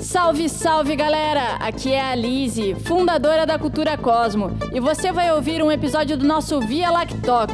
Salve, 0.00 0.48
salve 0.48 0.96
galera! 0.96 1.56
Aqui 1.56 1.92
é 1.92 2.00
a 2.00 2.14
Lise, 2.14 2.74
fundadora 2.74 3.44
da 3.44 3.58
Cultura 3.58 3.98
Cosmo, 3.98 4.48
e 4.72 4.80
você 4.80 5.12
vai 5.12 5.30
ouvir 5.30 5.62
um 5.62 5.70
episódio 5.70 6.16
do 6.16 6.26
nosso 6.26 6.58
Via 6.60 6.90
Lactoc, 6.90 7.50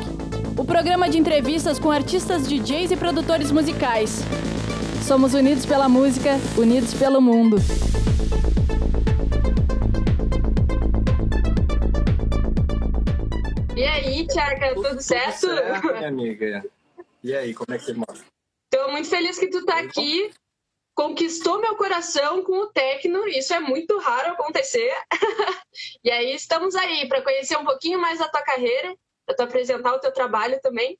o 0.56 0.64
programa 0.64 1.08
de 1.08 1.18
entrevistas 1.18 1.78
com 1.78 1.90
artistas, 1.90 2.48
DJs 2.48 2.92
e 2.92 2.96
produtores 2.96 3.50
musicais. 3.50 4.20
Somos 5.02 5.34
unidos 5.34 5.66
pela 5.66 5.88
música, 5.88 6.38
unidos 6.56 6.94
pelo 6.94 7.20
mundo. 7.20 7.56
E 13.76 13.82
aí, 13.82 14.26
Tchaca, 14.28 14.72
tudo, 14.74 14.88
tudo 14.90 15.00
certo? 15.00 15.40
Tudo 15.40 15.56
certo, 15.56 15.94
minha 15.94 16.08
amiga. 16.08 16.64
E 17.24 17.34
aí, 17.34 17.52
como 17.52 17.74
é 17.74 17.78
que 17.78 17.84
você 17.84 17.92
mora? 17.92 18.20
Tô 18.70 18.90
muito 18.92 19.08
feliz 19.08 19.36
que 19.36 19.48
tu 19.48 19.64
tá 19.64 19.80
aqui. 19.80 20.30
Conquistou 20.96 21.60
meu 21.60 21.76
coração 21.76 22.42
com 22.42 22.58
o 22.58 22.68
Tecno, 22.68 23.28
isso 23.28 23.52
é 23.52 23.60
muito 23.60 23.98
raro 23.98 24.32
acontecer. 24.32 24.90
e 26.02 26.10
aí, 26.10 26.34
estamos 26.34 26.74
aí 26.74 27.06
para 27.06 27.20
conhecer 27.20 27.58
um 27.58 27.66
pouquinho 27.66 28.00
mais 28.00 28.18
da 28.18 28.26
tua 28.26 28.40
carreira, 28.40 28.96
para 29.26 29.36
tu 29.36 29.42
apresentar 29.42 29.92
o 29.92 29.98
teu 29.98 30.10
trabalho 30.10 30.58
também. 30.62 30.98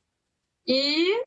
E 0.67 1.25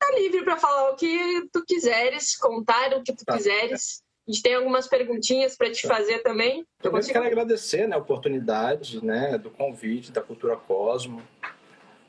tá 0.00 0.10
livre 0.16 0.42
para 0.42 0.56
falar 0.56 0.90
o 0.90 0.96
que 0.96 1.48
tu 1.52 1.64
quiseres, 1.64 2.36
contar 2.36 2.92
o 2.94 3.04
que 3.04 3.14
tu 3.14 3.24
tá. 3.24 3.36
quiseres. 3.36 4.02
A 4.26 4.32
gente 4.32 4.42
tem 4.42 4.56
algumas 4.56 4.88
perguntinhas 4.88 5.56
para 5.56 5.70
te 5.70 5.86
fazer 5.86 6.24
também. 6.24 6.66
Eu 6.82 6.90
consigo... 6.90 7.12
quero 7.12 7.26
agradecer 7.26 7.86
né, 7.86 7.94
a 7.94 8.00
oportunidade 8.00 9.04
né, 9.04 9.38
do 9.38 9.48
convite 9.48 10.10
da 10.10 10.20
Cultura 10.20 10.56
Cosmo, 10.56 11.22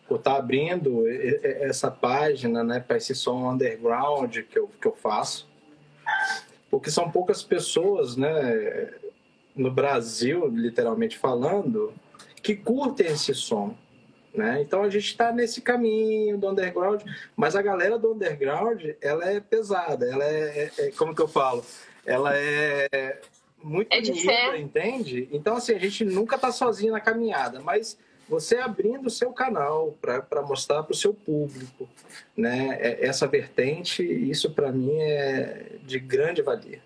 por 0.08 0.18
estar 0.18 0.34
tá 0.34 0.38
abrindo 0.38 1.08
essa 1.08 1.92
página 1.92 2.64
né, 2.64 2.80
para 2.80 2.98
esse 2.98 3.14
som 3.14 3.48
underground 3.48 4.40
que 4.50 4.58
eu, 4.58 4.68
que 4.82 4.88
eu 4.88 4.96
faço. 4.96 5.53
Porque 6.70 6.90
são 6.90 7.12
poucas 7.12 7.44
pessoas 7.44 8.16
né, 8.16 8.94
no 9.56 9.72
Brasil, 9.72 10.48
literalmente 10.48 11.18
falando, 11.18 11.94
que 12.42 12.56
curtem 12.56 13.08
esse 13.08 13.34
som. 13.34 13.76
Né? 14.34 14.62
Então 14.62 14.82
a 14.82 14.90
gente 14.90 15.06
está 15.06 15.32
nesse 15.32 15.62
caminho 15.62 16.38
do 16.38 16.50
underground, 16.50 17.04
mas 17.36 17.56
a 17.56 17.62
galera 17.62 18.00
do 18.00 18.14
underground 18.14 18.84
ela 19.00 19.26
é 19.30 19.40
pesada, 19.40 20.08
ela 20.08 20.24
é, 20.24 20.72
é, 20.78 20.88
é 20.88 20.92
como 20.92 21.14
que 21.14 21.22
eu 21.22 21.28
falo, 21.28 21.64
ela 22.04 22.36
é 22.36 23.22
muito 23.64 23.94
é 23.94 24.00
unida, 24.00 24.58
entende? 24.58 25.30
Então, 25.32 25.56
assim, 25.56 25.74
a 25.74 25.80
gente 25.80 26.04
nunca 26.04 26.38
tá 26.38 26.52
sozinho 26.52 26.92
na 26.92 27.00
caminhada, 27.00 27.62
mas 27.62 27.98
você 28.28 28.58
abrindo 28.58 29.08
o 29.08 29.12
seu 29.12 29.32
canal 29.32 29.98
para 30.02 30.42
mostrar 30.42 30.84
para 30.84 30.94
o 30.94 30.98
seu 30.98 31.14
público, 31.14 31.90
né? 32.36 32.78
É, 32.80 33.06
essa 33.06 33.28
vertente, 33.28 34.04
isso 34.04 34.54
para 34.54 34.72
mim 34.72 34.96
é 35.02 35.78
de 35.84 36.00
grande 36.00 36.42
valia. 36.42 36.82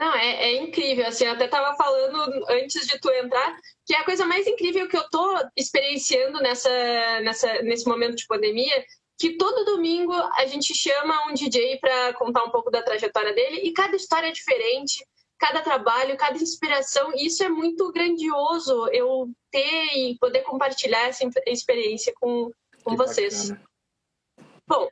Não, 0.00 0.14
é, 0.14 0.48
é, 0.48 0.56
incrível, 0.56 1.06
assim, 1.06 1.24
eu 1.24 1.32
até 1.32 1.44
estava 1.44 1.76
falando 1.76 2.44
antes 2.50 2.86
de 2.86 2.98
tu 3.00 3.10
entrar, 3.10 3.56
que 3.86 3.94
é 3.94 3.98
a 3.98 4.04
coisa 4.04 4.26
mais 4.26 4.46
incrível 4.46 4.88
que 4.88 4.96
eu 4.96 5.08
tô 5.08 5.36
experienciando 5.56 6.40
nessa, 6.40 7.20
nessa, 7.20 7.62
nesse 7.62 7.86
momento 7.86 8.16
de 8.16 8.26
pandemia 8.26 8.84
que 9.18 9.36
todo 9.36 9.64
domingo 9.64 10.12
a 10.12 10.46
gente 10.46 10.72
chama 10.74 11.28
um 11.28 11.34
DJ 11.34 11.78
para 11.78 12.14
contar 12.14 12.44
um 12.44 12.50
pouco 12.50 12.70
da 12.70 12.82
trajetória 12.82 13.34
dele 13.34 13.62
e 13.64 13.72
cada 13.72 13.96
história 13.96 14.28
é 14.28 14.32
diferente, 14.32 15.04
cada 15.38 15.62
trabalho, 15.62 16.16
cada 16.16 16.36
inspiração. 16.36 17.12
E 17.14 17.26
isso 17.26 17.42
é 17.42 17.48
muito 17.48 17.90
grandioso 17.92 18.88
eu 18.88 19.30
ter 19.50 19.86
e 19.96 20.18
poder 20.18 20.42
compartilhar 20.42 21.08
essa 21.08 21.24
experiência 21.46 22.12
com, 22.20 22.50
com 22.82 22.96
vocês. 22.96 23.50
Bacana. 23.50 23.68
Bom, 24.66 24.88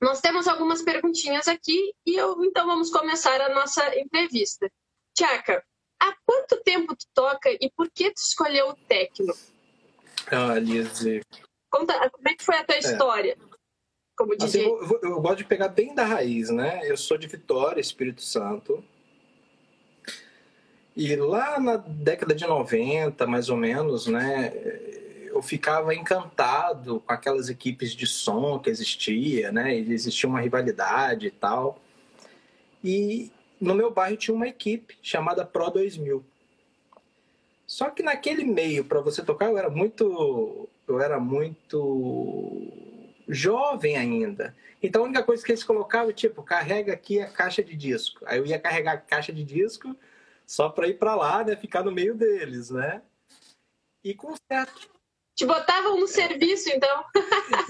nós 0.00 0.20
temos 0.20 0.48
algumas 0.48 0.82
perguntinhas 0.82 1.48
aqui 1.48 1.94
e 2.04 2.14
eu, 2.14 2.42
então 2.44 2.66
vamos 2.66 2.90
começar 2.90 3.40
a 3.40 3.54
nossa 3.54 3.98
entrevista. 3.98 4.70
Tchaka, 5.16 5.64
há 6.00 6.14
quanto 6.26 6.62
tempo 6.62 6.94
tu 6.96 7.06
toca 7.14 7.50
e 7.50 7.70
por 7.76 7.90
que 7.90 8.10
tu 8.10 8.18
escolheu 8.18 8.70
o 8.70 8.74
techno? 8.74 9.32
Ah, 10.30 10.58
Lise, 10.58 11.22
Conta, 11.72 12.10
como 12.10 12.28
é 12.28 12.34
que 12.34 12.44
foi 12.44 12.56
a 12.56 12.64
tua 12.64 12.76
é. 12.76 12.78
história? 12.80 13.38
Como 14.16 14.36
DJ? 14.36 14.46
Assim, 14.46 14.70
eu, 14.70 15.00
eu, 15.02 15.20
gosto 15.20 15.38
de 15.38 15.44
pegar 15.44 15.68
bem 15.68 15.94
da 15.94 16.04
raiz, 16.04 16.50
né? 16.50 16.80
Eu 16.84 16.98
sou 16.98 17.16
de 17.16 17.26
Vitória, 17.26 17.80
Espírito 17.80 18.20
Santo. 18.20 18.84
E 20.94 21.16
lá 21.16 21.58
na 21.58 21.76
década 21.76 22.34
de 22.34 22.46
90, 22.46 23.26
mais 23.26 23.48
ou 23.48 23.56
menos, 23.56 24.06
né? 24.06 24.52
Eu 25.26 25.40
ficava 25.40 25.94
encantado 25.94 27.00
com 27.00 27.12
aquelas 27.12 27.48
equipes 27.48 27.92
de 27.92 28.06
som 28.06 28.58
que 28.58 28.68
existia, 28.68 29.50
né? 29.50 29.74
Existia 29.74 30.28
uma 30.28 30.40
rivalidade 30.40 31.28
e 31.28 31.30
tal. 31.30 31.80
E 32.84 33.30
no 33.58 33.74
meu 33.74 33.90
bairro 33.90 34.16
tinha 34.16 34.34
uma 34.34 34.48
equipe 34.48 34.98
chamada 35.02 35.46
Pro 35.46 35.70
2000. 35.70 36.22
Só 37.66 37.88
que 37.88 38.02
naquele 38.02 38.44
meio, 38.44 38.84
para 38.84 39.00
você 39.00 39.22
tocar, 39.22 39.46
eu 39.46 39.56
era 39.56 39.70
muito 39.70 40.68
eu 40.86 41.00
era 41.00 41.18
muito 41.18 42.70
jovem 43.26 43.96
ainda. 43.96 44.54
Então 44.82 45.02
a 45.02 45.04
única 45.06 45.22
coisa 45.22 45.42
que 45.42 45.52
eles 45.52 45.64
colocavam, 45.64 46.12
tipo, 46.12 46.42
carrega 46.42 46.92
aqui 46.92 47.20
a 47.20 47.28
caixa 47.28 47.62
de 47.62 47.74
disco. 47.74 48.22
Aí 48.26 48.38
eu 48.38 48.44
ia 48.44 48.58
carregar 48.58 48.92
a 48.92 48.98
caixa 48.98 49.32
de 49.32 49.42
disco 49.42 49.96
só 50.52 50.68
para 50.68 50.86
ir 50.86 50.98
para 50.98 51.14
lá, 51.14 51.42
né, 51.42 51.56
ficar 51.56 51.82
no 51.82 51.90
meio 51.90 52.14
deles, 52.14 52.68
né? 52.68 53.00
E 54.04 54.14
com 54.14 54.34
certo 54.36 54.90
te 55.34 55.46
botavam 55.46 55.98
no 55.98 56.06
serviço, 56.06 56.68
então. 56.68 57.04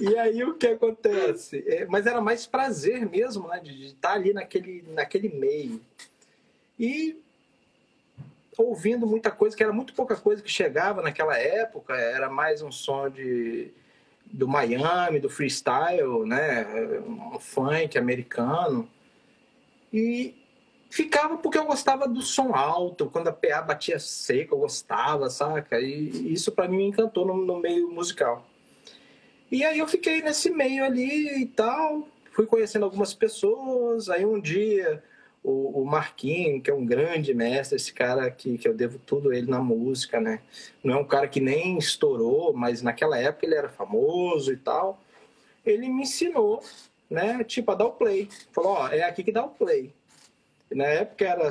e 0.00 0.18
aí 0.18 0.42
o 0.42 0.54
que 0.54 0.66
acontece? 0.66 1.62
É, 1.64 1.86
mas 1.86 2.08
era 2.08 2.20
mais 2.20 2.44
prazer 2.44 3.08
mesmo, 3.08 3.46
né? 3.46 3.60
De, 3.60 3.72
de 3.72 3.86
estar 3.86 4.14
ali 4.14 4.32
naquele, 4.32 4.82
naquele 4.88 5.28
meio. 5.28 5.80
E 6.76 7.22
ouvindo 8.58 9.06
muita 9.06 9.30
coisa, 9.30 9.56
que 9.56 9.62
era 9.62 9.72
muito 9.72 9.94
pouca 9.94 10.16
coisa 10.16 10.42
que 10.42 10.50
chegava 10.50 11.02
naquela 11.02 11.38
época, 11.38 11.94
era 11.94 12.28
mais 12.28 12.62
um 12.62 12.72
som 12.72 13.08
de, 13.08 13.70
do 14.26 14.48
Miami, 14.48 15.20
do 15.20 15.30
freestyle, 15.30 16.26
né? 16.26 16.66
Um 17.06 17.38
funk 17.38 17.96
americano. 17.96 18.90
E 19.92 20.41
ficava 20.92 21.38
porque 21.38 21.56
eu 21.56 21.64
gostava 21.64 22.06
do 22.06 22.20
som 22.20 22.54
alto, 22.54 23.08
quando 23.10 23.28
a 23.28 23.32
PA 23.32 23.62
batia 23.62 23.98
seca, 23.98 24.54
eu 24.54 24.58
gostava, 24.58 25.30
saca? 25.30 25.80
E 25.80 26.30
isso 26.30 26.52
para 26.52 26.68
mim 26.68 26.76
me 26.76 26.84
encantou 26.84 27.26
no, 27.26 27.34
no 27.34 27.58
meio 27.58 27.90
musical. 27.90 28.46
E 29.50 29.64
aí 29.64 29.78
eu 29.78 29.88
fiquei 29.88 30.20
nesse 30.20 30.50
meio 30.50 30.84
ali 30.84 31.42
e 31.42 31.46
tal, 31.46 32.06
fui 32.32 32.44
conhecendo 32.44 32.84
algumas 32.84 33.14
pessoas, 33.14 34.10
aí 34.10 34.26
um 34.26 34.38
dia 34.38 35.02
o, 35.42 35.80
o 35.80 35.86
Marquinho, 35.86 36.60
que 36.60 36.70
é 36.70 36.74
um 36.74 36.84
grande 36.84 37.32
mestre, 37.32 37.76
esse 37.76 37.92
cara 37.94 38.30
que, 38.30 38.58
que 38.58 38.68
eu 38.68 38.74
devo 38.74 38.98
tudo 38.98 39.32
ele 39.32 39.50
na 39.50 39.60
música, 39.60 40.20
né? 40.20 40.40
Não 40.84 40.94
é 40.94 40.96
um 40.98 41.06
cara 41.06 41.26
que 41.26 41.40
nem 41.40 41.78
estourou, 41.78 42.52
mas 42.52 42.82
naquela 42.82 43.18
época 43.18 43.46
ele 43.46 43.54
era 43.54 43.70
famoso 43.70 44.52
e 44.52 44.58
tal. 44.58 45.00
Ele 45.64 45.88
me 45.88 46.02
ensinou, 46.02 46.62
né? 47.08 47.42
Tipo, 47.44 47.72
a 47.72 47.76
dar 47.76 47.86
o 47.86 47.92
play. 47.92 48.28
Falou, 48.52 48.72
ó, 48.72 48.88
é 48.88 49.04
aqui 49.04 49.24
que 49.24 49.32
dá 49.32 49.42
o 49.42 49.48
play. 49.48 49.90
Na 50.74 50.86
época 50.86 51.24
era 51.24 51.50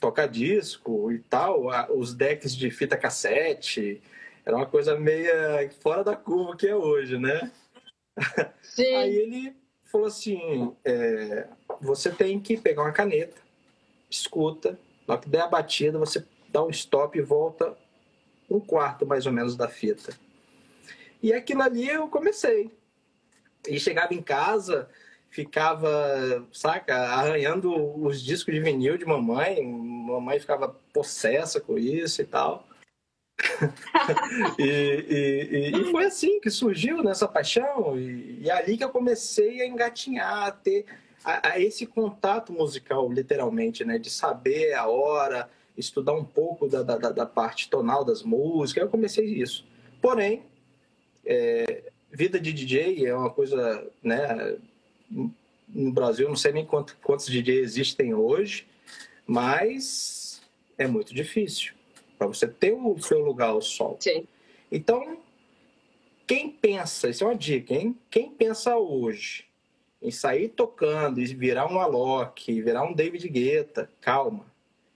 tocar 0.00 0.26
disco 0.26 1.10
e 1.10 1.18
tal, 1.18 1.66
os 1.96 2.14
decks 2.14 2.54
de 2.54 2.70
fita 2.70 2.96
cassete, 2.96 4.02
era 4.44 4.56
uma 4.56 4.66
coisa 4.66 4.98
meia 4.98 5.68
fora 5.80 6.04
da 6.04 6.14
curva 6.16 6.56
que 6.56 6.66
é 6.66 6.74
hoje, 6.74 7.18
né? 7.18 7.50
Sim. 8.62 8.94
Aí 8.94 9.16
ele 9.16 9.56
falou 9.84 10.06
assim: 10.06 10.74
é, 10.84 11.48
você 11.80 12.10
tem 12.10 12.38
que 12.38 12.56
pegar 12.56 12.82
uma 12.82 12.92
caneta, 12.92 13.40
escuta, 14.10 14.78
na 15.06 15.18
que 15.18 15.28
der 15.28 15.42
a 15.42 15.48
batida, 15.48 15.98
você 15.98 16.24
dá 16.48 16.62
um 16.64 16.70
stop 16.70 17.18
e 17.18 17.22
volta 17.22 17.76
um 18.48 18.60
quarto 18.60 19.04
mais 19.04 19.26
ou 19.26 19.32
menos 19.32 19.56
da 19.56 19.68
fita. 19.68 20.14
E 21.22 21.32
aquilo 21.32 21.62
ali 21.62 21.88
eu 21.88 22.08
comecei. 22.08 22.70
E 23.66 23.80
chegava 23.80 24.14
em 24.14 24.22
casa, 24.22 24.88
ficava, 25.36 26.46
saca, 26.50 26.96
arranhando 26.96 27.70
os 28.02 28.22
discos 28.22 28.54
de 28.54 28.60
vinil 28.60 28.96
de 28.96 29.04
mamãe. 29.04 29.62
Mamãe 29.62 30.40
ficava 30.40 30.74
possessa 30.94 31.60
com 31.60 31.76
isso 31.76 32.22
e 32.22 32.24
tal. 32.24 32.66
e, 34.58 34.62
e, 34.64 35.72
e, 35.78 35.90
foi 35.90 36.06
assim 36.06 36.40
que 36.40 36.48
surgiu 36.48 37.02
nessa 37.02 37.28
paixão. 37.28 37.98
E, 37.98 38.40
e 38.40 38.48
é 38.48 38.52
ali 38.54 38.78
que 38.78 38.84
eu 38.84 38.88
comecei 38.88 39.60
a 39.60 39.66
engatinhar, 39.66 40.46
a 40.46 40.50
ter 40.50 40.86
a, 41.22 41.50
a, 41.50 41.60
esse 41.60 41.84
contato 41.84 42.50
musical, 42.50 43.12
literalmente, 43.12 43.84
né? 43.84 43.98
De 43.98 44.08
saber 44.08 44.72
a 44.72 44.86
hora, 44.86 45.50
estudar 45.76 46.14
um 46.14 46.24
pouco 46.24 46.66
da, 46.66 46.82
da, 46.82 46.96
da 46.96 47.26
parte 47.26 47.68
tonal 47.68 48.06
das 48.06 48.22
músicas. 48.22 48.84
Eu 48.84 48.88
comecei 48.88 49.26
isso. 49.26 49.66
Porém, 50.00 50.44
é, 51.26 51.92
vida 52.10 52.40
de 52.40 52.54
DJ 52.54 53.04
é 53.04 53.14
uma 53.14 53.28
coisa, 53.28 53.86
né? 54.02 54.56
No 55.10 55.92
Brasil, 55.92 56.28
não 56.28 56.36
sei 56.36 56.52
nem 56.52 56.64
quanto, 56.64 56.96
quantos 57.02 57.26
DJs 57.26 57.58
existem 57.58 58.14
hoje, 58.14 58.66
mas 59.26 60.40
é 60.78 60.86
muito 60.86 61.14
difícil 61.14 61.74
para 62.18 62.26
você 62.26 62.46
ter 62.46 62.72
o 62.72 62.98
seu 62.98 63.20
lugar 63.20 63.50
ao 63.50 63.60
sol. 63.60 63.96
Sim. 64.00 64.26
Então, 64.70 65.18
quem 66.26 66.50
pensa, 66.50 67.08
isso 67.08 67.24
é 67.24 67.26
uma 67.26 67.36
dica, 67.36 67.74
hein? 67.74 67.96
Quem 68.10 68.30
pensa 68.30 68.76
hoje 68.76 69.44
em 70.00 70.10
sair 70.10 70.48
tocando 70.48 71.20
e 71.20 71.26
virar 71.26 71.70
um 71.70 71.80
Alok, 71.80 72.62
virar 72.62 72.82
um 72.84 72.92
David 72.92 73.28
Guetta, 73.28 73.90
calma. 74.00 74.44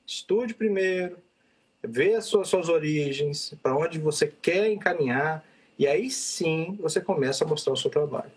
Estude 0.06 0.55
primeiro, 0.55 1.19
vê 1.83 2.15
as 2.15 2.27
suas, 2.27 2.49
suas 2.49 2.69
origens, 2.69 3.55
para 3.63 3.77
onde 3.77 3.99
você 3.99 4.27
quer 4.27 4.71
encaminhar, 4.71 5.45
e 5.79 5.87
aí 5.87 6.11
sim 6.11 6.77
você 6.81 7.01
começa 7.01 7.45
a 7.45 7.47
mostrar 7.47 7.73
o 7.73 7.77
seu 7.77 7.91
trabalho. 7.91 8.33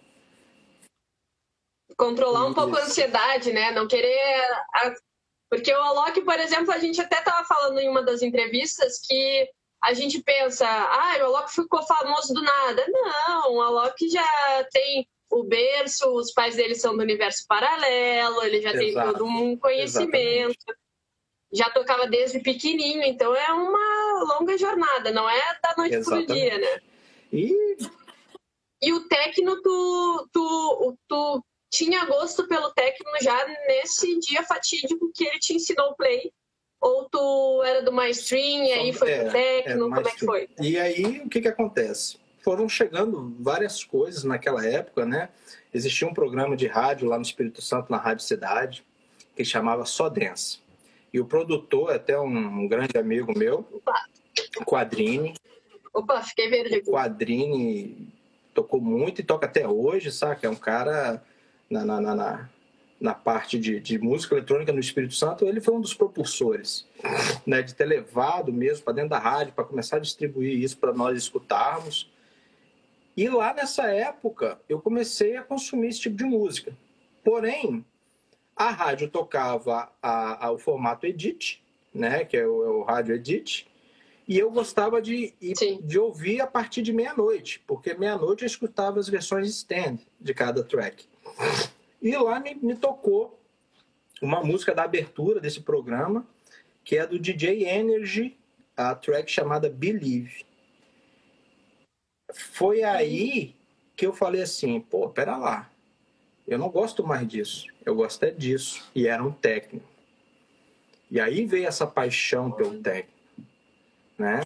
Controlar 1.98 2.45
um 2.45 2.54
pouco 2.54 2.75
a 2.75 2.84
ansiedade, 2.84 3.51
né? 3.51 3.72
Não 3.72 3.88
querer. 3.88 4.48
Porque 5.50 5.72
o 5.72 5.81
Alok, 5.81 6.22
por 6.22 6.40
exemplo, 6.40 6.72
a 6.72 6.80
gente 6.80 7.00
até 7.00 7.19
estava 7.19 7.45
falando 7.45 7.80
em 7.80 7.90
uma 7.90 8.01
das 8.01 8.22
entrevistas 8.22 9.00
que 9.00 9.50
a 9.84 9.94
gente 9.94 10.22
pensa, 10.24 10.66
ah, 10.66 11.18
o 11.19 11.25
Alok 11.25 11.54
ficou 11.54 11.84
famoso 11.84 12.34
do 12.34 12.42
nada. 12.42 12.86
Não, 12.88 13.54
o 13.54 13.62
Alok 13.62 14.10
já 14.10 14.25
tem 14.72 15.07
o 15.30 15.44
berço, 15.44 16.10
os 16.16 16.31
pais 16.31 16.56
dele 16.56 16.75
são 16.75 16.95
do 16.95 17.04
universo 17.04 17.45
paralelo, 17.48 18.44
ele 18.44 18.62
já 18.62 18.72
Exato. 18.72 18.80
tem 18.80 18.94
todo 18.94 19.25
um 19.25 19.57
conhecimento. 19.57 20.56
Exatamente. 20.57 20.84
Já 21.51 21.69
tocava 21.69 22.07
desde 22.07 22.40
pequenininho, 22.40 23.04
então 23.04 23.36
é 23.36 23.54
uma 23.54 24.24
longa 24.34 24.57
jornada, 24.57 25.12
não 25.12 25.30
é 25.30 25.60
da 25.62 25.75
noite 25.78 26.04
para 26.04 26.18
o 26.18 26.25
dia, 26.25 26.57
né? 26.57 26.81
E... 27.31 27.78
e 28.81 28.94
o 28.94 29.07
técnico, 29.07 29.62
tu, 29.62 30.30
tu, 30.31 30.98
tu 31.07 31.45
tinha 31.74 32.06
gosto 32.06 32.48
pelo 32.48 32.72
técnico 32.72 33.12
já 33.20 33.48
nesse 33.68 34.20
dia 34.20 34.44
fatídico 34.44 35.12
que 35.14 35.24
ele 35.25 35.40
te 35.40 35.56
ensinou 35.56 35.90
o 35.90 35.96
play? 35.96 36.31
Ou 36.80 37.10
tu 37.10 37.64
era 37.66 37.81
do 37.81 37.92
mainstream 37.92 38.64
e 38.64 38.72
aí 38.72 38.94
foi 38.94 39.10
é, 39.10 39.24
pro 39.24 39.31
técnico? 39.31 39.80
Como 39.80 40.08
é 40.08 40.12
que 40.12 40.25
foi? 40.25 40.50
E 40.60 40.78
aí, 40.78 41.22
o 41.22 41.30
que 41.30 41.42
que 41.42 41.48
acontece? 41.48 42.18
Foram 42.44 42.70
chegando 42.70 43.36
várias 43.40 43.84
coisas 43.84 44.24
naquela 44.24 44.64
época, 44.64 45.06
né? 45.06 45.30
Existia 45.74 46.08
um 46.08 46.14
programa 46.14 46.56
de 46.56 46.68
rádio 46.68 47.08
lá 47.08 47.16
no 47.16 47.24
Espírito 47.24 47.62
Santo, 47.62 47.92
na 47.92 47.98
Rádio 47.98 48.24
Cidade, 48.24 48.86
que 49.36 49.44
chamava 49.44 49.86
Só 49.86 50.10
Dance. 50.10 50.60
E 51.12 51.19
o 51.19 51.26
produtor, 51.26 51.92
até 51.92 52.19
um, 52.19 52.68
grande 52.68 52.98
amigo 52.98 53.36
meu, 53.36 53.66
Opa. 53.72 54.06
Quadrini. 54.66 55.34
Opa, 55.92 56.22
fiquei 56.22 56.50
verde. 56.50 56.81
Quadrini 56.81 58.14
tocou 58.54 58.81
muito 58.81 59.22
e 59.22 59.24
toca 59.24 59.48
até 59.48 59.68
hoje, 59.68 60.12
sabe? 60.12 60.46
É 60.46 60.50
um 60.50 60.56
cara 60.56 61.24
na, 61.69 61.83
na, 61.86 62.01
na, 62.01 62.50
na 63.00 63.13
parte 63.13 63.60
de, 63.60 63.80
de, 63.80 64.00
música 64.00 64.36
eletrônica 64.36 64.71
no 64.71 64.80
Espírito 64.80 65.13
Santo, 65.13 65.45
ele 65.45 65.60
foi 65.60 65.74
um 65.74 65.81
dos 65.81 65.94
propulsores, 65.94 66.88
né, 67.45 67.62
de 67.62 67.75
ter 67.75 67.86
levado 67.86 68.54
mesmo 68.54 68.86
para 68.86 68.94
dentro 68.94 69.10
da 69.10 69.19
rádio, 69.19 69.54
para 69.54 69.65
começar 69.65 69.98
a 69.98 70.00
distribuir 70.00 70.57
isso 70.62 70.77
para 70.77 70.94
nós 70.94 71.18
escutarmos. 71.18 72.10
E 73.15 73.27
lá 73.27 73.54
nessa 73.54 73.83
época, 73.92 74.60
eu 74.69 74.80
comecei 74.80 75.36
a 75.36 75.44
consumir 75.44 75.89
esse 75.89 76.01
tipo 76.01 76.15
de 76.15 76.24
música. 76.24 76.75
Porém, 77.24 77.86
a 78.56 78.69
rádio 78.69 79.09
tocava 79.09 79.92
a, 80.01 80.48
a, 80.48 80.51
o 80.51 80.57
formato 80.57 81.06
edit, 81.06 81.62
né, 81.94 82.24
que 82.24 82.38
é 82.38 82.48
o, 82.48 82.63
é 82.63 82.69
o 82.69 82.83
rádio 82.83 83.16
edit, 83.16 83.68
e 84.27 84.39
eu 84.39 84.50
gostava 84.50 85.01
de, 85.01 85.33
de 85.83 86.00
ouvir 86.00 86.39
a 86.39 86.48
partir 86.48 86.81
de 86.81 86.94
meia-noite, 86.94 87.62
porque 87.68 87.94
meia-noite 87.94 88.44
eu 88.44 88.48
escutava 88.48 89.00
as 89.00 89.09
versões 89.09 89.50
stand 89.50 90.00
de 90.19 90.33
cada 90.33 90.63
track. 90.63 91.06
E 92.01 92.15
lá 92.18 92.39
me, 92.39 92.56
me 92.56 92.75
tocou 92.75 93.39
uma 94.21 94.44
música 94.44 94.74
da 94.74 94.83
abertura 94.83 95.39
desse 95.39 95.62
programa, 95.62 96.27
que 96.83 96.97
é 96.97 97.07
do 97.07 97.19
DJ 97.19 97.65
Energy, 97.65 98.38
a 98.75 98.95
track 98.95 99.31
chamada 99.31 99.69
Believe. 99.69 100.45
Foi 102.33 102.83
aí 102.83 103.56
que 103.95 104.06
eu 104.06 104.13
falei 104.13 104.41
assim, 104.41 104.80
pô, 104.80 105.09
pera 105.09 105.38
lá, 105.38 105.71
eu 106.47 106.57
não 106.57 106.69
gosto 106.69 107.06
mais 107.06 107.27
disso, 107.27 107.68
eu 107.85 107.95
gosto 107.95 108.24
é 108.24 108.31
disso. 108.31 108.89
E 108.94 109.07
era 109.07 109.24
um 109.24 109.31
técnico. 109.31 109.88
E 111.09 111.19
aí 111.19 111.45
veio 111.45 111.68
essa 111.68 111.85
paixão 111.85 112.51
pelo 112.51 112.81
técnico, 112.81 113.13
né? 114.18 114.41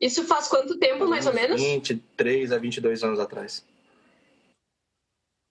Isso 0.00 0.24
faz 0.24 0.48
quanto 0.48 0.78
tempo, 0.78 1.06
mais 1.06 1.26
ou 1.26 1.32
menos? 1.32 1.60
23 1.60 2.52
a 2.52 2.58
22 2.58 3.04
anos 3.04 3.20
atrás. 3.20 3.64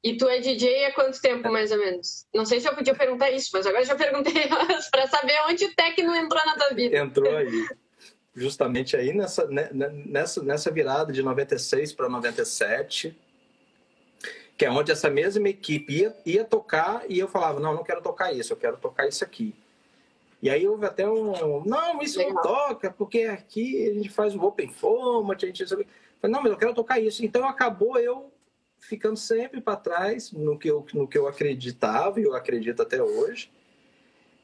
E 0.03 0.17
tu 0.17 0.27
é 0.27 0.39
DJ 0.39 0.85
há 0.85 0.93
quanto 0.93 1.21
tempo, 1.21 1.51
mais 1.51 1.71
ou 1.71 1.77
menos? 1.77 2.25
Não 2.33 2.43
sei 2.45 2.59
se 2.59 2.67
eu 2.67 2.73
podia 2.73 2.95
perguntar 2.95 3.29
isso, 3.29 3.51
mas 3.53 3.67
agora 3.67 3.85
já 3.85 3.95
perguntei 3.95 4.33
para 4.89 5.07
saber 5.07 5.39
onde 5.47 5.65
o 5.65 5.75
técnico 5.75 6.15
entrou 6.15 6.43
na 6.43 6.55
tua 6.55 6.69
vida. 6.73 6.97
Entrou 6.97 7.35
aí. 7.37 7.67
Justamente 8.33 8.95
aí 8.95 9.13
nessa, 9.13 9.45
né, 9.47 9.69
né, 9.71 9.89
nessa, 10.05 10.41
nessa 10.41 10.71
virada 10.71 11.11
de 11.13 11.21
96 11.21 11.93
para 11.93 12.09
97, 12.09 13.15
que 14.57 14.65
é 14.65 14.71
onde 14.71 14.91
essa 14.91 15.09
mesma 15.09 15.49
equipe 15.49 15.93
ia, 15.93 16.15
ia 16.25 16.43
tocar 16.45 17.03
e 17.07 17.19
eu 17.19 17.27
falava: 17.27 17.59
não, 17.59 17.73
não 17.75 17.83
quero 17.83 18.01
tocar 18.01 18.33
isso, 18.33 18.53
eu 18.53 18.57
quero 18.57 18.77
tocar 18.77 19.07
isso 19.07 19.23
aqui. 19.23 19.53
E 20.41 20.49
aí 20.49 20.67
houve 20.67 20.85
até 20.85 21.07
um. 21.07 21.63
Não, 21.65 22.01
isso 22.01 22.17
Legal. 22.17 22.33
não 22.33 22.41
toca, 22.41 22.89
porque 22.89 23.23
aqui 23.23 23.87
a 23.89 23.93
gente 23.93 24.09
faz 24.09 24.33
o 24.33 24.41
open 24.41 24.69
format, 24.69 25.43
a 25.43 25.45
gente. 25.45 25.67
Falei, 25.67 25.85
não, 26.23 26.41
mas 26.41 26.51
eu 26.51 26.57
quero 26.57 26.73
tocar 26.73 26.99
isso. 26.99 27.23
Então 27.23 27.47
acabou 27.47 27.99
eu 27.99 28.30
ficando 28.81 29.15
sempre 29.15 29.61
para 29.61 29.77
trás 29.77 30.31
no 30.31 30.57
que, 30.57 30.69
eu, 30.69 30.85
no 30.93 31.07
que 31.07 31.17
eu 31.17 31.27
acreditava 31.27 32.19
e 32.19 32.23
eu 32.23 32.35
acredito 32.35 32.81
até 32.81 33.01
hoje. 33.01 33.49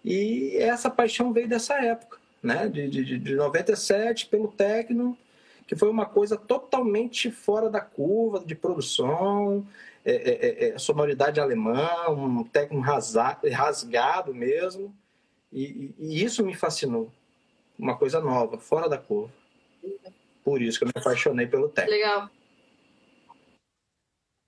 E 0.05 0.55
essa 0.57 0.89
paixão 0.89 1.33
veio 1.33 1.49
dessa 1.49 1.73
época, 1.83 2.19
né? 2.41 2.69
de, 2.69 2.87
de, 2.87 3.17
de 3.17 3.35
97 3.35 4.27
pelo 4.27 4.47
Tecno, 4.47 5.17
que 5.65 5.75
foi 5.75 5.89
uma 5.89 6.05
coisa 6.05 6.37
totalmente 6.37 7.29
fora 7.29 7.69
da 7.69 7.81
curva 7.81 8.39
de 8.45 8.55
produção, 8.55 9.67
é, 10.05 10.13
é, 10.13 10.47
é, 10.47 10.69
é 10.69 10.77
sonoridade 10.77 11.41
alemã, 11.41 11.89
um 12.09 12.43
Tecno 12.43 12.79
rasgado 12.79 14.33
mesmo. 14.33 14.95
E, 15.51 15.93
e, 15.97 16.23
isso 16.23 16.45
me 16.45 16.55
fascinou. 16.55 17.11
Uma 17.77 17.97
coisa 17.97 18.21
nova, 18.21 18.57
fora 18.57 18.87
da 18.87 18.97
curva. 18.97 19.33
Por 20.43 20.61
isso 20.61 20.79
que 20.79 20.85
eu 20.85 20.87
me 20.87 20.93
apaixonei 20.95 21.47
pelo 21.47 21.67
Tecno. 21.67 21.91
Legal. 21.91 22.29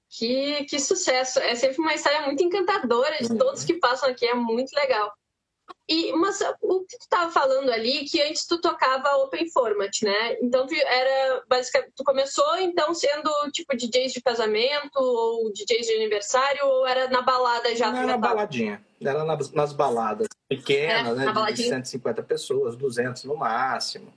Que, 0.09 0.65
que 0.65 0.79
sucesso! 0.79 1.39
É 1.39 1.53
sempre 1.55 1.79
uma 1.79 1.93
história 1.93 2.23
muito 2.23 2.43
encantadora 2.43 3.17
de 3.21 3.37
todos 3.37 3.63
que 3.63 3.75
passam 3.75 4.09
aqui, 4.09 4.25
é 4.25 4.33
muito 4.33 4.71
legal. 4.73 5.13
E, 5.87 6.11
mas 6.13 6.39
o 6.61 6.81
que 6.81 6.97
tu 6.97 7.01
estava 7.01 7.31
falando 7.31 7.71
ali, 7.71 8.05
que 8.05 8.21
antes 8.21 8.45
tu 8.45 8.61
tocava 8.61 9.17
open 9.17 9.49
format, 9.49 9.91
né? 10.03 10.37
Então 10.41 10.67
tu 10.67 10.75
era 10.75 11.43
basicamente, 11.47 11.93
tu 11.95 12.03
começou 12.03 12.57
então 12.59 12.93
sendo 12.93 13.31
tipo 13.51 13.75
DJs 13.75 14.13
de 14.13 14.21
casamento 14.21 14.95
ou 14.95 15.51
DJs 15.51 15.87
de 15.87 15.93
aniversário 15.93 16.63
ou 16.65 16.87
era 16.87 17.07
na 17.07 17.21
balada 17.21 17.75
já? 17.75 17.91
Não, 17.91 17.97
era 17.97 18.07
na 18.07 18.17
baladinha, 18.17 18.83
era 19.01 19.23
nas, 19.23 19.51
nas 19.51 19.73
baladas 19.73 20.27
pequenas, 20.47 21.19
é, 21.19 21.25
né? 21.25 21.51
De 21.53 21.63
150 21.63 22.21
pessoas, 22.23 22.75
200 22.75 23.23
no 23.23 23.35
máximo. 23.35 24.13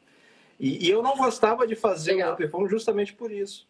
E, 0.61 0.87
e 0.87 0.91
eu 0.91 1.03
não 1.03 1.17
gostava 1.17 1.67
de 1.67 1.75
fazer 1.75 2.13
Legal. 2.13 2.31
o 2.31 2.35
open 2.35 2.49
format 2.49 2.71
justamente 2.71 3.15
por 3.15 3.33
isso 3.33 3.67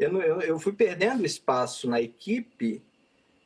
eu, 0.00 0.22
eu, 0.22 0.40
eu 0.40 0.58
fui 0.58 0.72
perdendo 0.72 1.26
espaço 1.26 1.88
na 1.88 2.00
equipe 2.00 2.82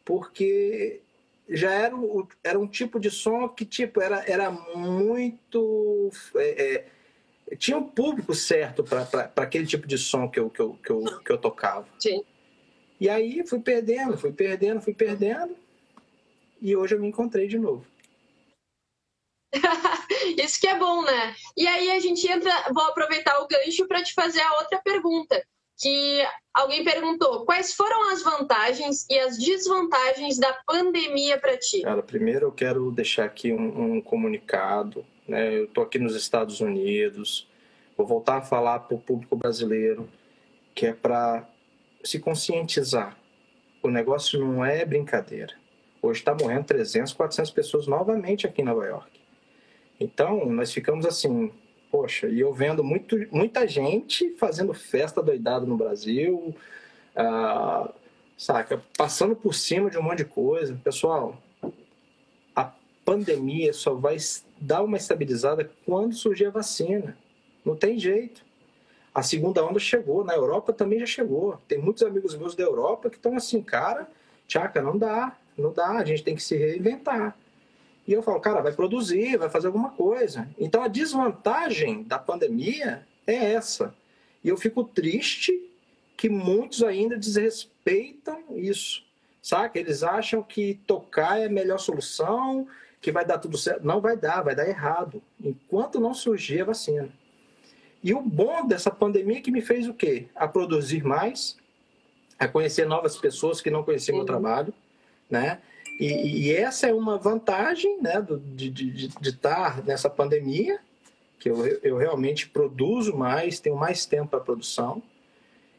porque 0.05 1.01
já 1.49 1.73
era, 1.73 1.97
o, 1.97 2.29
era 2.45 2.59
um 2.59 2.67
tipo 2.69 3.01
de 3.01 3.11
som 3.11 3.49
que 3.49 3.65
tipo 3.65 4.01
era, 4.01 4.25
era 4.25 4.53
muito 4.53 6.11
é, 6.37 6.87
é, 7.51 7.57
tinha 7.57 7.77
um 7.77 7.83
público 7.83 8.33
certo 8.35 8.85
para 8.85 9.33
aquele 9.37 9.67
tipo 9.67 9.89
de 9.89 9.99
som 9.99 10.29
que 10.31 10.39
eu, 10.39 10.49
que 10.49 10.61
eu, 10.61 10.75
que 10.75 10.91
eu, 10.91 11.21
que 11.23 11.33
eu 11.33 11.39
tocava. 11.39 11.89
Sim. 11.99 12.25
E 13.01 13.09
aí 13.09 13.45
fui 13.45 13.59
perdendo, 13.59 14.17
fui 14.17 14.33
perdendo, 14.33 14.81
fui 14.81 14.95
perdendo. 14.95 15.57
E 16.63 16.77
hoje 16.77 16.95
eu 16.95 17.01
me 17.01 17.09
encontrei 17.09 17.49
de 17.49 17.59
novo. 17.59 17.85
Isso 20.39 20.61
que 20.61 20.69
é 20.69 20.79
bom, 20.79 21.03
né? 21.03 21.35
E 21.57 21.67
aí 21.67 21.91
a 21.91 21.99
gente 21.99 22.27
entra, 22.31 22.51
vou 22.73 22.85
aproveitar 22.85 23.41
o 23.41 23.49
gancho 23.49 23.89
para 23.89 24.05
te 24.05 24.15
fazer 24.15 24.41
a 24.41 24.61
outra 24.61 24.81
pergunta 24.81 25.45
que 25.77 26.27
alguém 26.53 26.85
perguntou 26.85 27.45
quais 27.45 27.75
foram 27.75 28.13
as 28.13 28.23
vantagens 28.23 29.07
e 29.11 29.19
as 29.19 29.39
desvantagens 29.39 30.39
da 30.39 30.53
pandemia 30.67 31.39
para 31.39 31.57
ti. 31.57 31.83
Cara, 31.83 32.03
primeiro 32.03 32.47
eu 32.47 32.53
quero 32.53 32.91
deixar 32.91 33.25
aqui 33.25 33.53
um, 33.53 33.97
um 33.97 34.01
comunicado. 34.01 35.05
Né? 35.27 35.59
Eu 35.59 35.65
estou 35.65 35.83
aqui 35.83 35.99
nos 35.99 36.15
Estados 36.15 36.61
Unidos, 36.61 37.49
vou 37.97 38.07
voltar 38.07 38.39
a 38.39 38.43
falar 38.43 38.81
para 38.81 38.97
o 38.97 39.01
público 39.01 39.37
brasileiro 39.37 40.09
que 40.75 40.87
é 40.87 40.93
para 40.93 41.49
se 42.03 42.19
conscientizar. 42.19 43.17
O 43.83 43.89
negócio 43.89 44.41
não 44.41 44.65
é 44.65 44.85
brincadeira. 44.85 45.55
Hoje 46.03 46.21
está 46.21 46.35
morrendo 46.35 46.65
300, 46.65 47.13
400 47.13 47.51
pessoas 47.53 47.87
novamente 47.87 48.47
aqui 48.47 48.61
em 48.61 48.65
Nova 48.65 48.85
York. 48.85 49.21
Então, 49.99 50.45
nós 50.47 50.73
ficamos 50.73 51.07
assim, 51.07 51.53
poxa, 51.95 52.27
e 52.27 52.41
eu 52.41 52.53
vendo 52.53 52.83
muito, 52.83 53.17
muita 53.31 53.69
gente 53.69 54.35
fazendo 54.37 54.75
festa 54.75 55.23
doidada 55.23 55.65
no 55.65 55.77
Brasil, 55.77 56.53
ah, 57.15 57.89
saca, 58.37 58.83
passando 58.99 59.37
por 59.37 59.55
cima 59.55 59.89
de 59.89 59.97
um 59.97 60.03
monte 60.03 60.19
de 60.19 60.25
coisa. 60.25 60.77
Pessoal, 60.83 61.41
a 62.53 62.73
pandemia 63.05 63.73
só 63.73 63.95
vai 63.95 64.17
dar 64.61 64.83
uma 64.83 64.97
estabilizada 64.97 65.71
quando 65.87 66.17
surgir 66.17 66.47
a 66.47 66.51
vacina. 66.51 67.17
Não 67.65 67.77
tem 67.77 67.97
jeito. 67.97 68.45
A 69.15 69.23
segunda 69.23 69.65
onda 69.65 69.79
chegou, 69.79 70.25
na 70.25 70.35
Europa 70.35 70.73
também 70.73 70.99
já 70.99 71.07
chegou. 71.07 71.61
Tem 71.69 71.79
muitos 71.79 72.03
amigos 72.03 72.37
meus 72.37 72.57
da 72.57 72.65
Europa 72.65 73.09
que 73.09 73.19
estão 73.19 73.37
assim, 73.37 73.63
cara, 73.63 74.09
Tchaca, 74.49 74.83
não 74.83 74.99
dá, 74.99 75.37
não 75.57 75.73
dá, 75.73 75.91
a 75.91 76.05
gente 76.05 76.25
tem 76.25 76.35
que 76.35 76.43
se 76.43 76.57
reinventar. 76.57 77.37
E 78.07 78.13
eu 78.13 78.23
falo, 78.23 78.41
cara, 78.41 78.61
vai 78.61 78.73
produzir, 78.73 79.39
vai 79.39 79.49
fazer 79.49 79.67
alguma 79.69 79.91
coisa. 79.91 80.49
Então 80.59 80.83
a 80.83 80.89
desvantagem 80.89 82.03
da 82.03 82.19
pandemia 82.19 83.07
é 83.27 83.53
essa. 83.53 83.95
E 84.43 84.49
eu 84.49 84.57
fico 84.57 84.85
triste 84.85 85.71
que 86.17 86.29
muitos 86.29 86.83
ainda 86.83 87.17
desrespeitam 87.17 88.45
isso. 88.51 89.03
Saca? 89.43 89.79
Eles 89.79 90.03
acham 90.03 90.43
que 90.43 90.81
tocar 90.87 91.41
é 91.41 91.47
a 91.47 91.51
melhor 91.51 91.79
solução, 91.79 92.67
que 93.01 93.13
vai 93.13 93.25
dar 93.25 93.39
tudo 93.39 93.59
certo. 93.59 93.87
Não 93.87 94.01
vai 94.01 94.17
dar, 94.17 94.43
vai 94.43 94.55
dar 94.55 94.69
errado. 94.69 95.23
Enquanto 95.43 96.01
não 96.01 96.15
surgir 96.15 96.63
a 96.63 96.67
vacina. 96.67 97.11
E 98.03 98.13
o 98.13 98.21
bom 98.21 98.67
dessa 98.67 98.91
pandemia 98.91 99.39
é 99.39 99.41
que 99.41 99.51
me 99.51 99.63
fez 99.63 99.89
o 99.89 99.95
quê? 99.95 100.27
A 100.35 100.47
produzir 100.47 101.03
mais, 101.05 101.57
a 102.39 102.47
conhecer 102.47 102.87
novas 102.87 103.17
pessoas 103.17 103.61
que 103.63 103.71
não 103.71 103.83
conheciam 103.83 104.17
meu 104.17 104.27
trabalho, 104.27 104.75
né? 105.31 105.61
E, 105.99 106.49
e, 106.49 106.53
essa 106.53 106.89
é 106.89 106.93
uma 106.93 107.17
vantagem 107.17 108.01
né, 108.01 108.21
do, 108.21 108.39
de, 108.39 108.69
de, 108.69 109.09
de, 109.09 109.29
estar 109.29 109.85
nessa 109.85 110.11
pandemia, 110.11 110.81
que 111.39 111.49
eu, 111.49 111.65
eu 111.83 111.97
realmente 111.97 112.49
produzo 112.49 113.17
mais, 113.17 113.61
tenho 113.61 113.77
mais 113.77 114.05
tempo 114.05 114.29
para 114.29 114.41
produção. 114.41 115.03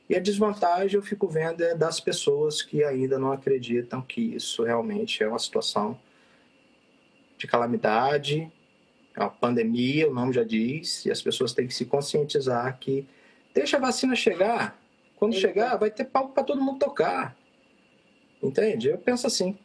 E 0.10 0.16
a 0.16 0.20
desvantagem 0.20 0.96
eu 0.96 1.02
fico 1.02 1.28
vendo 1.28 1.64
é 1.64 1.76
das 1.76 2.00
pessoas 2.00 2.62
que 2.62 2.84
ainda 2.84 3.20
não 3.20 3.32
acreditam 3.32 4.02
que 4.02 4.22
isso 4.36 4.64
realmente 4.64 5.22
é 5.22 5.28
uma 5.28 5.40
situação 5.40 6.00
de 7.38 7.48
calamidade, 7.48 8.50
é 9.16 9.20
uma 9.20 9.30
pandemia, 9.30 10.10
o 10.10 10.14
nome 10.14 10.34
já 10.34 10.44
diz, 10.44 11.06
e 11.06 11.12
as 11.12 11.22
pessoas 11.22 11.54
têm 11.54 11.68
que 11.68 11.74
se 11.74 11.86
conscientizar 11.86 12.78
que 12.80 13.08
deixa 13.54 13.78
a 13.78 13.80
vacina 13.80 14.16
chegar. 14.16 14.80
Quando 15.16 15.34
chegar, 15.34 15.76
vai 15.78 15.90
ter 15.90 16.06
palco 16.06 16.34
para 16.34 16.44
todo 16.44 16.62
mundo 16.62 16.80
tocar. 16.80 17.36
Entende? 18.44 18.90
Eu 18.90 18.98
penso 18.98 19.26
assim. 19.26 19.58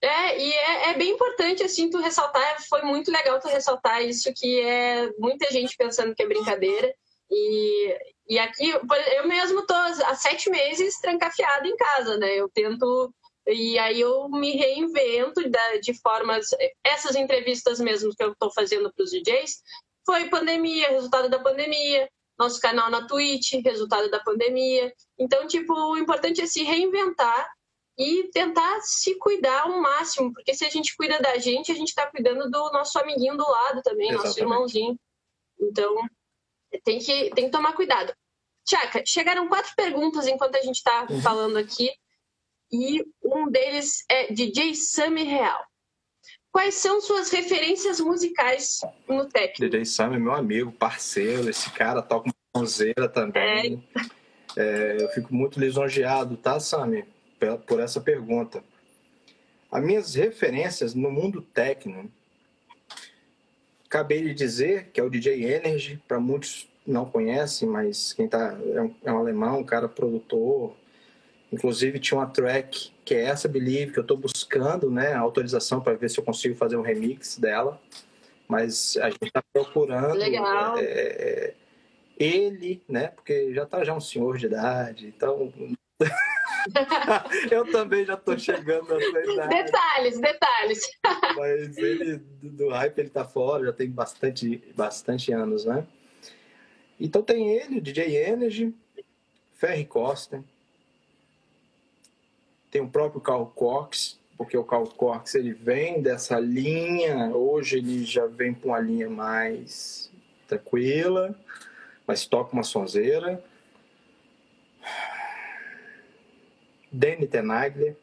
É, 0.00 0.38
e 0.38 0.52
é, 0.52 0.90
é, 0.90 0.94
bem 0.94 1.12
importante, 1.12 1.62
assim, 1.62 1.88
tu 1.88 1.98
ressaltar, 1.98 2.62
foi 2.68 2.82
muito 2.82 3.10
legal 3.10 3.40
tu 3.40 3.48
ressaltar 3.48 4.02
isso, 4.02 4.32
que 4.34 4.60
é 4.60 5.10
muita 5.18 5.50
gente 5.50 5.76
pensando 5.76 6.14
que 6.14 6.22
é 6.22 6.28
brincadeira. 6.28 6.94
E, 7.30 7.98
e 8.28 8.38
aqui, 8.38 8.70
eu 8.70 9.26
mesmo 9.26 9.66
tô 9.66 9.74
há 9.74 10.14
sete 10.14 10.50
meses 10.50 11.00
trancafiada 11.00 11.66
em 11.66 11.76
casa, 11.76 12.18
né? 12.18 12.34
Eu 12.34 12.48
tento 12.48 13.12
e 13.46 13.78
aí 13.78 14.00
eu 14.00 14.28
me 14.28 14.52
reinvento 14.56 15.40
de 15.80 15.94
formas. 16.00 16.48
Essas 16.82 17.14
entrevistas 17.14 17.78
mesmo 17.78 18.14
que 18.14 18.22
eu 18.22 18.32
estou 18.32 18.52
fazendo 18.52 18.92
para 18.92 19.04
os 19.04 19.10
DJs 19.10 19.62
foi 20.04 20.28
pandemia, 20.28 20.90
resultado 20.90 21.28
da 21.28 21.38
pandemia, 21.38 22.08
nosso 22.38 22.60
canal 22.60 22.90
na 22.90 23.06
Twitch, 23.06 23.52
resultado 23.64 24.10
da 24.10 24.20
pandemia. 24.20 24.92
Então, 25.18 25.46
tipo, 25.46 25.72
o 25.72 25.96
importante 25.96 26.40
é 26.40 26.46
se 26.46 26.62
reinventar 26.64 27.48
e 27.98 28.28
tentar 28.28 28.80
se 28.82 29.14
cuidar 29.16 29.62
ao 29.62 29.80
máximo, 29.80 30.32
porque 30.32 30.54
se 30.54 30.64
a 30.64 30.68
gente 30.68 30.94
cuida 30.96 31.18
da 31.18 31.38
gente, 31.38 31.72
a 31.72 31.74
gente 31.74 31.88
está 31.88 32.06
cuidando 32.06 32.50
do 32.50 32.70
nosso 32.70 32.98
amiguinho 32.98 33.36
do 33.36 33.48
lado 33.48 33.82
também, 33.82 34.08
Exatamente. 34.08 34.26
nosso 34.26 34.40
irmãozinho. 34.40 35.00
Então, 35.58 35.96
tem 36.84 36.98
que, 36.98 37.30
tem 37.30 37.46
que 37.46 37.50
tomar 37.50 37.72
cuidado. 37.72 38.12
Tchaca, 38.66 39.02
chegaram 39.06 39.48
quatro 39.48 39.72
perguntas 39.74 40.26
enquanto 40.26 40.56
a 40.56 40.62
gente 40.62 40.76
está 40.76 41.06
uhum. 41.08 41.22
falando 41.22 41.56
aqui 41.56 41.90
e 42.70 43.02
um 43.24 43.48
deles 43.48 44.04
é 44.10 44.32
DJ 44.32 44.74
Sammy 44.74 45.22
Real. 45.22 45.64
Quais 46.50 46.74
são 46.74 47.00
suas 47.00 47.30
referências 47.30 48.00
musicais 48.00 48.80
no 49.08 49.28
técnico? 49.28 49.70
DJ 49.70 49.84
Sammy 49.84 50.16
é 50.16 50.18
meu 50.18 50.32
amigo, 50.32 50.72
parceiro, 50.72 51.48
esse 51.48 51.70
cara 51.70 52.02
toca 52.02 52.30
uma 52.54 53.08
também. 53.08 53.88
É. 53.94 54.16
É, 54.58 55.02
eu 55.02 55.08
fico 55.10 55.34
muito 55.34 55.60
lisonjeado, 55.60 56.34
tá, 56.36 56.58
Sammy, 56.58 57.04
por 57.66 57.80
essa 57.80 58.00
pergunta. 58.00 58.62
As 59.70 59.82
minhas 59.82 60.14
referências 60.14 60.94
no 60.94 61.10
mundo 61.10 61.42
técnico, 61.42 62.10
acabei 63.86 64.22
de 64.22 64.34
dizer 64.34 64.90
que 64.92 65.00
é 65.00 65.04
o 65.04 65.10
DJ 65.10 65.44
Energy, 65.44 66.02
para 66.06 66.20
muitos 66.20 66.68
não 66.86 67.04
conhecem, 67.04 67.68
mas 67.68 68.12
quem 68.12 68.28
tá 68.28 68.56
é 68.72 68.82
um, 68.82 68.94
é 69.04 69.12
um 69.12 69.18
alemão, 69.18 69.58
um 69.58 69.64
cara 69.64 69.88
produtor, 69.88 70.76
Inclusive 71.52 71.98
tinha 71.98 72.18
uma 72.18 72.26
track 72.26 72.92
que 73.04 73.14
é 73.14 73.24
essa 73.24 73.48
Believe 73.48 73.92
que 73.92 73.98
eu 73.98 74.02
estou 74.02 74.16
buscando, 74.16 74.90
né, 74.90 75.12
a 75.12 75.20
autorização 75.20 75.80
para 75.80 75.94
ver 75.94 76.10
se 76.10 76.18
eu 76.18 76.24
consigo 76.24 76.56
fazer 76.56 76.76
um 76.76 76.82
remix 76.82 77.38
dela. 77.38 77.80
Mas 78.48 78.96
a 78.98 79.10
gente 79.10 79.26
está 79.26 79.42
procurando 79.52 80.18
Legal. 80.18 80.76
É, 80.78 80.82
é, 80.82 81.54
ele, 82.18 82.82
né, 82.88 83.08
porque 83.08 83.54
já 83.54 83.62
está 83.62 83.84
já 83.84 83.94
um 83.94 84.00
senhor 84.00 84.36
de 84.38 84.46
idade, 84.46 85.06
então 85.06 85.52
eu 87.50 87.70
também 87.70 88.04
já 88.04 88.14
estou 88.14 88.38
chegando 88.38 88.94
nessa 88.94 89.32
idade. 89.32 89.64
Detalhes, 89.64 90.20
detalhes. 90.20 90.80
Mas 91.36 91.76
ele 91.78 92.18
do, 92.42 92.68
hype 92.70 92.98
ele 92.98 93.10
tá 93.10 93.24
fora, 93.24 93.66
já 93.66 93.72
tem 93.72 93.90
bastante, 93.90 94.62
bastante 94.76 95.32
anos, 95.32 95.64
né? 95.64 95.86
Então 96.98 97.22
tem 97.22 97.50
ele, 97.50 97.80
DJ 97.80 98.16
Energy, 98.16 98.74
Ferry 99.54 99.84
Costa, 99.84 100.42
tem 102.70 102.80
o 102.80 102.88
próprio 102.88 103.20
Carl 103.20 103.46
Cox, 103.46 104.18
porque 104.36 104.56
o 104.56 104.64
Carl 104.64 104.86
Cox 104.86 105.34
ele 105.34 105.52
vem 105.52 106.02
dessa 106.02 106.38
linha, 106.38 107.34
hoje 107.34 107.78
ele 107.78 108.04
já 108.04 108.26
vem 108.26 108.52
para 108.52 108.68
uma 108.68 108.80
linha 108.80 109.08
mais 109.08 110.10
tranquila, 110.46 111.34
mas 112.06 112.26
toca 112.26 112.52
uma 112.52 112.62
sonzeira. 112.62 113.42
Danny 116.96 117.26
Tenaglia. 117.26 117.96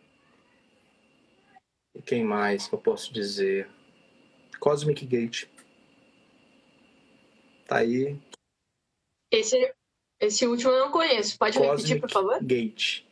E 1.95 2.01
quem 2.01 2.23
mais 2.23 2.67
que 2.67 2.75
eu 2.75 2.79
posso 2.79 3.11
dizer? 3.11 3.67
Cosmic 4.59 5.05
Gate. 5.05 5.45
Tá 7.67 7.77
aí. 7.77 8.19
Esse, 9.31 9.73
esse 10.19 10.45
último 10.45 10.71
eu 10.71 10.85
não 10.85 10.91
conheço. 10.91 11.37
Pode 11.37 11.57
Cosmic 11.57 11.75
repetir, 11.75 12.01
por 12.01 12.11
favor? 12.11 12.43
Gate. 12.43 13.03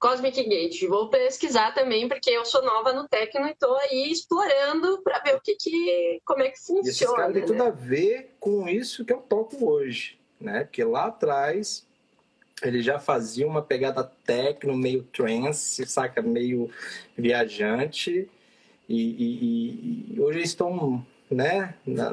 Cosmic 0.00 0.42
Gate. 0.42 0.88
Vou 0.88 1.10
pesquisar 1.10 1.72
também, 1.72 2.08
porque 2.08 2.30
eu 2.30 2.44
sou 2.44 2.62
nova 2.62 2.92
no 2.92 3.06
Tecno 3.06 3.46
e 3.46 3.52
estou 3.52 3.76
aí 3.76 4.10
explorando 4.10 5.00
para 5.02 5.20
ver 5.20 5.36
o 5.36 5.40
que, 5.40 5.54
que 5.56 6.20
como 6.24 6.42
é 6.42 6.50
que 6.50 6.58
funciona. 6.58 6.86
E 6.86 6.90
esses 6.90 7.10
caras 7.10 7.32
têm 7.32 7.42
né? 7.42 7.46
tudo 7.46 7.62
a 7.62 7.70
ver 7.70 8.34
com 8.40 8.68
isso 8.68 9.04
que 9.04 9.12
eu 9.12 9.20
toco 9.20 9.70
hoje, 9.70 10.18
né? 10.40 10.64
Porque 10.64 10.82
lá 10.82 11.06
atrás 11.06 11.86
ele 12.62 12.82
já 12.82 12.98
fazia 12.98 13.46
uma 13.46 13.62
pegada 13.62 14.04
techno, 14.24 14.76
meio 14.76 15.02
trance, 15.04 15.84
saca? 15.86 16.22
Meio 16.22 16.70
viajante. 17.16 18.28
E, 18.88 19.00
e, 19.00 20.14
e 20.14 20.20
hoje 20.20 20.38
eles 20.38 20.50
estão, 20.50 21.04
né? 21.30 21.74
Na... 21.86 22.12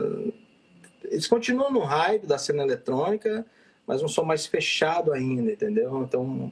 Eles 1.03 1.27
continuam 1.27 1.71
no 1.71 1.79
hype 1.79 2.25
da 2.25 2.37
cena 2.37 2.63
eletrônica, 2.63 3.45
mas 3.87 4.01
não 4.01 4.09
são 4.09 4.23
mais 4.23 4.45
fechado 4.45 5.11
ainda, 5.11 5.51
entendeu? 5.51 6.03
Então 6.03 6.51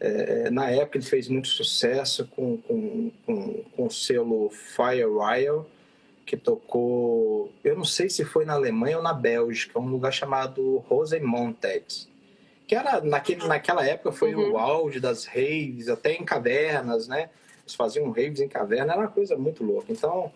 é, 0.00 0.50
na 0.50 0.70
época 0.70 0.98
ele 0.98 1.04
fez 1.04 1.28
muito 1.28 1.48
sucesso 1.48 2.26
com, 2.28 2.56
com, 2.58 3.10
com, 3.26 3.64
com 3.76 3.86
o 3.86 3.90
selo 3.90 4.48
Firewire, 4.50 5.66
que 6.24 6.36
tocou, 6.36 7.50
eu 7.64 7.74
não 7.74 7.84
sei 7.84 8.08
se 8.08 8.24
foi 8.24 8.44
na 8.44 8.52
Alemanha 8.52 8.98
ou 8.98 9.02
na 9.02 9.14
Bélgica, 9.14 9.78
um 9.78 9.88
lugar 9.88 10.12
chamado 10.12 10.78
Rosemonted, 10.88 12.07
que 12.68 12.74
era 12.74 13.00
naquele, 13.00 13.46
naquela 13.46 13.84
época 13.84 14.12
foi 14.12 14.34
uhum. 14.34 14.52
o 14.52 14.58
auge 14.58 15.00
das 15.00 15.24
raves, 15.24 15.88
até 15.88 16.12
em 16.12 16.22
cavernas, 16.22 17.08
né? 17.08 17.30
Eles 17.62 17.74
faziam 17.74 18.10
raves 18.10 18.40
em 18.40 18.48
caverna, 18.48 18.92
era 18.92 19.00
uma 19.00 19.10
coisa 19.10 19.36
muito 19.36 19.64
louca. 19.64 19.90
Então, 19.90 20.30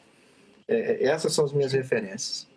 é, 0.67 1.05
essas 1.05 1.35
são 1.35 1.45
as 1.45 1.53
minhas 1.53 1.75
referências. 1.75 2.49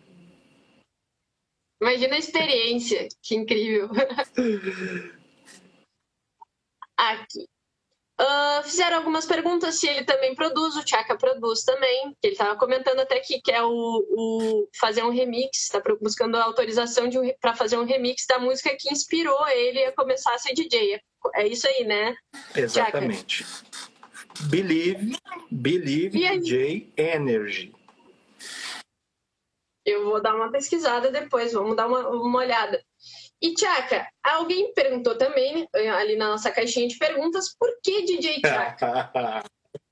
Imagina 1.80 2.14
a 2.14 2.18
experiência, 2.18 3.06
que 3.20 3.34
incrível. 3.34 3.90
aqui. 6.96 7.46
Uh, 8.18 8.62
fizeram 8.62 8.96
algumas 8.96 9.26
perguntas 9.26 9.78
se 9.78 9.86
ele 9.86 10.02
também 10.02 10.34
produz, 10.34 10.74
o 10.74 10.86
Chaka 10.86 11.18
produz 11.18 11.64
também. 11.64 12.16
Ele 12.22 12.32
estava 12.32 12.56
comentando 12.56 13.00
até 13.00 13.20
que 13.20 13.42
quer 13.42 13.62
o, 13.62 13.70
o 13.70 14.68
fazer 14.80 15.02
um 15.02 15.10
remix, 15.10 15.64
está 15.64 15.82
buscando 16.00 16.36
a 16.36 16.44
autorização 16.44 17.06
um, 17.06 17.32
para 17.40 17.54
fazer 17.54 17.76
um 17.76 17.84
remix 17.84 18.24
da 18.26 18.38
música 18.38 18.74
que 18.78 18.90
inspirou 18.90 19.46
ele 19.48 19.84
a 19.84 19.92
começar 19.92 20.34
a 20.34 20.38
ser 20.38 20.54
DJ. 20.54 20.94
É, 20.94 21.00
é 21.42 21.46
isso 21.46 21.68
aí, 21.68 21.84
né? 21.84 22.16
Exatamente. 22.54 23.44
Chaka? 23.44 23.96
Believe, 24.48 25.16
Believe 25.50 26.18
DJ 26.18 26.92
Energy. 26.96 27.74
Eu 29.84 30.04
vou 30.04 30.20
dar 30.20 30.34
uma 30.34 30.50
pesquisada 30.50 31.10
depois, 31.10 31.52
vamos 31.52 31.76
dar 31.76 31.86
uma, 31.86 32.08
uma 32.08 32.38
olhada. 32.38 32.82
E, 33.40 33.54
Tchaka, 33.54 34.08
alguém 34.22 34.72
perguntou 34.72 35.16
também, 35.16 35.68
eh, 35.74 35.88
ali 35.88 36.16
na 36.16 36.30
nossa 36.30 36.50
caixinha 36.50 36.88
de 36.88 36.96
perguntas, 36.96 37.54
por 37.58 37.70
que 37.82 38.02
DJ 38.02 38.40
Tchaka? 38.40 39.10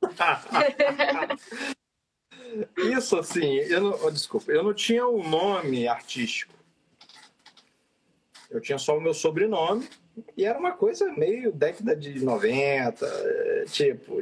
Isso, 2.77 3.19
assim, 3.19 3.57
eu 3.57 3.81
não, 3.81 3.99
oh, 4.03 4.11
desculpa, 4.11 4.53
eu 4.53 4.63
não 4.63 4.73
tinha 4.73 5.07
um 5.07 5.29
nome 5.29 5.89
artístico. 5.89 6.55
Eu 8.51 8.61
tinha 8.61 8.79
só 8.79 8.97
o 8.97 9.01
meu 9.01 9.13
sobrenome, 9.13 9.89
E 10.37 10.45
era 10.45 10.59
uma 10.59 10.73
coisa 10.73 11.13
meio 11.13 11.53
década 11.53 11.97
de 11.97 12.25
90, 12.25 13.65
tipo, 13.67 14.21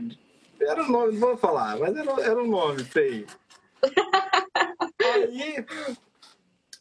era 0.60 0.82
um 0.82 0.88
nome, 0.88 1.12
não 1.12 1.20
vou 1.28 1.36
falar, 1.36 1.78
mas 1.78 1.94
era, 1.94 2.12
era 2.22 2.42
um 2.42 2.46
nome 2.46 2.82
feio. 2.84 3.26
Aí, 5.02 5.64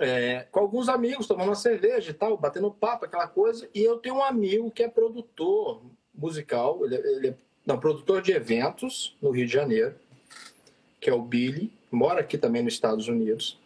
é, 0.02 0.48
com 0.52 0.60
alguns 0.60 0.90
amigos, 0.90 1.28
tomando 1.28 1.50
uma 1.50 1.56
cerveja 1.56 2.12
e 2.12 2.14
tal, 2.14 2.38
batendo 2.38 2.72
papo, 2.72 3.06
aquela 3.06 3.28
coisa. 3.28 3.70
E 3.74 3.82
eu 3.82 3.98
tenho 3.98 4.16
um 4.16 4.24
amigo 4.24 4.72
que 4.72 4.84
é 4.84 4.88
produtor 4.88 5.82
musical, 6.14 6.86
ele, 6.86 6.96
ele 6.96 7.28
é 7.30 7.36
não, 7.66 7.80
produtor 7.80 8.22
de 8.22 8.32
eventos 8.32 9.16
no 9.22 9.30
Rio 9.30 9.46
de 9.46 9.54
Janeiro, 9.54 9.96
que 11.00 11.10
é 11.10 11.14
o 11.14 11.22
Billy, 11.22 11.72
mora 11.92 12.22
aqui 12.22 12.38
também 12.38 12.64
nos 12.64 12.74
Estados 12.74 13.08
Unidos. 13.08 13.60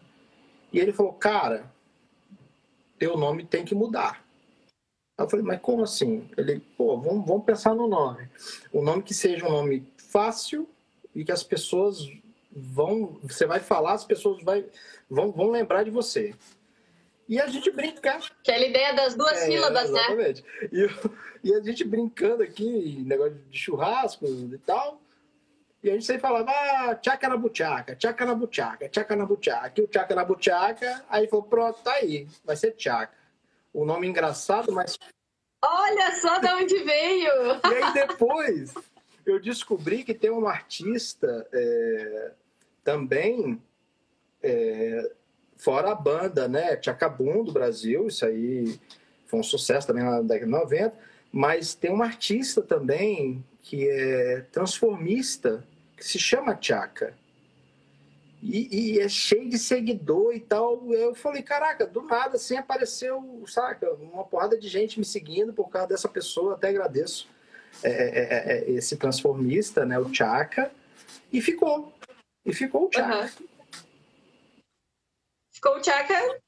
E 0.72 0.80
ele 0.80 0.92
falou, 0.92 1.14
cara, 1.14 1.72
teu 3.00 3.18
nome 3.18 3.46
tem 3.46 3.64
que 3.64 3.74
mudar. 3.74 4.26
eu 5.18 5.30
falei, 5.30 5.46
mas 5.46 5.62
como 5.62 5.84
assim? 5.84 6.30
Ele, 6.38 6.60
pô, 6.78 6.98
vamos, 7.00 7.26
vamos 7.26 7.46
pensar 7.46 7.74
no 7.74 7.88
nome. 7.88 8.28
Um 8.74 8.82
nome 8.82 9.02
que 9.02 9.14
seja 9.14 9.48
um 9.48 9.52
nome 9.52 9.88
fácil 9.98 10.68
e 11.14 11.24
que 11.24 11.32
as 11.32 11.44
pessoas 11.44 12.06
vão. 12.56 13.20
Você 13.24 13.46
vai 13.46 13.60
falar, 13.60 13.94
as 13.94 14.06
pessoas 14.06 14.42
vai, 14.44 14.66
vão, 15.10 15.32
vão 15.32 15.52
lembrar 15.52 15.84
de 15.84 15.92
você. 15.92 16.34
E 17.28 17.42
a 17.42 17.48
gente 17.48 17.72
brinca. 17.72 18.20
Aquela 18.42 18.66
ideia 18.66 18.94
das 18.94 19.16
duas 19.16 19.34
é, 19.34 19.46
sílabas, 19.46 19.90
né? 19.90 20.00
exatamente. 20.00 20.44
né? 20.44 20.70
E, 20.72 21.50
e 21.50 21.54
a 21.54 21.62
gente 21.62 21.84
brincando 21.84 22.44
aqui, 22.44 23.04
negócio 23.06 23.36
de 23.50 23.58
churrasco 23.58 24.26
e 24.26 24.58
tal. 24.60 25.02
E 25.84 25.90
a 25.90 25.94
gente 25.94 26.06
sempre 26.06 26.22
falava, 26.22 26.50
ah, 26.50 26.96
tchaca 26.96 27.30
na 27.30 27.38
buchaca, 27.38 27.96
tchaca 27.96 28.26
na 28.26 28.34
buchaca, 28.34 28.90
tchaca 28.90 29.16
na 29.16 29.26
buchaca. 29.26 29.80
E 29.80 29.84
o 29.84 29.88
tchaca 29.88 30.16
na 30.16 30.26
buchaca, 30.26 31.06
aí 31.08 31.28
falou, 31.28 31.46
pronto, 31.46 31.80
tá 31.84 31.94
aí, 31.94 32.28
vai 32.44 32.56
ser 32.56 32.72
tchaca. 32.72 33.14
O 33.72 33.86
nome 33.86 34.08
engraçado, 34.08 34.72
mas... 34.72 34.98
Olha 35.64 36.12
só 36.20 36.40
de 36.40 36.48
onde 36.48 36.84
veio! 36.84 37.32
e 37.64 37.84
aí 37.84 37.94
depois 37.94 38.74
eu 39.26 39.40
descobri 39.40 40.04
que 40.04 40.14
tem 40.14 40.32
uma 40.32 40.50
artista 40.50 41.48
é, 41.54 42.32
também, 42.86 43.60
é, 44.42 45.12
fora 45.58 45.92
a 45.92 45.96
banda, 45.96 46.48
né? 46.48 46.78
Tchacabum 46.78 47.44
do 47.44 47.52
Brasil, 47.52 48.08
isso 48.08 48.26
aí 48.26 48.80
foi 49.26 49.40
um 49.40 49.44
sucesso 49.44 49.88
também 49.88 50.04
na 50.04 50.22
década 50.22 50.46
de 50.46 50.52
90, 50.52 50.94
mas 51.34 51.74
tem 51.74 51.92
uma 51.92 52.06
artista 52.06 52.62
também 52.62 53.44
que 53.64 53.90
é 53.90 54.46
transformista, 54.52 55.66
que 55.98 56.06
se 56.06 56.20
chama 56.20 56.56
Tchaka. 56.56 57.16
E, 58.44 58.94
e, 58.94 59.00
é 59.00 59.10
cheio 59.10 59.50
de 59.50 59.58
seguidor 59.58 60.36
e 60.36 60.40
tal. 60.40 60.94
Eu 60.94 61.16
falei, 61.16 61.42
caraca, 61.42 61.88
do 61.88 62.04
nada 62.04 62.36
assim 62.36 62.56
apareceu, 62.56 63.44
saca, 63.48 63.92
uma 63.94 64.24
porrada 64.24 64.56
de 64.56 64.68
gente 64.68 65.00
me 65.00 65.06
seguindo 65.06 65.52
por 65.52 65.68
causa 65.68 65.88
dessa 65.88 66.08
pessoa, 66.08 66.54
até 66.54 66.70
agradeço 66.70 67.28
é, 67.82 67.90
é, 67.90 67.94
é, 67.94 68.58
é 68.60 68.72
esse 68.72 68.98
transformista, 68.98 69.84
né, 69.84 69.98
o 69.98 70.14
Chaka, 70.14 70.72
e 71.34 71.42
ficou. 71.42 71.92
E 72.46 72.54
ficou 72.54 72.88
o 72.88 72.92
Chaka. 72.94 73.22
Uhum. 73.22 73.48
Ficou 75.54 75.78
o 75.78 75.84
Chaka. 75.84 76.42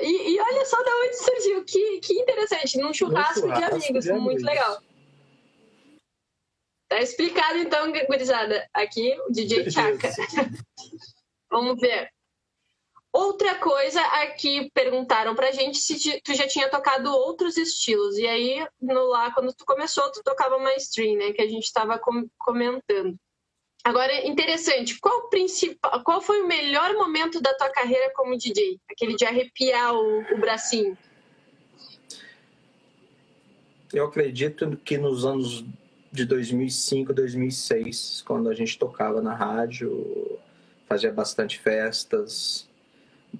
E, 0.00 0.34
e, 0.34 0.40
olha 0.40 0.66
só 0.66 0.82
de 0.82 0.90
onde 0.90 1.16
surgiu, 1.16 1.64
que, 1.64 2.00
que 2.00 2.12
interessante, 2.14 2.78
num 2.78 2.92
churrasco, 2.92 3.40
churrasco 3.40 3.58
de 3.58 3.74
amigos, 3.74 4.04
de 4.04 4.12
muito 4.12 4.44
legal. 4.44 4.82
Tá 6.88 7.00
explicado 7.00 7.58
então, 7.58 7.92
gurizada. 8.06 8.68
Aqui 8.74 9.18
o 9.26 9.30
DJ 9.30 9.70
Chaka. 9.70 10.08
Vamos 11.50 11.80
ver. 11.80 12.10
Outra 13.12 13.54
coisa 13.58 14.00
aqui 14.22 14.70
perguntaram 14.74 15.34
pra 15.34 15.50
gente 15.50 15.78
se 15.78 16.20
tu 16.20 16.34
já 16.34 16.46
tinha 16.46 16.68
tocado 16.68 17.10
outros 17.10 17.56
estilos. 17.56 18.18
E 18.18 18.26
aí, 18.26 18.66
no 18.80 19.06
lá, 19.06 19.32
quando 19.32 19.54
tu 19.54 19.64
começou, 19.64 20.10
tu 20.12 20.22
tocava 20.22 20.58
mais 20.58 20.84
stream, 20.84 21.16
né? 21.16 21.32
Que 21.32 21.42
a 21.42 21.48
gente 21.48 21.64
estava 21.64 21.98
comentando. 22.38 23.18
Agora, 23.88 24.28
interessante, 24.28 25.00
qual, 25.00 25.30
principal, 25.30 26.04
qual 26.04 26.20
foi 26.20 26.42
o 26.42 26.46
melhor 26.46 26.92
momento 26.92 27.40
da 27.40 27.54
tua 27.54 27.70
carreira 27.70 28.12
como 28.14 28.36
DJ? 28.36 28.78
Aquele 28.90 29.16
de 29.16 29.24
arrepiar 29.24 29.94
o, 29.94 30.34
o 30.34 30.38
bracinho? 30.38 30.94
Eu 33.90 34.04
acredito 34.04 34.76
que 34.84 34.98
nos 34.98 35.24
anos 35.24 35.64
de 36.12 36.26
2005, 36.26 37.14
2006, 37.14 38.22
quando 38.26 38.50
a 38.50 38.54
gente 38.54 38.78
tocava 38.78 39.22
na 39.22 39.34
rádio, 39.34 40.38
fazia 40.86 41.10
bastante 41.10 41.58
festas. 41.58 42.68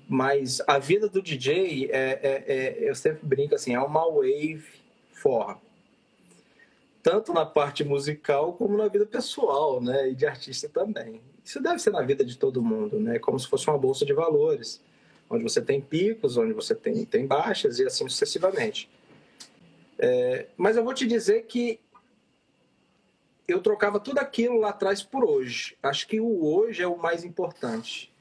Mas 0.09 0.63
a 0.67 0.79
vida 0.79 1.11
do 1.11 1.21
DJ, 1.21 1.91
é, 1.93 2.21
é, 2.23 2.45
é, 2.49 2.89
eu 2.89 2.95
sempre 2.95 3.21
brinco 3.23 3.55
assim, 3.55 3.75
é 3.75 3.81
uma 3.81 4.11
wave 4.11 4.65
forra. 5.13 5.61
Tanto 7.09 7.33
na 7.33 7.47
parte 7.47 7.83
musical 7.83 8.53
como 8.53 8.77
na 8.77 8.87
vida 8.87 9.07
pessoal, 9.07 9.81
né? 9.81 10.11
E 10.11 10.15
de 10.15 10.27
artista 10.27 10.69
também. 10.69 11.23
Isso 11.43 11.59
deve 11.59 11.79
ser 11.79 11.91
na 11.91 12.03
vida 12.03 12.23
de 12.23 12.37
todo 12.37 12.63
mundo, 12.63 13.01
né? 13.01 13.19
Como 13.19 13.41
se 13.41 13.49
fosse 13.49 13.67
uma 13.67 13.79
bolsa 13.79 14.05
de 14.05 14.13
valores, 14.13 14.85
onde 15.31 15.43
você 15.43 15.63
tem 15.63 15.81
picos, 15.81 16.37
onde 16.37 16.53
você 16.53 16.75
tem, 16.75 17.07
tem 17.07 17.27
baixas 17.27 17.79
e 17.79 17.87
assim 17.87 18.07
sucessivamente. 18.07 18.91
É, 19.99 20.49
mas 20.55 20.77
eu 20.77 20.85
vou 20.85 20.93
te 20.93 21.07
dizer 21.07 21.47
que 21.47 21.81
eu 23.49 23.63
trocava 23.63 23.99
tudo 23.99 24.19
aquilo 24.19 24.59
lá 24.59 24.69
atrás 24.69 25.03
por 25.03 25.25
hoje. 25.25 25.79
Acho 25.83 26.07
que 26.07 26.21
o 26.21 26.45
hoje 26.45 26.83
é 26.83 26.87
o 26.87 26.99
mais 26.99 27.25
importante. 27.25 28.13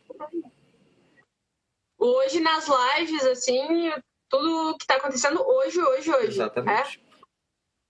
Hoje 1.98 2.40
nas 2.40 2.70
lives, 2.70 3.26
assim, 3.26 3.92
tudo 4.30 4.78
que 4.78 4.86
está 4.86 4.96
acontecendo 4.96 5.46
hoje, 5.46 5.78
hoje, 5.78 6.10
hoje. 6.10 6.28
Exatamente. 6.28 7.02
É? 7.04 7.18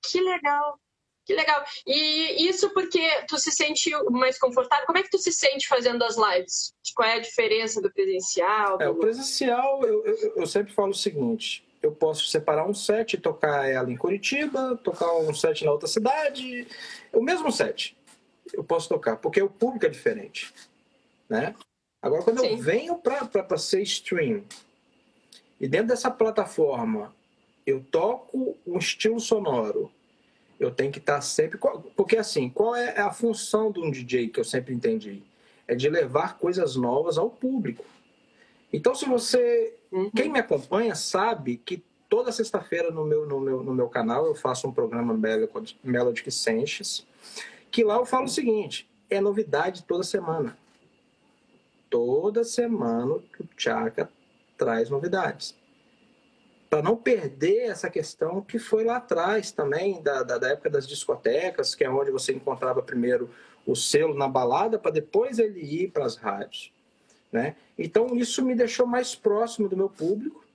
Que 0.01 0.21
legal. 0.21 0.79
Que 1.27 1.33
legal. 1.33 1.61
E 1.85 2.47
isso 2.47 2.69
porque 2.69 3.05
tu 3.27 3.37
se 3.37 3.51
sente 3.51 3.91
mais 4.09 4.39
confortável? 4.39 4.85
Como 4.85 4.97
é 4.97 5.03
que 5.03 5.09
tu 5.09 5.17
se 5.17 5.33
sente 5.33 5.67
fazendo 5.67 6.01
as 6.05 6.15
lives? 6.15 6.73
Qual 6.95 7.07
é 7.07 7.15
a 7.15 7.19
diferença 7.19 7.81
do 7.81 7.91
presencial? 7.91 8.77
Do... 8.77 8.83
É, 8.83 8.89
o 8.89 8.95
presencial, 8.95 9.83
eu, 9.83 10.05
eu, 10.05 10.33
eu 10.37 10.47
sempre 10.47 10.71
falo 10.71 10.91
o 10.91 10.95
seguinte: 10.95 11.67
eu 11.83 11.91
posso 11.91 12.27
separar 12.27 12.65
um 12.65 12.73
set 12.73 13.13
e 13.13 13.17
tocar 13.17 13.69
ela 13.69 13.91
em 13.91 13.97
Curitiba, 13.97 14.79
tocar 14.81 15.13
um 15.17 15.33
set 15.33 15.65
na 15.65 15.71
outra 15.73 15.87
cidade, 15.87 16.65
o 17.11 17.21
mesmo 17.21 17.51
set 17.51 17.97
eu 18.53 18.63
posso 18.63 18.87
tocar, 18.87 19.17
porque 19.17 19.41
o 19.41 19.49
público 19.49 19.85
é 19.85 19.89
diferente, 19.89 20.53
né? 21.27 21.53
Agora, 22.01 22.23
quando 22.23 22.39
Sim. 22.39 22.51
eu 22.51 22.57
venho 22.57 22.97
para 22.97 23.57
ser 23.57 23.81
stream 23.81 24.45
e 25.59 25.67
dentro 25.67 25.87
dessa 25.87 26.09
plataforma 26.09 27.13
eu 27.65 27.83
toco 27.83 28.57
um 28.65 28.77
estilo 28.77 29.19
sonoro, 29.19 29.91
eu 30.59 30.71
tenho 30.71 30.91
que 30.91 30.99
estar 30.99 31.15
tá 31.15 31.21
sempre. 31.21 31.59
Porque 31.95 32.17
assim, 32.17 32.49
qual 32.49 32.75
é 32.75 32.99
a 32.99 33.11
função 33.11 33.71
de 33.71 33.79
um 33.79 33.91
DJ 33.91 34.29
que 34.29 34.39
eu 34.39 34.43
sempre 34.43 34.73
entendi? 34.73 35.23
É 35.67 35.75
de 35.75 35.89
levar 35.89 36.37
coisas 36.37 36.75
novas 36.75 37.17
ao 37.17 37.29
público. 37.29 37.85
Então, 38.71 38.95
se 38.95 39.05
você. 39.05 39.73
Quem 40.15 40.29
me 40.29 40.39
acompanha 40.39 40.95
sabe 40.95 41.57
que 41.57 41.81
toda 42.09 42.31
sexta-feira 42.31 42.91
no 42.91 43.05
meu, 43.05 43.25
no, 43.25 43.39
meu, 43.39 43.63
no 43.63 43.73
meu 43.73 43.87
canal 43.87 44.25
eu 44.25 44.35
faço 44.35 44.67
um 44.67 44.71
programa 44.71 45.17
Melodic 45.83 46.29
Senses, 46.31 47.05
que 47.71 47.83
lá 47.83 47.95
eu 47.95 48.05
falo 48.05 48.25
o 48.25 48.29
seguinte: 48.29 48.89
é 49.09 49.21
novidade 49.21 49.83
toda 49.83 50.03
semana. 50.03 50.57
Toda 51.89 52.43
semana 52.43 53.13
o 53.13 53.23
Chaka 53.55 54.09
traz 54.57 54.89
novidades. 54.89 55.55
Para 56.69 56.81
não 56.81 56.97
perder 56.97 57.69
essa 57.69 57.89
questão 57.89 58.41
que 58.41 58.59
foi 58.59 58.83
lá 58.83 58.97
atrás 58.97 59.51
também, 59.51 60.01
da, 60.01 60.23
da, 60.23 60.37
da 60.37 60.49
época 60.49 60.69
das 60.69 60.87
discotecas, 60.87 61.73
que 61.73 61.83
é 61.83 61.89
onde 61.89 62.11
você 62.11 62.33
encontrava 62.33 62.81
primeiro 62.81 63.29
o 63.65 63.75
selo 63.75 64.13
na 64.13 64.27
balada, 64.27 64.77
para 64.79 64.91
depois 64.91 65.39
ele 65.39 65.59
ir 65.59 65.91
para 65.91 66.05
as 66.05 66.15
rádios. 66.15 66.71
Né? 67.31 67.55
Então, 67.77 68.15
isso 68.15 68.43
me 68.43 68.55
deixou 68.55 68.85
mais 68.85 69.13
próximo 69.13 69.67
do 69.67 69.77
meu 69.77 69.89
público. 69.89 70.45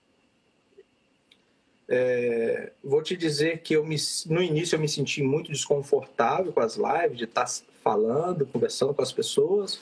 É, 1.89 2.73
vou 2.83 3.03
te 3.03 3.17
dizer 3.17 3.61
que 3.61 3.75
eu 3.75 3.85
me, 3.85 3.97
no 4.27 4.43
início 4.43 4.77
eu 4.77 4.81
me 4.81 4.89
senti 4.89 5.23
muito 5.23 5.51
desconfortável 5.53 6.53
com 6.53 6.61
as 6.61 6.77
lives, 6.77 7.19
de 7.19 7.25
estar 7.25 7.47
falando, 7.83 8.47
conversando 8.47 8.95
com 8.95 9.03
as 9.03 9.13
pessoas, 9.13 9.79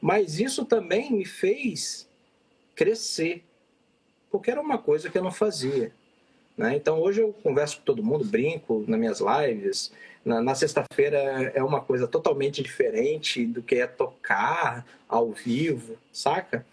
mas 0.00 0.38
isso 0.38 0.64
também 0.64 1.12
me 1.12 1.24
fez 1.24 2.08
crescer, 2.74 3.44
porque 4.30 4.50
era 4.50 4.60
uma 4.60 4.78
coisa 4.78 5.10
que 5.10 5.18
eu 5.18 5.22
não 5.22 5.32
fazia. 5.32 5.92
Né? 6.56 6.76
Então 6.76 7.00
hoje 7.00 7.20
eu 7.20 7.32
converso 7.32 7.78
com 7.78 7.84
todo 7.84 8.02
mundo, 8.02 8.24
brinco 8.24 8.84
nas 8.86 8.98
minhas 8.98 9.20
lives, 9.20 9.92
na, 10.24 10.42
na 10.42 10.54
sexta-feira 10.54 11.18
é 11.54 11.62
uma 11.62 11.80
coisa 11.80 12.06
totalmente 12.06 12.62
diferente 12.62 13.46
do 13.46 13.62
que 13.62 13.76
é 13.76 13.86
tocar 13.86 14.84
ao 15.08 15.32
vivo, 15.32 15.96
saca? 16.12 16.66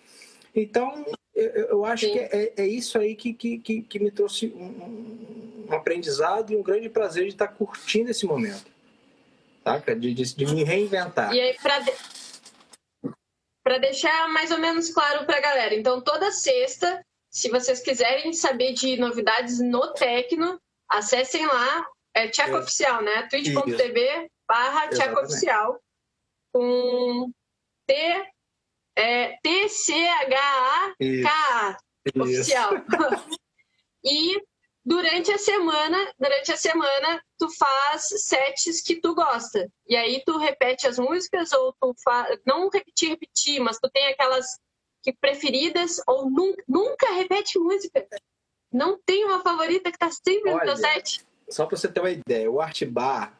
Então, 0.53 1.05
eu, 1.33 1.49
eu 1.49 1.85
acho 1.85 2.05
Sim. 2.05 2.13
que 2.13 2.19
é, 2.19 2.53
é, 2.57 2.67
isso 2.67 2.97
aí 2.97 3.15
que, 3.15 3.33
que, 3.33 3.59
que, 3.59 3.81
que 3.81 3.99
me 3.99 4.11
trouxe 4.11 4.47
um, 4.47 5.67
um, 5.69 5.73
aprendizado 5.73 6.51
e 6.51 6.55
um 6.55 6.63
grande 6.63 6.89
prazer 6.89 7.23
de 7.23 7.29
estar 7.29 7.47
curtindo 7.47 8.11
esse 8.11 8.25
momento, 8.25 8.69
saca? 9.63 9.95
De, 9.95 10.13
de, 10.13 10.35
de 10.35 10.45
me 10.47 10.63
reinventar. 10.63 11.33
E 11.33 11.39
aí, 11.39 11.55
para 11.61 11.79
de... 11.79 11.93
Pra 13.63 13.77
deixar 13.77 14.29
mais 14.29 14.49
ou 14.51 14.57
menos 14.57 14.89
claro 14.89 15.25
para 15.25 15.37
a 15.37 15.41
galera, 15.41 15.75
então 15.75 16.01
toda 16.01 16.31
sexta, 16.31 17.05
se 17.29 17.49
vocês 17.49 17.81
quiserem 17.81 18.33
saber 18.33 18.73
de 18.73 18.97
novidades 18.97 19.59
no 19.59 19.93
Tecno, 19.93 20.59
Acessem 20.89 21.45
lá, 21.45 21.85
é 22.13 22.27
Tcheco. 22.29 22.57
Oficial, 22.57 23.01
né? 23.01 23.27
twitch.tv 23.29 24.29
barra 24.47 24.87
Tcheco. 24.87 25.19
Oficial 25.19 25.79
com 26.53 27.29
T, 27.85 27.93
é, 28.95 29.37
T-C-H-A-K-A 29.43 30.17
oficial. 32.19 32.71
e 34.03 34.41
durante 34.83 35.31
a 35.31 35.37
semana, 35.37 35.97
durante 36.17 36.51
a 36.51 36.57
semana, 36.57 37.21
tu 37.37 37.47
faz 37.57 38.07
sets 38.23 38.81
que 38.81 38.99
tu 39.01 39.13
gosta. 39.13 39.69
E 39.87 39.95
aí 39.95 40.23
tu 40.25 40.37
repete 40.37 40.87
as 40.87 40.97
músicas 40.97 41.51
ou 41.51 41.75
tu 41.79 41.93
faz, 42.03 42.39
não 42.45 42.69
repetir, 42.69 43.09
repetir, 43.09 43.59
mas 43.59 43.77
tu 43.77 43.89
tem 43.91 44.07
aquelas 44.07 44.47
que 44.55 44.61
preferidas 45.13 46.01
ou 46.07 46.29
nunca, 46.29 46.63
nunca 46.67 47.13
repete 47.13 47.57
música. 47.59 48.07
Não 48.71 48.99
tem 49.05 49.25
uma 49.25 49.41
favorita 49.41 49.91
que 49.91 49.97
tá 49.97 50.09
sempre 50.11 50.51
no 50.51 50.59
teu 50.59 50.73
Olha, 50.73 50.75
set. 50.75 51.25
Só 51.49 51.65
para 51.65 51.77
você 51.77 51.87
ter 51.87 51.99
uma 51.99 52.11
ideia, 52.11 52.51
o 52.51 52.59
Art 52.59 52.83
Bar 52.85 53.37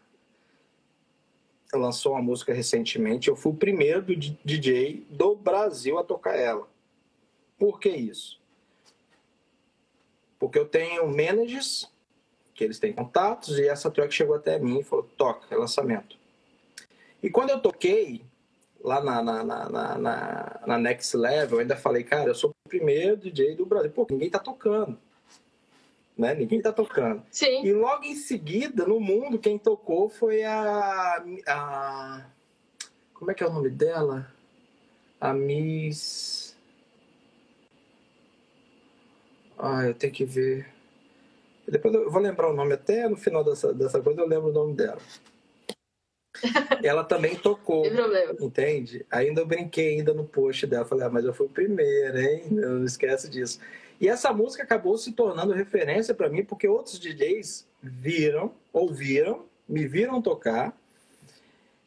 lançou 1.73 2.13
uma 2.13 2.21
música 2.21 2.53
recentemente. 2.53 3.27
Eu 3.27 3.35
fui 3.35 3.51
o 3.51 3.55
primeiro 3.55 4.01
do 4.01 4.15
DJ 4.15 5.05
do 5.09 5.35
Brasil 5.35 5.97
a 5.97 6.03
tocar 6.03 6.35
ela. 6.35 6.67
Por 7.57 7.79
que 7.79 7.89
isso? 7.89 8.39
Porque 10.39 10.57
eu 10.57 10.67
tenho 10.67 11.07
managers, 11.07 11.91
que 12.53 12.63
eles 12.63 12.79
têm 12.79 12.93
contatos, 12.93 13.57
e 13.57 13.67
essa 13.67 13.89
track 13.89 14.13
chegou 14.13 14.35
até 14.35 14.59
mim 14.59 14.79
e 14.79 14.83
falou: 14.83 15.09
toca, 15.17 15.53
é 15.53 15.57
lançamento. 15.57 16.17
E 17.21 17.29
quando 17.29 17.49
eu 17.49 17.59
toquei 17.59 18.23
lá 18.87 19.01
na, 19.03 19.21
na, 19.21 19.43
na, 19.43 19.69
na, 19.97 20.59
na- 20.65 20.77
Next 20.77 21.15
Level, 21.15 21.57
eu 21.57 21.59
ainda 21.59 21.75
falei: 21.75 22.03
cara, 22.03 22.29
eu 22.29 22.35
sou 22.35 22.51
o 22.51 22.69
primeiro 22.69 23.17
DJ 23.17 23.55
do 23.55 23.65
Brasil. 23.65 23.91
Pô, 23.91 24.07
ninguém 24.09 24.29
tá 24.29 24.39
tocando. 24.39 24.97
Né? 26.17 26.33
Ninguém 26.33 26.61
tá 26.61 26.71
tocando. 26.71 27.21
Sim. 27.29 27.63
E 27.63 27.73
logo 27.73 28.03
em 28.03 28.15
seguida, 28.15 28.85
no 28.85 28.99
mundo, 28.99 29.37
quem 29.37 29.57
tocou 29.59 30.09
foi 30.09 30.43
a. 30.43 31.23
a 31.47 32.25
como 33.13 33.29
é 33.31 33.33
que 33.33 33.43
é 33.43 33.47
o 33.47 33.53
nome 33.53 33.69
dela? 33.69 34.31
A 35.19 35.33
Miss. 35.33 36.55
Ah, 39.57 39.85
eu 39.85 39.93
tenho 39.93 40.13
que 40.13 40.23
ver. 40.23 40.67
Depois 41.67 41.93
eu 41.93 42.09
vou 42.09 42.21
lembrar 42.21 42.49
o 42.49 42.55
nome, 42.55 42.73
até 42.73 43.09
no 43.09 43.17
final 43.17 43.43
dessa, 43.43 43.73
dessa 43.73 44.01
coisa 44.01 44.21
eu 44.21 44.27
lembro 44.27 44.49
o 44.49 44.53
nome 44.53 44.73
dela. 44.75 44.99
Ela 46.83 47.03
também 47.03 47.35
tocou, 47.35 47.83
tem 47.83 47.93
problema. 47.93 48.33
entende? 48.39 49.05
Ainda 49.11 49.41
eu 49.41 49.45
brinquei 49.45 49.97
ainda 49.97 50.13
no 50.13 50.23
post 50.23 50.65
dela. 50.67 50.85
Falei, 50.85 51.05
ah, 51.05 51.09
mas 51.09 51.25
eu 51.25 51.33
fui 51.33 51.47
o 51.47 51.49
primeiro, 51.49 52.17
hein? 52.19 52.43
Não 52.51 52.83
esquece 52.83 53.29
disso. 53.29 53.59
E 53.99 54.07
essa 54.07 54.31
música 54.31 54.63
acabou 54.63 54.97
se 54.97 55.11
tornando 55.11 55.53
referência 55.53 56.13
para 56.13 56.29
mim, 56.29 56.43
porque 56.43 56.67
outros 56.67 56.99
DJs 56.99 57.65
viram, 57.81 58.51
ouviram, 58.71 59.45
me 59.67 59.87
viram 59.87 60.21
tocar 60.21 60.77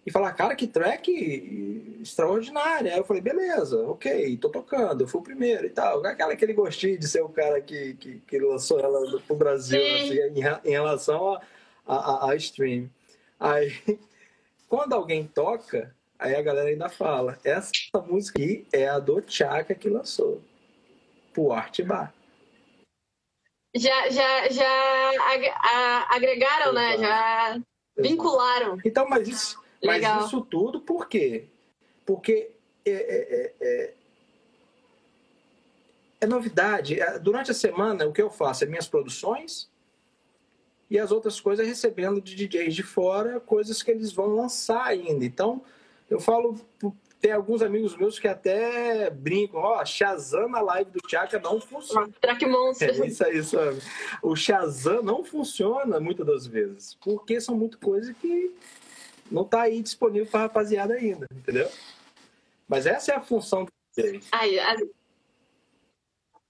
e 0.04 0.10
falaram, 0.10 0.34
cara, 0.34 0.56
que 0.56 0.66
track 0.66 1.98
extraordinária. 2.00 2.92
Aí 2.92 2.98
eu 2.98 3.04
falei, 3.04 3.22
beleza, 3.22 3.78
ok, 3.86 4.36
tô 4.38 4.48
tocando, 4.48 5.02
eu 5.02 5.06
fui 5.08 5.20
o 5.20 5.24
primeiro 5.24 5.66
e 5.66 5.70
tal. 5.70 6.04
Aquela, 6.04 6.32
aquele 6.32 6.52
gostinho 6.54 6.98
de 6.98 7.06
ser 7.06 7.20
o 7.22 7.28
cara 7.28 7.60
que, 7.60 7.94
que, 7.94 8.20
que 8.26 8.38
lançou 8.38 8.80
ela 8.80 9.20
pro 9.20 9.36
Brasil 9.36 9.80
Sim. 9.80 9.94
assim, 9.94 10.38
em, 10.40 10.68
em 10.68 10.72
relação 10.72 11.34
a, 11.34 11.40
a, 11.86 11.96
a- 11.96 12.30
a 12.32 12.36
stream. 12.36 12.88
Aí, 13.38 13.72
quando 14.70 14.92
alguém 14.92 15.26
toca, 15.26 15.94
aí 16.16 16.36
a 16.36 16.40
galera 16.40 16.68
ainda 16.68 16.88
fala, 16.88 17.36
essa 17.44 17.72
música 18.06 18.38
aqui 18.40 18.64
é 18.72 18.88
a 18.88 19.00
do 19.00 19.20
Chaka 19.26 19.74
que 19.74 19.88
lançou 19.90 20.40
pro 21.34 21.50
Art 21.52 21.80
Bar. 21.82 22.14
Já, 23.74 24.08
já, 24.10 24.48
já 24.48 26.04
agregaram, 26.08 26.72
né? 26.72 26.96
Já 26.98 27.60
vincularam. 27.98 28.78
Então, 28.84 29.08
mas 29.08 29.28
isso, 29.28 29.62
mas 29.84 30.04
isso 30.24 30.40
tudo 30.42 30.80
por 30.80 31.08
quê? 31.08 31.48
Porque 32.06 32.52
é, 32.84 32.90
é- 32.90 33.34
é- 33.34 33.54
é- 33.60 33.94
é 36.20 36.26
novidade. 36.26 37.00
É, 37.00 37.18
Durante 37.18 37.50
a 37.50 37.54
semana, 37.54 38.06
o 38.06 38.12
que 38.12 38.22
eu 38.22 38.30
faço 38.30 38.64
é 38.64 38.66
minhas 38.66 38.88
produções 38.88 39.69
e 40.90 40.98
as 40.98 41.12
outras 41.12 41.40
coisas 41.40 41.66
recebendo 41.66 42.20
de 42.20 42.34
DJs 42.34 42.74
de 42.74 42.82
fora, 42.82 43.38
coisas 43.38 43.82
que 43.82 43.90
eles 43.90 44.12
vão 44.12 44.34
lançar 44.34 44.84
ainda. 44.84 45.24
Então, 45.24 45.62
eu 46.10 46.18
falo, 46.18 46.58
tem 47.20 47.30
alguns 47.30 47.62
amigos 47.62 47.96
meus 47.96 48.18
que 48.18 48.26
até 48.26 49.08
brincam, 49.08 49.60
ó, 49.60 49.84
Shazam 49.84 50.48
na 50.48 50.60
live 50.60 50.90
do 50.90 50.98
Tchaka 51.06 51.38
não 51.38 51.60
funciona. 51.60 52.10
Track 52.20 52.44
Monster. 52.46 52.88
É 53.02 53.06
isso 53.06 53.24
aí, 53.24 53.42
sabe? 53.44 53.80
O 54.22 54.34
Shazam 54.34 55.02
não 55.02 55.22
funciona 55.22 56.00
muitas 56.00 56.26
das 56.26 56.46
vezes, 56.46 56.94
porque 57.00 57.40
são 57.40 57.54
muitas 57.56 57.78
coisas 57.78 58.16
que 58.16 58.52
não 59.30 59.44
tá 59.44 59.62
aí 59.62 59.80
disponível 59.80 60.26
para 60.26 60.40
rapaziada 60.40 60.94
ainda, 60.94 61.26
entendeu? 61.32 61.70
Mas 62.66 62.84
essa 62.86 63.12
é 63.12 63.16
a 63.16 63.20
função 63.20 63.64
do 63.64 63.70
DJ. 63.96 64.20
Ai, 64.32 64.58
a- 64.58 64.76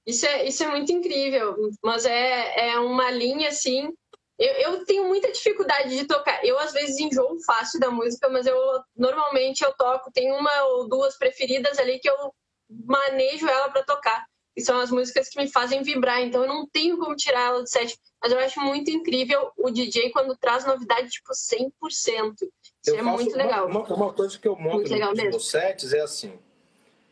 Isso 0.06 0.24
é, 0.24 0.48
isso 0.48 0.62
é 0.64 0.68
muito 0.68 0.90
incrível, 0.90 1.56
mas 1.82 2.06
é, 2.06 2.70
é 2.70 2.78
uma 2.78 3.10
linha 3.10 3.48
assim. 3.50 3.92
Eu, 4.40 4.54
eu 4.54 4.84
tenho 4.86 5.06
muita 5.06 5.30
dificuldade 5.30 5.90
de 5.94 6.06
tocar. 6.06 6.42
Eu 6.42 6.58
às 6.58 6.72
vezes 6.72 6.98
enjoo 6.98 7.38
fácil 7.44 7.78
da 7.78 7.90
música, 7.90 8.26
mas 8.30 8.46
eu 8.46 8.56
normalmente 8.96 9.62
eu 9.62 9.70
toco. 9.74 10.10
Tem 10.10 10.32
uma 10.32 10.62
ou 10.64 10.88
duas 10.88 11.18
preferidas 11.18 11.78
ali 11.78 11.98
que 11.98 12.08
eu 12.08 12.34
manejo 12.70 13.46
ela 13.46 13.68
para 13.68 13.82
tocar. 13.82 14.24
E 14.56 14.62
são 14.62 14.80
as 14.80 14.90
músicas 14.90 15.28
que 15.28 15.38
me 15.38 15.46
fazem 15.46 15.82
vibrar. 15.82 16.22
Então 16.22 16.42
eu 16.42 16.48
não 16.48 16.66
tenho 16.66 16.96
como 16.98 17.14
tirar 17.14 17.48
ela 17.48 17.60
do 17.60 17.68
set. 17.68 17.98
Mas 18.22 18.32
eu 18.32 18.38
acho 18.38 18.60
muito 18.60 18.90
incrível 18.90 19.52
o 19.58 19.70
DJ 19.70 20.10
quando 20.10 20.34
traz 20.36 20.64
novidade 20.64 21.10
tipo 21.10 21.32
100%. 21.34 21.70
Isso 21.82 22.50
Eu 22.86 22.98
é 22.98 23.02
muito 23.02 23.28
uma- 23.34 23.36
legal. 23.44 23.66
Uma, 23.68 23.82
uma 23.92 24.12
coisa 24.14 24.38
que 24.38 24.48
eu 24.48 24.56
monto 24.56 24.88
nos 24.88 25.22
meus 25.22 25.50
sets 25.50 25.92
é 25.92 26.00
assim: 26.00 26.32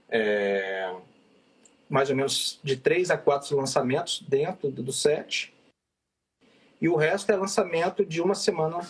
é, 0.09 0.95
mais 1.91 2.09
ou 2.11 2.17
menos 2.17 2.59
de 2.65 2.75
três 2.77 3.11
a 3.11 3.19
quatro 3.19 3.55
lançamentos 3.57 4.23
dentro 4.27 4.71
do 4.71 4.83
do 4.83 4.93
set, 4.93 5.55
e 6.81 6.89
o 6.89 6.97
resto 6.97 7.31
é 7.33 7.37
lançamento 7.37 8.05
de 8.05 8.21
uma 8.21 8.35
semana. 8.35 8.81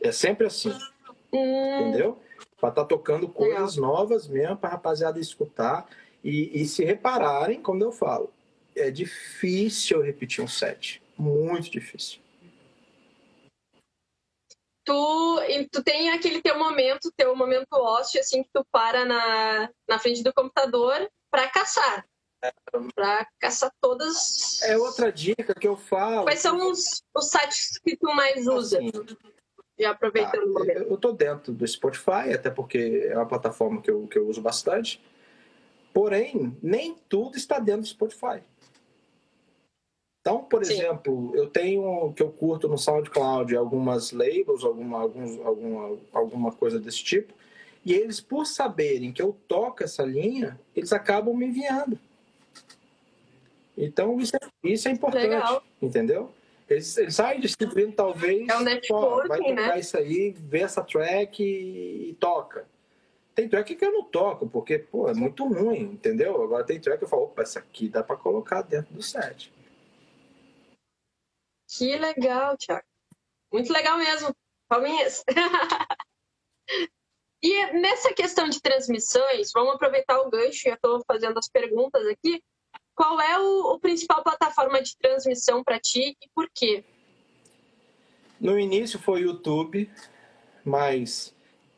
É 0.00 0.10
sempre 0.10 0.46
assim. 0.46 0.76
Hum, 1.32 1.80
entendeu? 1.80 2.18
Para 2.60 2.70
estar 2.70 2.84
tocando 2.84 3.28
coisas 3.28 3.76
novas 3.76 4.28
mesmo, 4.28 4.56
para 4.56 4.70
rapaziada 4.70 5.18
escutar 5.18 5.86
e, 6.22 6.62
e 6.62 6.66
se 6.66 6.84
repararem, 6.84 7.60
como 7.60 7.82
eu 7.82 7.92
falo, 7.92 8.32
é 8.76 8.90
difícil 8.90 10.02
repetir 10.02 10.42
um 10.42 10.48
set, 10.48 11.02
muito 11.16 11.70
difícil. 11.70 12.22
tu, 14.84 15.40
tu 15.70 15.82
tem 15.82 16.10
aquele 16.10 16.42
teu 16.42 16.58
momento, 16.58 17.12
teu 17.16 17.34
momento 17.34 17.72
ósseo, 17.72 18.20
assim, 18.20 18.42
que 18.42 18.50
tu 18.52 18.64
para 18.70 19.04
na, 19.04 19.70
na 19.88 19.98
frente 19.98 20.22
do 20.22 20.32
computador 20.32 21.08
para 21.30 21.48
caçar. 21.48 22.06
Para 22.94 23.26
caçar 23.38 23.72
todas. 23.80 24.60
É 24.62 24.76
outra 24.76 25.12
dica 25.12 25.54
que 25.54 25.68
eu 25.68 25.76
falo. 25.76 26.24
Quais 26.24 26.40
são 26.40 26.70
os, 26.70 27.02
os 27.14 27.28
sites 27.28 27.78
que 27.78 27.96
tu 27.96 28.12
mais 28.14 28.46
usa? 28.46 28.78
assim, 28.78 28.90
Já 29.78 29.90
aproveitando 29.90 30.44
o 30.44 30.52
momento. 30.54 30.82
eu 30.82 30.96
tô 30.96 31.12
dentro 31.12 31.52
do 31.52 31.66
Spotify, 31.66 32.32
até 32.34 32.50
porque 32.50 33.06
é 33.08 33.16
uma 33.16 33.26
plataforma 33.26 33.80
que 33.80 33.90
eu, 33.90 34.06
que 34.08 34.18
eu 34.18 34.28
uso 34.28 34.40
bastante. 34.40 35.00
Porém, 35.92 36.56
nem 36.62 36.94
tudo 37.08 37.36
está 37.36 37.58
dentro 37.58 37.82
do 37.82 37.88
Spotify. 37.88 38.42
Então, 40.20 40.44
por 40.44 40.64
Sim. 40.64 40.74
exemplo, 40.74 41.34
eu 41.34 41.48
tenho 41.50 42.12
que 42.14 42.22
eu 42.22 42.30
curto 42.30 42.68
no 42.68 42.78
SoundCloud 42.78 43.56
algumas 43.56 44.12
labels, 44.12 44.64
alguma, 44.64 45.00
alguns, 45.00 45.38
alguma, 45.40 45.98
alguma 46.12 46.52
coisa 46.52 46.78
desse 46.78 47.02
tipo, 47.02 47.34
e 47.84 47.92
eles, 47.92 48.20
por 48.20 48.46
saberem 48.46 49.12
que 49.12 49.20
eu 49.20 49.36
toco 49.48 49.82
essa 49.82 50.04
linha, 50.04 50.58
eles 50.76 50.92
acabam 50.92 51.34
me 51.36 51.46
enviando. 51.46 51.98
Então, 53.76 54.20
isso 54.20 54.36
é, 54.36 54.40
isso 54.62 54.88
é 54.88 54.90
importante, 54.90 55.28
Legal. 55.28 55.62
entendeu? 55.80 56.32
Eles, 56.68 56.96
eles 56.96 57.14
saem 57.14 57.40
distribuindo, 57.40 57.92
talvez, 57.92 58.48
É 58.48 58.56
um 58.56 58.60
networking, 58.60 59.28
vai 59.28 59.38
tocar 59.38 59.54
né? 59.54 59.78
isso 59.78 59.96
aí, 59.96 60.30
vê 60.30 60.60
essa 60.60 60.82
track 60.82 61.42
e, 61.42 62.10
e 62.10 62.14
toca. 62.14 62.66
Tem 63.34 63.48
track 63.48 63.74
que 63.74 63.84
eu 63.84 63.92
não 63.92 64.04
toco, 64.04 64.48
porque, 64.48 64.78
pô, 64.78 65.08
é 65.08 65.14
muito 65.14 65.46
ruim, 65.46 65.80
entendeu? 65.80 66.42
Agora 66.42 66.64
tem 66.64 66.78
track 66.80 66.98
que 66.98 67.04
eu 67.04 67.08
falo, 67.08 67.24
opa, 67.24 67.42
essa 67.42 67.58
aqui 67.58 67.88
dá 67.88 68.02
pra 68.02 68.16
colocar 68.16 68.62
dentro 68.62 68.94
do 68.94 69.02
set. 69.02 69.52
Que 71.68 71.96
legal, 71.96 72.56
Thiago. 72.58 72.84
Muito 73.50 73.72
legal 73.72 73.96
mesmo. 73.96 74.34
Palminhas. 74.68 75.24
e 77.42 77.72
nessa 77.72 78.12
questão 78.12 78.48
de 78.48 78.60
transmissões, 78.60 79.50
vamos 79.52 79.74
aproveitar 79.74 80.20
o 80.20 80.30
gancho, 80.30 80.68
já 80.68 80.74
estou 80.74 81.02
fazendo 81.06 81.38
as 81.38 81.48
perguntas 81.48 82.06
aqui. 82.06 82.42
Qual 83.02 83.20
é 83.20 83.36
o, 83.36 83.72
o 83.72 83.80
principal 83.80 84.22
plataforma 84.22 84.80
de 84.80 84.96
transmissão 84.96 85.64
para 85.64 85.76
ti 85.80 86.16
e 86.22 86.28
por 86.32 86.48
quê? 86.54 86.84
No 88.40 88.56
início 88.56 88.96
foi 88.96 89.24
o 89.24 89.30
YouTube, 89.30 89.90
mas, 90.64 91.34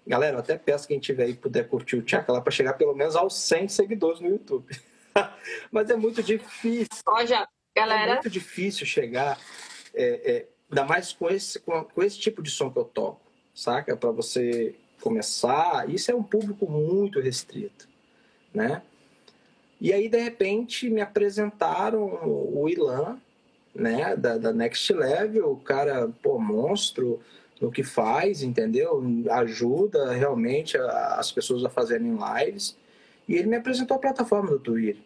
galera, 0.07 0.37
eu 0.37 0.41
até 0.41 0.59
peço 0.59 0.87
quem 0.87 1.01
tiver 1.01 1.25
aí 1.25 1.35
puder 1.35 1.67
curtir 1.67 1.97
o 1.97 2.03
Tchaka 2.03 2.31
lá 2.31 2.43
para 2.43 2.53
chegar 2.53 2.75
pelo 2.75 2.95
menos 2.95 3.17
aos 3.17 3.39
100 3.39 3.69
seguidores 3.69 4.21
no 4.21 4.29
YouTube. 4.29 4.67
mas 5.73 5.89
é 5.89 5.97
muito 5.97 6.23
difícil. 6.23 7.03
Ó, 7.07 7.25
já, 7.25 7.49
É 7.75 7.81
galera, 7.81 8.13
muito 8.17 8.29
difícil 8.29 8.85
chegar 8.85 9.41
é, 9.95 10.31
é, 10.31 10.49
ainda 10.71 10.85
mais 10.85 11.15
com 11.15 11.31
esse, 11.31 11.59
com, 11.59 11.85
com 11.85 12.03
esse 12.03 12.19
tipo 12.19 12.43
de 12.43 12.51
som 12.51 12.71
que 12.71 12.79
eu 12.79 12.85
toco, 12.85 13.23
saca? 13.55 13.97
Para 13.97 14.11
você 14.11 14.75
começar, 15.01 15.89
isso 15.89 16.11
é 16.11 16.15
um 16.15 16.23
público 16.23 16.71
muito 16.71 17.19
restrito, 17.19 17.89
né? 18.53 18.83
E 19.85 19.92
aí, 19.92 20.09
de 20.09 20.18
repente, 20.18 20.88
me 20.88 21.03
apresentaram 21.03 22.03
o 22.25 22.66
Ilan, 22.66 23.18
né, 23.75 24.16
da, 24.16 24.38
da 24.38 24.51
Next 24.51 24.90
Level, 24.90 25.53
o 25.53 25.57
cara, 25.59 26.09
pô, 26.23 26.38
monstro 26.38 27.20
no 27.61 27.70
que 27.70 27.83
faz, 27.83 28.42
entendeu? 28.42 29.03
Ajuda 29.31 30.11
realmente 30.12 30.79
a, 30.79 31.16
as 31.16 31.31
pessoas 31.31 31.62
a 31.66 31.68
fazerem 31.68 32.16
lives. 32.16 32.79
E 33.29 33.35
ele 33.35 33.47
me 33.47 33.57
apresentou 33.57 33.99
a 33.99 34.01
plataforma 34.01 34.53
do 34.53 34.59
Twitter, 34.59 35.03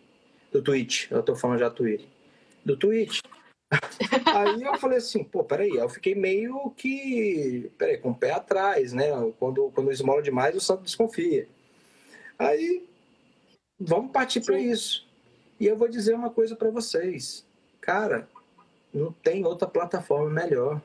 do 0.53 0.63
Twitch, 0.63 1.11
eu 1.11 1.25
tô 1.25 1.35
falando 1.35 1.59
já 1.59 1.71
Twitter, 1.71 2.07
do 2.65 2.77
Twitch. 2.77 3.19
aí 4.33 4.63
eu 4.63 4.79
falei 4.79 4.99
assim, 4.99 5.25
pô, 5.25 5.43
peraí, 5.43 5.71
eu 5.71 5.89
fiquei 5.89 6.15
meio 6.15 6.71
que, 6.77 7.69
peraí, 7.77 7.99
com 7.99 8.11
o 8.11 8.15
pé 8.15 8.31
atrás, 8.31 8.93
né? 8.93 9.09
Quando, 9.41 9.73
quando 9.75 9.91
esmola 9.91 10.23
demais, 10.23 10.55
o 10.55 10.61
santo 10.61 10.85
desconfia. 10.85 11.49
Aí, 12.39 12.87
vamos 13.79 14.13
partir 14.13 14.41
para 14.41 14.59
isso. 14.59 15.07
E 15.61 15.67
eu 15.67 15.77
vou 15.77 15.89
dizer 15.89 16.15
uma 16.15 16.31
coisa 16.31 16.55
para 16.55 16.71
vocês. 16.71 17.47
Cara, 17.81 18.29
não 18.93 19.13
tem 19.13 19.45
outra 19.45 19.67
plataforma 19.67 20.31
melhor. 20.31 20.81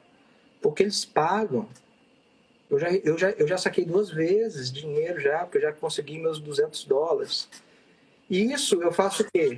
Porque 0.61 0.83
eles 0.83 1.03
pagam. 1.05 1.67
Eu 2.69 2.79
já, 2.79 2.91
eu 2.91 3.17
já, 3.17 3.29
eu 3.31 3.47
já 3.47 3.57
saquei 3.57 3.85
duas 3.85 4.09
vezes 4.09 4.71
dinheiro 4.71 5.19
já, 5.19 5.39
porque 5.39 5.57
eu 5.57 5.61
já 5.61 5.73
consegui 5.73 6.17
meus 6.17 6.39
200 6.39 6.85
dólares. 6.85 7.49
E 8.29 8.51
isso 8.51 8.81
eu 8.81 8.91
faço 8.91 9.23
o 9.23 9.31
quê? 9.31 9.57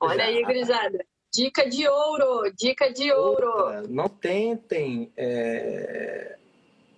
Olha 0.00 0.16
já... 0.16 0.24
aí, 0.24 0.42
grisada. 0.44 1.04
Dica 1.32 1.68
de 1.68 1.86
ouro, 1.86 2.50
dica 2.56 2.90
de 2.92 3.12
ouro. 3.12 3.46
Outra, 3.46 3.82
não 3.82 4.08
tentem 4.08 5.12
é, 5.16 6.36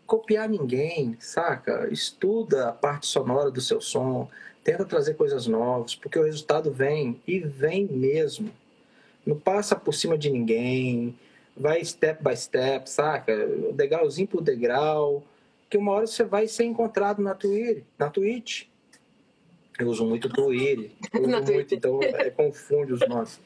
copiar 0.07 0.49
ninguém, 0.49 1.17
saca? 1.21 1.89
Estuda 1.91 2.69
a 2.69 2.73
parte 2.73 3.07
sonora 3.07 3.51
do 3.51 3.61
seu 3.61 3.81
som, 3.81 4.31
tenta 4.71 4.85
trazer 4.85 5.15
coisas 5.15 5.49
novas, 5.49 5.97
porque 5.97 6.17
o 6.17 6.23
resultado 6.23 6.71
vem 6.71 7.21
e 7.27 7.41
vem 7.41 7.87
mesmo. 7.87 8.53
Não 9.27 9.37
passa 9.37 9.75
por 9.75 9.93
cima 9.93 10.17
de 10.17 10.31
ninguém, 10.31 11.19
vai 11.57 11.85
step 11.85 12.23
by 12.23 12.37
step, 12.37 12.89
saca? 12.89 13.35
Degrauzinho 13.73 14.29
por 14.29 14.41
degrau, 14.41 15.25
que 15.69 15.77
uma 15.77 15.91
hora 15.93 16.07
você 16.07 16.23
vai 16.23 16.47
ser 16.47 16.65
encontrado 16.65 17.21
na 17.21 17.35
Twitter, 17.35 17.83
na 17.99 18.09
Twitch. 18.09 18.67
Eu 19.77 19.89
uso 19.89 20.05
muito 20.05 20.29
Twitter, 20.29 20.93
eu 21.15 21.23
uso 21.27 21.53
muito, 21.53 21.75
então 21.75 22.01
é, 22.01 22.31
confunde 22.31 22.93
os 22.93 23.01
nomes. 23.09 23.41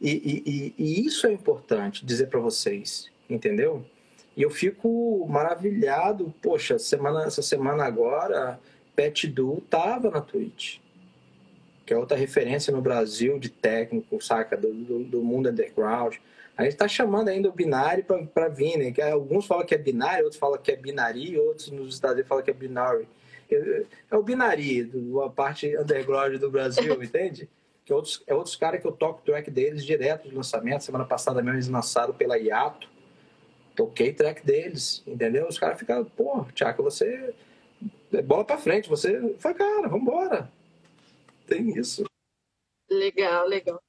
E, 0.00 0.10
e, 0.10 0.74
e, 0.76 1.06
isso 1.06 1.28
é 1.28 1.32
importante 1.32 2.04
dizer 2.04 2.26
para 2.26 2.40
vocês, 2.40 3.08
entendeu? 3.30 3.84
E 4.36 4.42
eu 4.42 4.50
fico 4.50 5.26
maravilhado, 5.28 6.34
poxa, 6.42 6.76
semana, 6.76 7.24
essa 7.24 7.40
semana 7.40 7.84
agora, 7.84 8.60
Pet 8.96 9.28
Du 9.28 9.62
tava 9.68 10.10
na 10.10 10.20
Twitch 10.20 10.78
que 11.86 11.94
é 11.94 11.96
outra 11.96 12.16
referência 12.16 12.72
no 12.72 12.82
Brasil 12.82 13.38
de 13.38 13.48
técnico, 13.48 14.20
saca? 14.20 14.56
Do, 14.56 14.74
do, 14.74 15.04
do 15.04 15.22
mundo 15.22 15.48
underground. 15.48 16.16
A 16.56 16.64
gente 16.64 16.72
está 16.72 16.88
chamando 16.88 17.28
ainda 17.28 17.48
o 17.48 17.52
binário 17.52 18.04
para 18.34 18.48
vir, 18.48 18.76
né? 18.76 18.90
Que 18.90 19.00
alguns 19.00 19.46
falam 19.46 19.64
que 19.64 19.74
é 19.74 19.78
binário, 19.78 20.24
outros 20.24 20.40
falam 20.40 20.58
que 20.58 20.72
é 20.72 20.76
binari, 20.76 21.38
outros 21.38 21.70
nos 21.70 21.94
Estados 21.94 22.14
Unidos 22.14 22.28
falam 22.28 22.42
que 22.42 22.50
é 22.50 22.54
binary. 22.54 23.08
É 24.10 24.16
o 24.16 24.22
binari, 24.22 24.90
a 25.24 25.28
parte 25.28 25.78
underground 25.78 26.34
do 26.38 26.50
Brasil, 26.50 26.94
entende? 27.00 27.48
Que 27.84 27.92
é 27.92 27.94
outros, 27.94 28.24
é 28.26 28.34
outros 28.34 28.56
caras 28.56 28.80
que 28.80 28.86
eu 28.86 28.92
toco 28.92 29.22
track 29.24 29.48
deles 29.48 29.84
direto 29.84 30.28
de 30.28 30.34
lançamento. 30.34 30.82
Semana 30.82 31.04
passada 31.04 31.40
mesmo 31.40 31.56
eles 31.56 31.68
lançaram 31.68 32.12
pela 32.12 32.36
Iato. 32.36 32.88
Toquei 33.76 34.12
track 34.12 34.44
deles, 34.44 35.04
entendeu? 35.06 35.46
Os 35.46 35.58
caras 35.58 35.78
ficam, 35.78 36.04
pô, 36.04 36.44
Tiago, 36.52 36.82
você. 36.82 37.32
É 38.16 38.22
bola 38.22 38.44
pra 38.44 38.58
frente, 38.58 38.88
você. 38.88 39.34
Foi, 39.38 39.54
cara, 39.54 39.88
vambora 39.88 40.50
tem 41.46 41.70
isso. 41.78 42.04
Legal, 42.90 43.46
legal. 43.46 43.80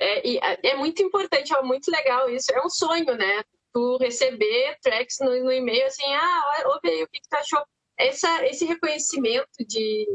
É, 0.00 0.70
é 0.70 0.76
muito 0.76 1.02
importante, 1.02 1.54
é 1.54 1.62
muito 1.62 1.90
legal 1.90 2.28
isso. 2.30 2.52
É 2.52 2.64
um 2.64 2.70
sonho, 2.70 3.16
né? 3.16 3.42
Tu 3.72 3.96
receber 3.98 4.76
tracks 4.80 5.18
no, 5.20 5.44
no 5.44 5.52
e-mail 5.52 5.86
assim, 5.86 6.06
ah, 6.14 6.62
ouve 6.66 6.88
aí, 6.88 7.02
o 7.02 7.08
que, 7.08 7.20
que 7.20 7.28
tu 7.28 7.34
achou? 7.34 7.62
Essa, 7.98 8.46
esse 8.46 8.64
reconhecimento 8.64 9.48
de, 9.60 10.06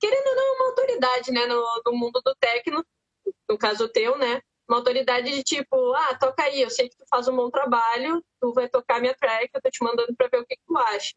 querendo 0.00 0.26
ou 0.26 0.36
não, 0.36 0.44
é 0.44 0.56
uma 0.56 0.68
autoridade, 0.68 1.32
né, 1.32 1.46
no, 1.46 1.64
no 1.86 1.92
mundo 1.92 2.20
do 2.24 2.34
techno, 2.34 2.84
no 3.48 3.56
caso 3.56 3.88
teu, 3.88 4.18
né? 4.18 4.42
Uma 4.68 4.78
autoridade 4.78 5.30
de 5.30 5.42
tipo, 5.42 5.94
ah, 5.94 6.18
toca 6.18 6.42
aí, 6.42 6.60
eu 6.60 6.68
sei 6.68 6.88
que 6.88 6.96
tu 6.96 7.04
faz 7.08 7.26
um 7.28 7.36
bom 7.36 7.48
trabalho, 7.50 8.22
tu 8.40 8.52
vai 8.52 8.68
tocar 8.68 9.00
minha 9.00 9.14
track, 9.14 9.50
eu 9.54 9.62
tô 9.62 9.70
te 9.70 9.82
mandando 9.82 10.14
para 10.16 10.28
ver 10.28 10.40
o 10.40 10.46
que, 10.46 10.56
que 10.56 10.62
tu 10.66 10.76
acha. 10.76 11.14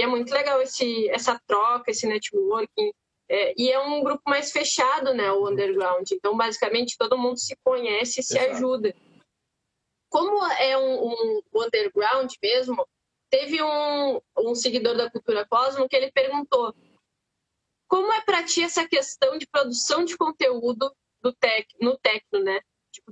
E 0.00 0.02
é 0.02 0.06
muito 0.06 0.32
legal 0.32 0.62
esse, 0.62 1.10
essa 1.10 1.38
troca, 1.46 1.90
esse 1.90 2.06
networking, 2.06 2.90
é, 3.28 3.52
e 3.54 3.70
é 3.70 3.78
um 3.78 4.02
grupo 4.02 4.22
mais 4.26 4.50
fechado, 4.50 5.12
né, 5.12 5.30
o 5.30 5.46
underground. 5.46 6.10
Então, 6.10 6.34
basicamente, 6.34 6.96
todo 6.96 7.18
mundo 7.18 7.38
se 7.38 7.54
conhece 7.62 8.20
e 8.20 8.22
se 8.22 8.38
Exato. 8.38 8.52
ajuda. 8.54 8.96
Como 10.08 10.42
é 10.52 10.78
um, 10.78 11.08
um, 11.08 11.40
underground 11.54 12.32
mesmo, 12.42 12.88
teve 13.28 13.62
um, 13.62 14.22
um 14.38 14.54
seguidor 14.54 14.96
da 14.96 15.10
Cultura 15.10 15.46
Cosmo 15.46 15.86
que 15.86 15.96
ele 15.96 16.10
perguntou 16.10 16.74
como 17.86 18.10
é 18.10 18.22
para 18.22 18.42
ti 18.42 18.62
essa 18.62 18.88
questão 18.88 19.36
de 19.36 19.46
produção 19.46 20.02
de 20.02 20.16
conteúdo 20.16 20.90
do 21.20 21.30
tec, 21.34 21.68
no 21.78 21.98
techno, 21.98 22.42
né? 22.42 22.62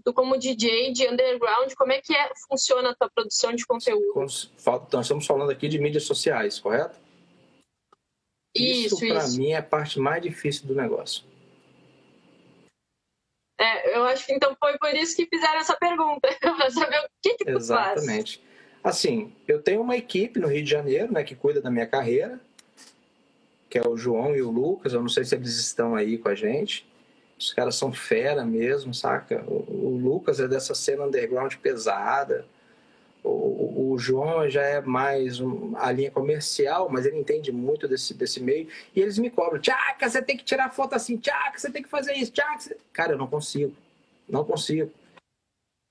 Tu 0.04 0.12
como 0.12 0.38
DJ 0.38 0.92
de 0.92 1.06
underground, 1.08 1.72
como 1.74 1.92
é 1.92 2.00
que 2.00 2.14
é, 2.14 2.30
funciona 2.48 2.90
a 2.90 2.94
tua 2.94 3.10
produção 3.10 3.52
de 3.54 3.66
conteúdo? 3.66 4.14
Nós 4.14 4.50
estamos 5.02 5.26
falando 5.26 5.50
aqui 5.50 5.68
de 5.68 5.78
mídias 5.78 6.04
sociais, 6.04 6.58
correto? 6.58 6.98
Isso, 8.54 9.04
isso 9.04 9.14
para 9.14 9.28
mim 9.28 9.52
é 9.52 9.56
a 9.56 9.62
parte 9.62 10.00
mais 10.00 10.22
difícil 10.22 10.66
do 10.66 10.74
negócio. 10.74 11.24
É, 13.60 13.96
eu 13.96 14.04
acho 14.04 14.24
que 14.24 14.32
então 14.32 14.56
foi 14.58 14.78
por 14.78 14.94
isso 14.94 15.16
que 15.16 15.26
fizeram 15.26 15.58
essa 15.58 15.76
pergunta, 15.76 16.28
para 16.40 16.70
saber 16.70 16.98
o 16.98 17.08
que, 17.20 17.34
que 17.34 17.44
tu 17.44 17.56
Exatamente. 17.56 18.38
Faz. 18.38 18.48
Assim, 18.84 19.32
eu 19.46 19.60
tenho 19.60 19.80
uma 19.80 19.96
equipe 19.96 20.38
no 20.38 20.46
Rio 20.46 20.62
de 20.62 20.70
Janeiro, 20.70 21.12
né, 21.12 21.24
que 21.24 21.34
cuida 21.34 21.60
da 21.60 21.70
minha 21.70 21.86
carreira, 21.86 22.40
que 23.68 23.76
é 23.76 23.86
o 23.86 23.96
João 23.96 24.34
e 24.34 24.40
o 24.40 24.50
Lucas. 24.50 24.92
Eu 24.92 25.00
não 25.00 25.08
sei 25.08 25.24
se 25.24 25.34
eles 25.34 25.56
estão 25.58 25.94
aí 25.94 26.16
com 26.16 26.28
a 26.28 26.34
gente. 26.34 26.86
Os 27.38 27.52
caras 27.52 27.76
são 27.76 27.92
fera 27.92 28.44
mesmo, 28.44 28.92
saca? 28.92 29.44
O, 29.46 29.86
o 29.86 29.96
Lucas 29.96 30.40
é 30.40 30.48
dessa 30.48 30.74
cena 30.74 31.04
underground 31.04 31.54
pesada 31.56 32.44
o, 33.28 33.92
o, 33.92 33.98
João 33.98 34.48
já 34.48 34.62
é 34.62 34.80
mais 34.80 35.40
um, 35.40 35.76
a 35.76 35.90
linha 35.90 36.10
comercial, 36.10 36.88
mas 36.88 37.04
ele 37.04 37.18
entende 37.18 37.50
muito 37.50 37.88
desse, 37.88 38.14
desse 38.14 38.40
meio. 38.40 38.68
E 38.94 39.00
eles 39.00 39.18
me 39.18 39.30
cobram: 39.30 39.60
Tchaca, 39.60 40.08
você 40.08 40.22
tem 40.22 40.36
que 40.36 40.44
tirar 40.44 40.70
foto 40.70 40.94
assim, 40.94 41.16
Tchaca, 41.16 41.58
você 41.58 41.70
tem 41.70 41.82
que 41.82 41.88
fazer 41.88 42.14
isso, 42.14 42.32
Tchaca. 42.32 42.58
Você... 42.58 42.76
Cara, 42.92 43.12
eu 43.12 43.18
não 43.18 43.26
consigo. 43.26 43.74
Não 44.28 44.44
consigo. 44.44 44.90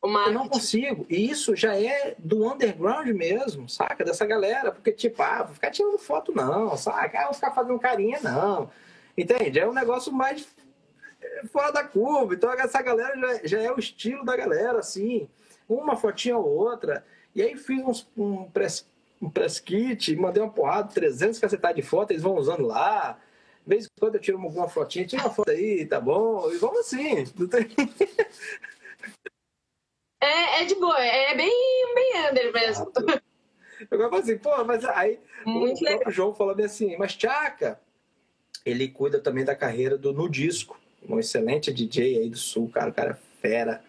Eu 0.04 0.32
não 0.32 0.48
consigo. 0.48 1.06
E 1.10 1.30
isso 1.30 1.56
já 1.56 1.76
é 1.76 2.16
do 2.18 2.50
underground 2.50 3.08
mesmo, 3.10 3.68
saca? 3.68 4.06
Dessa 4.06 4.26
galera. 4.26 4.72
Porque, 4.72 4.92
tipo, 4.92 5.22
ah, 5.22 5.44
vou 5.44 5.56
ficar 5.56 5.72
tirando 5.72 5.98
foto, 5.98 6.32
não, 6.34 6.78
saca? 6.78 7.20
Ah, 7.20 7.26
vou 7.26 7.34
ficar 7.34 7.52
fazendo 7.52 7.80
carinha, 7.80 8.20
não. 8.22 8.70
Entende? 9.18 9.60
É 9.60 9.68
um 9.68 9.74
negócio 9.74 10.14
mais 10.14 10.48
fora 11.46 11.72
da 11.72 11.84
curva. 11.84 12.34
Então, 12.34 12.52
essa 12.54 12.82
galera 12.82 13.16
já, 13.18 13.48
já 13.48 13.62
é 13.62 13.72
o 13.72 13.80
estilo 13.80 14.26
da 14.26 14.36
galera, 14.36 14.80
assim. 14.80 15.30
Uma 15.68 15.96
fotinha 15.96 16.38
ou 16.38 16.46
outra. 16.46 17.06
E 17.36 17.42
aí 17.42 17.56
fiz 17.56 17.84
uns, 17.84 18.10
um, 18.18 18.50
press, 18.50 18.88
um 19.22 19.30
press 19.30 19.60
kit, 19.60 20.16
mandei 20.16 20.42
uma 20.42 20.52
porrada, 20.52 20.94
300 20.94 21.40
cacetadas 21.40 21.76
de 21.76 21.82
foto, 21.82 22.12
eles 22.12 22.24
vão 22.24 22.36
usando 22.36 22.66
lá. 22.66 23.20
De 23.66 23.70
vez 23.70 23.86
em 23.86 23.90
quando 24.00 24.16
eu 24.16 24.22
tiro 24.22 24.42
alguma 24.42 24.70
fotinha, 24.70 25.06
tira 25.06 25.24
uma 25.24 25.34
foto 25.34 25.52
aí, 25.52 25.86
tá 25.86 26.00
bom? 26.00 26.52
E 26.52 26.58
vamos 26.58 26.80
assim. 26.80 27.26
É, 30.20 30.62
é 30.62 30.66
de 30.66 30.76
boa, 30.76 31.00
é 31.00 31.36
bem, 31.36 31.52
bem 31.94 32.30
under 32.30 32.52
mesmo. 32.52 32.92
Eu 33.92 34.00
falo 34.00 34.16
assim, 34.16 34.38
pô, 34.38 34.64
mas 34.64 34.84
aí 34.84 35.20
Muito 35.46 35.82
o 35.82 35.84
legal. 35.84 36.12
João 36.12 36.34
falou 36.34 36.56
assim, 36.64 36.98
mas 36.98 37.16
Tchaca, 37.16 37.80
ele 38.66 38.88
cuida 38.88 39.20
também 39.20 39.46
da 39.46 39.56
carreira 39.56 39.98
do 39.98 40.12
No 40.12 40.28
Disco, 40.28 40.80
um 41.08 41.20
excelente 41.20 41.74
DJ 41.74 42.20
aí 42.20 42.30
do 42.30 42.38
Sul, 42.38 42.70
cara, 42.70 42.90
o 42.90 42.94
cara 42.94 43.12
é 43.12 43.42
fera. 43.42 43.84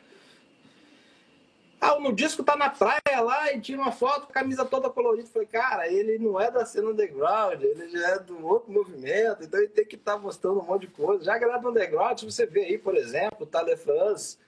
Ah, 1.81 1.99
no 2.01 2.13
disco 2.13 2.43
tá 2.43 2.57
na 2.57 2.69
praia 2.69 3.21
lá 3.21 3.53
e 3.53 3.61
tira 3.61 3.81
uma 3.81 3.93
foto, 3.93 4.33
camisa 4.33 4.65
toda 4.65 4.91
colorida. 4.91 5.29
Falei, 5.29 5.47
cara, 5.47 5.87
ele 5.87 6.19
não 6.19 6.41
é 6.41 6.51
da 6.51 6.67
cena 6.67 6.91
underground, 6.91 7.63
ele 7.63 7.89
já 7.89 8.09
é 8.09 8.19
do 8.19 8.45
outro 8.45 8.73
movimento, 8.73 9.45
então 9.45 9.61
ele 9.61 9.69
tem 9.69 9.85
que 9.85 9.95
estar 9.95 10.15
tá 10.15 10.19
mostrando 10.19 10.61
um 10.61 10.65
monte 10.65 10.83
de 10.83 10.89
coisa. 10.89 11.25
Já 11.25 11.35
a 11.35 11.39
galera 11.39 11.61
do 11.61 11.71
underground, 11.71 12.19
se 12.19 12.25
você 12.25 12.47
vê 12.47 12.63
aí, 12.63 12.79
por 12.79 12.97
exemplo, 12.97 13.39
o 13.43 13.47
Talefans, 13.47 14.39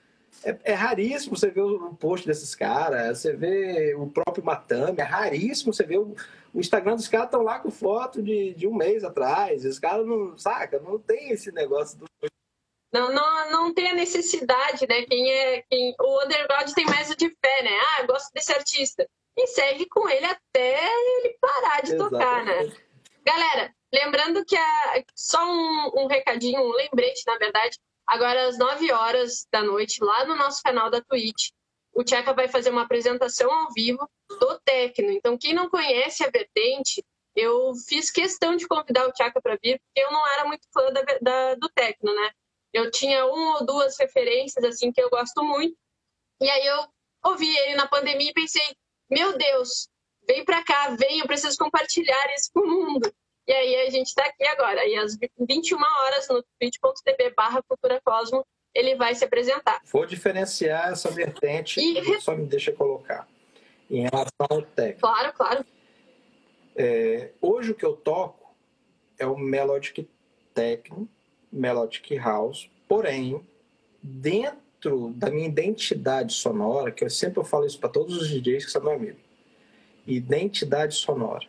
é, 0.43 0.57
é 0.63 0.73
raríssimo 0.73 1.37
você 1.37 1.49
ver 1.49 1.61
o 1.61 1.93
post 1.93 2.27
desses 2.27 2.53
caras, 2.53 3.19
você 3.19 3.33
vê 3.33 3.95
o 3.95 4.07
próprio 4.07 4.43
Matame, 4.43 4.99
é 4.99 5.03
raríssimo 5.03 5.73
você 5.73 5.85
ver 5.85 5.99
o, 5.99 6.15
o 6.53 6.59
Instagram 6.59 6.95
dos 6.95 7.07
caras 7.07 7.27
estão 7.27 7.43
lá 7.43 7.59
com 7.59 7.71
foto 7.71 8.21
de, 8.21 8.53
de 8.55 8.67
um 8.67 8.73
mês 8.73 9.05
atrás. 9.05 9.63
Os 9.63 9.79
caras 9.79 10.05
não, 10.05 10.37
saca, 10.37 10.79
não 10.79 10.99
tem 10.99 11.31
esse 11.31 11.49
negócio 11.51 11.97
do 11.97 12.05
Não, 12.91 13.11
não, 13.13 13.51
não 13.51 13.73
tem 13.73 13.91
a 13.91 13.95
necessidade, 13.95 14.85
né? 14.87 15.03
Quem 15.03 15.31
é. 15.31 15.61
Quem, 15.69 15.95
o 15.99 16.23
underground 16.23 16.69
tem 16.71 16.85
mais 16.85 17.09
o 17.09 17.15
de 17.15 17.29
fé, 17.29 17.63
né? 17.63 17.79
Ah, 17.97 18.03
gosto 18.03 18.31
desse 18.33 18.51
artista. 18.51 19.07
E 19.37 19.47
segue 19.47 19.87
com 19.87 20.09
ele 20.09 20.25
até 20.25 20.93
ele 20.93 21.37
parar 21.39 21.81
de 21.81 21.93
Exatamente. 21.93 22.11
tocar, 22.11 22.45
né? 22.45 22.73
Galera, 23.25 23.73
lembrando 23.93 24.43
que 24.43 24.57
a, 24.57 25.03
só 25.15 25.43
um, 25.45 26.03
um 26.03 26.07
recadinho, 26.07 26.61
um 26.61 26.71
lembrete, 26.71 27.23
na 27.25 27.37
verdade, 27.37 27.77
agora 28.05 28.47
às 28.47 28.57
9 28.57 28.91
horas 28.91 29.47
da 29.51 29.63
noite, 29.63 30.03
lá 30.03 30.25
no 30.25 30.35
nosso 30.35 30.61
canal 30.61 30.89
da 30.89 31.01
Twitch, 31.01 31.51
o 31.93 32.03
Tcheca 32.03 32.33
vai 32.33 32.47
fazer 32.47 32.71
uma 32.71 32.83
apresentação 32.83 33.51
ao 33.51 33.71
vivo 33.73 34.09
do 34.27 34.59
Tecno. 34.65 35.11
Então, 35.11 35.37
quem 35.37 35.53
não 35.53 35.69
conhece 35.69 36.23
a 36.23 36.29
vertente, 36.29 37.03
eu 37.35 37.73
fiz 37.87 38.11
questão 38.11 38.55
de 38.55 38.67
convidar 38.67 39.07
o 39.07 39.11
Tcheca 39.11 39.41
para 39.41 39.57
vir, 39.61 39.79
porque 39.79 40.05
eu 40.05 40.11
não 40.11 40.27
era 40.33 40.45
muito 40.45 40.67
fã 40.73 40.91
da, 40.91 41.01
da, 41.21 41.55
do 41.55 41.69
Tecno, 41.69 42.13
né? 42.13 42.31
Eu 42.73 42.89
tinha 42.89 43.25
uma 43.25 43.59
ou 43.59 43.65
duas 43.65 43.97
referências, 43.97 44.63
assim, 44.63 44.91
que 44.91 45.01
eu 45.01 45.09
gosto 45.09 45.43
muito. 45.43 45.75
E 46.41 46.49
aí 46.49 46.65
eu 46.65 46.85
ouvi 47.25 47.47
ele 47.57 47.75
na 47.75 47.87
pandemia 47.87 48.29
e 48.29 48.33
pensei, 48.33 48.63
meu 49.09 49.37
Deus, 49.37 49.89
vem 50.27 50.43
para 50.45 50.63
cá, 50.63 50.95
vem, 50.95 51.19
eu 51.19 51.27
preciso 51.27 51.57
compartilhar 51.57 52.33
isso 52.35 52.49
com 52.53 52.61
o 52.61 52.67
mundo. 52.67 53.13
E 53.47 53.51
aí 53.51 53.87
a 53.87 53.89
gente 53.89 54.07
está 54.07 54.25
aqui 54.25 54.45
agora. 54.45 54.85
E 54.87 54.95
às 54.95 55.17
21 55.39 55.77
horas 55.77 56.27
no 56.29 56.43
twitch.tv 56.59 57.33
barra 57.35 57.61
Cultura 57.63 58.01
Cosmo, 58.03 58.45
ele 58.73 58.95
vai 58.95 59.13
se 59.15 59.25
apresentar. 59.25 59.81
Vou 59.91 60.05
diferenciar 60.05 60.91
essa 60.91 61.11
vertente, 61.11 61.79
e... 61.79 62.21
só 62.21 62.35
me 62.35 62.45
deixa 62.45 62.71
colocar, 62.71 63.27
em 63.89 64.03
relação 64.03 64.47
ao 64.49 64.61
técnico. 64.61 65.01
Claro, 65.01 65.33
claro. 65.33 65.65
É, 66.75 67.31
hoje 67.41 67.71
o 67.71 67.75
que 67.75 67.85
eu 67.85 67.95
toco 67.95 68.55
é 69.19 69.25
o 69.25 69.37
Melodic 69.37 70.09
Techno, 70.53 71.09
Melodic 71.51 72.17
House, 72.17 72.69
porém, 72.87 73.45
dentro 74.01 75.11
da 75.15 75.29
minha 75.29 75.47
identidade 75.47 76.33
sonora, 76.33 76.91
que 76.91 77.03
eu 77.03 77.09
sempre 77.09 77.43
falo 77.43 77.65
isso 77.65 77.79
para 77.79 77.89
todos 77.89 78.17
os 78.17 78.29
DJs 78.29 78.65
que 78.65 78.71
são 78.71 78.81
meu 78.81 78.93
amigo, 78.93 79.19
identidade 80.07 80.95
sonora. 80.95 81.45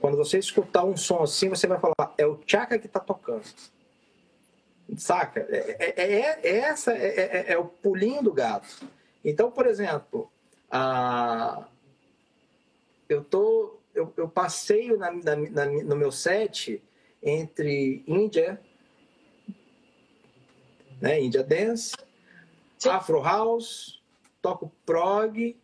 Quando 0.00 0.16
você 0.16 0.38
escutar 0.38 0.84
um 0.84 0.96
som 0.96 1.22
assim, 1.22 1.48
você 1.48 1.66
vai 1.66 1.78
falar, 1.78 2.14
é 2.16 2.26
o 2.26 2.38
Chaka 2.46 2.78
que 2.78 2.86
está 2.86 3.00
tocando. 3.00 3.44
Saca? 4.96 5.46
É, 5.50 5.76
é, 5.78 6.12
é, 6.20 6.40
é 6.42 6.56
essa 6.58 6.92
é, 6.92 7.06
é, 7.06 7.52
é, 7.52 7.58
o 7.58 7.66
pulinho 7.66 8.22
do 8.22 8.32
gato. 8.32 8.88
Então, 9.24 9.50
por 9.50 9.66
exemplo, 9.66 10.30
a... 10.70 11.66
eu, 13.08 13.22
tô, 13.22 13.78
eu, 13.94 14.12
eu 14.16 14.28
passeio 14.28 14.96
na, 14.96 15.12
na, 15.12 15.36
na, 15.36 15.66
no 15.66 15.96
meu 15.96 16.10
set 16.10 16.82
entre 17.22 18.02
Índia, 18.06 18.60
né, 21.00 21.20
Índia 21.20 21.42
Dance, 21.42 21.94
Sim. 22.78 22.88
Afro 22.88 23.22
House, 23.22 24.00
toco 24.40 24.72
prog, 24.84 25.56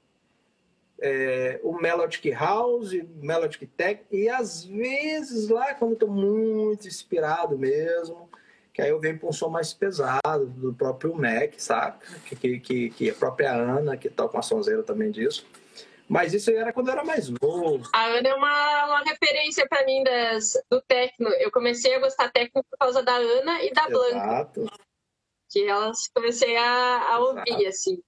é, 1.00 1.60
o 1.62 1.78
Melodic 1.78 2.30
House, 2.30 2.92
Melodic 3.16 3.66
Tech, 3.66 4.02
e 4.10 4.28
às 4.28 4.64
vezes 4.64 5.48
lá, 5.48 5.74
quando 5.74 5.92
estou 5.92 6.08
muito 6.08 6.88
inspirado 6.88 7.58
mesmo, 7.58 8.28
que 8.72 8.82
aí 8.82 8.90
eu 8.90 9.00
venho 9.00 9.18
para 9.18 9.28
um 9.28 9.32
som 9.32 9.48
mais 9.48 9.72
pesado, 9.72 10.46
do 10.46 10.72
próprio 10.74 11.14
Mac, 11.14 11.54
sabe? 11.56 11.98
Que, 12.38 12.60
que, 12.60 12.90
que 12.90 13.10
a 13.10 13.14
própria 13.14 13.52
Ana, 13.52 13.96
que 13.96 14.10
toca 14.10 14.36
uma 14.36 14.42
sonzeira 14.42 14.82
também 14.82 15.10
disso. 15.10 15.46
Mas 16.08 16.34
isso 16.34 16.50
era 16.50 16.72
quando 16.72 16.88
eu 16.88 16.92
era 16.92 17.04
mais 17.04 17.28
novo. 17.28 17.88
A 17.92 18.04
Ana 18.04 18.28
é 18.28 18.34
uma, 18.34 18.86
uma 18.86 19.02
referência 19.02 19.66
para 19.66 19.84
mim 19.84 20.04
das, 20.04 20.52
do 20.70 20.80
techno. 20.82 21.28
Eu 21.30 21.50
comecei 21.50 21.94
a 21.94 22.00
gostar 22.00 22.30
techno 22.30 22.62
por 22.70 22.78
causa 22.78 23.02
da 23.02 23.14
Ana 23.14 23.62
e 23.62 23.72
da 23.72 23.88
Blanca. 23.88 24.50
Que 25.50 25.66
elas 25.66 26.08
comecei 26.14 26.56
a, 26.56 27.14
a 27.14 27.18
ouvir, 27.20 27.66
assim. 27.66 28.00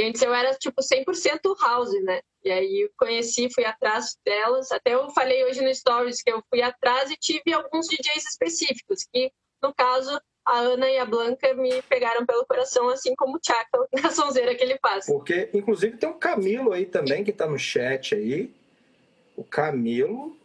Antes 0.00 0.20
eu 0.20 0.34
era 0.34 0.54
tipo 0.54 0.80
100% 0.80 1.56
house, 1.60 2.04
né? 2.04 2.20
E 2.44 2.50
aí 2.50 2.82
eu 2.82 2.90
conheci, 2.96 3.52
fui 3.52 3.64
atrás 3.64 4.16
delas. 4.24 4.70
Até 4.70 4.94
eu 4.94 5.10
falei 5.10 5.44
hoje 5.44 5.62
no 5.62 5.74
Stories 5.74 6.22
que 6.22 6.30
eu 6.30 6.42
fui 6.50 6.62
atrás 6.62 7.10
e 7.10 7.16
tive 7.16 7.52
alguns 7.52 7.88
DJs 7.88 8.24
específicos, 8.24 9.04
que 9.12 9.32
no 9.62 9.74
caso 9.74 10.20
a 10.44 10.58
Ana 10.58 10.88
e 10.88 10.98
a 10.98 11.04
Blanca 11.04 11.52
me 11.54 11.82
pegaram 11.82 12.24
pelo 12.24 12.46
coração, 12.46 12.88
assim 12.88 13.14
como 13.16 13.36
o 13.36 13.40
Chaka 13.42 13.88
na 14.00 14.10
sonzeira 14.10 14.54
que 14.54 14.62
ele 14.62 14.78
faz. 14.78 15.06
Porque, 15.06 15.50
inclusive, 15.52 15.96
tem 15.96 16.08
um 16.08 16.18
Camilo 16.18 16.72
aí 16.72 16.86
também 16.86 17.24
que 17.24 17.32
tá 17.32 17.46
no 17.46 17.58
chat 17.58 18.14
aí. 18.14 18.50
O 19.36 19.42
Camilo 19.42 20.36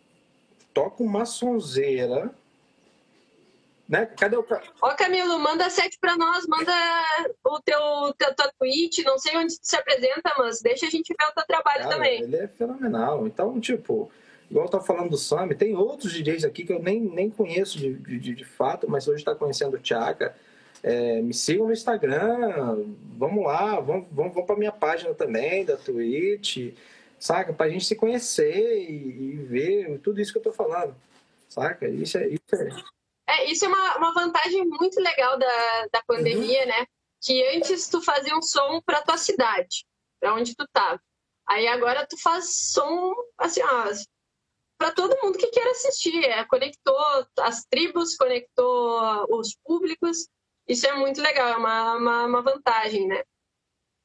toca 0.74 1.04
uma 1.04 1.26
sonzeira 1.26 2.34
né? 3.92 4.06
Cadê 4.18 4.38
o 4.38 4.46
Ó, 4.82 4.96
Camilo, 4.96 5.38
manda 5.38 5.70
sete 5.70 5.98
para 6.00 6.16
nós, 6.16 6.48
manda 6.48 6.72
o 7.44 7.60
teu, 7.60 7.78
teu 8.18 8.34
tua 8.34 8.50
tweet, 8.58 9.04
não 9.04 9.20
sei 9.20 9.38
onde 9.38 9.60
tu 9.60 9.68
se 9.68 9.76
apresenta, 9.76 10.34
mas 10.38 10.62
deixa 10.62 10.86
a 10.88 10.90
gente 10.90 11.10
ver 11.10 11.26
o 11.30 11.34
teu 11.34 11.46
trabalho 11.46 11.84
Cara, 11.84 11.96
também. 11.96 12.22
Ele 12.22 12.38
é 12.38 12.48
fenomenal. 12.48 13.28
Então, 13.28 13.60
tipo, 13.60 14.10
igual 14.50 14.68
eu 14.68 14.72
tô 14.72 14.80
falando 14.80 15.10
do 15.10 15.18
Sami, 15.18 15.56
tem 15.56 15.76
outros 15.76 16.14
DJs 16.14 16.46
aqui 16.46 16.64
que 16.64 16.72
eu 16.72 16.82
nem, 16.82 17.02
nem 17.02 17.30
conheço 17.30 17.78
de, 17.78 17.94
de, 17.94 18.34
de 18.34 18.46
fato, 18.46 18.90
mas 18.90 19.10
hoje 19.10 19.18
está 19.18 19.36
conhecendo 19.36 19.76
o 19.76 19.80
Tchaka. 19.80 20.34
É, 20.82 21.22
me 21.22 21.34
sigam 21.34 21.68
no 21.68 21.74
Instagram, 21.74 22.86
vamos 23.18 23.44
lá, 23.44 23.78
vamos, 23.82 24.08
vamos, 24.10 24.34
vamos 24.34 24.48
para 24.48 24.56
minha 24.56 24.72
página 24.72 25.14
também, 25.14 25.66
da 25.66 25.76
Twitch, 25.76 26.74
saca? 27.20 27.52
Para 27.52 27.66
a 27.66 27.70
gente 27.70 27.86
se 27.86 27.96
conhecer 27.98 28.90
e, 28.90 29.34
e, 29.34 29.36
ver 29.36 30.00
tudo 30.00 30.22
isso 30.22 30.32
que 30.32 30.40
eu 30.40 30.44
tô 30.44 30.54
falando, 30.54 30.96
saca? 31.50 31.88
Isso 31.90 32.18
é, 32.18 32.30
isso 32.30 32.56
é, 32.56 32.70
é, 33.32 33.46
isso 33.46 33.66
é 33.66 33.68
uma, 33.68 33.98
uma 33.98 34.14
vantagem 34.14 34.66
muito 34.66 35.00
legal 35.00 35.38
da, 35.40 35.88
da 35.92 36.04
pandemia, 36.06 36.62
uhum. 36.62 36.68
né? 36.68 36.86
Que 37.24 37.56
antes 37.56 37.88
tu 37.88 38.02
fazia 38.02 38.36
um 38.36 38.42
som 38.42 38.82
para 38.82 39.02
tua 39.02 39.18
cidade, 39.18 39.86
para 40.20 40.34
onde 40.34 40.56
tu 40.56 40.66
tava. 40.74 41.02
Aí 41.48 41.68
agora 41.68 42.06
tu 42.08 42.20
faz 42.22 42.72
som, 42.72 43.14
assim, 43.38 43.62
para 44.78 44.92
todo 44.92 45.18
mundo 45.24 45.38
que 45.38 45.48
quer 45.48 45.68
assistir. 45.70 46.24
É, 46.26 46.44
conectou 46.46 46.98
as 47.40 47.64
tribos, 47.66 48.16
conectou 48.16 49.28
os 49.30 49.56
públicos. 49.64 50.28
Isso 50.68 50.88
é 50.88 50.94
muito 50.94 51.22
legal, 51.22 51.50
é 51.50 51.58
uma, 51.58 51.96
uma, 51.96 52.26
uma 52.26 52.42
vantagem, 52.42 53.08
né? 53.08 53.24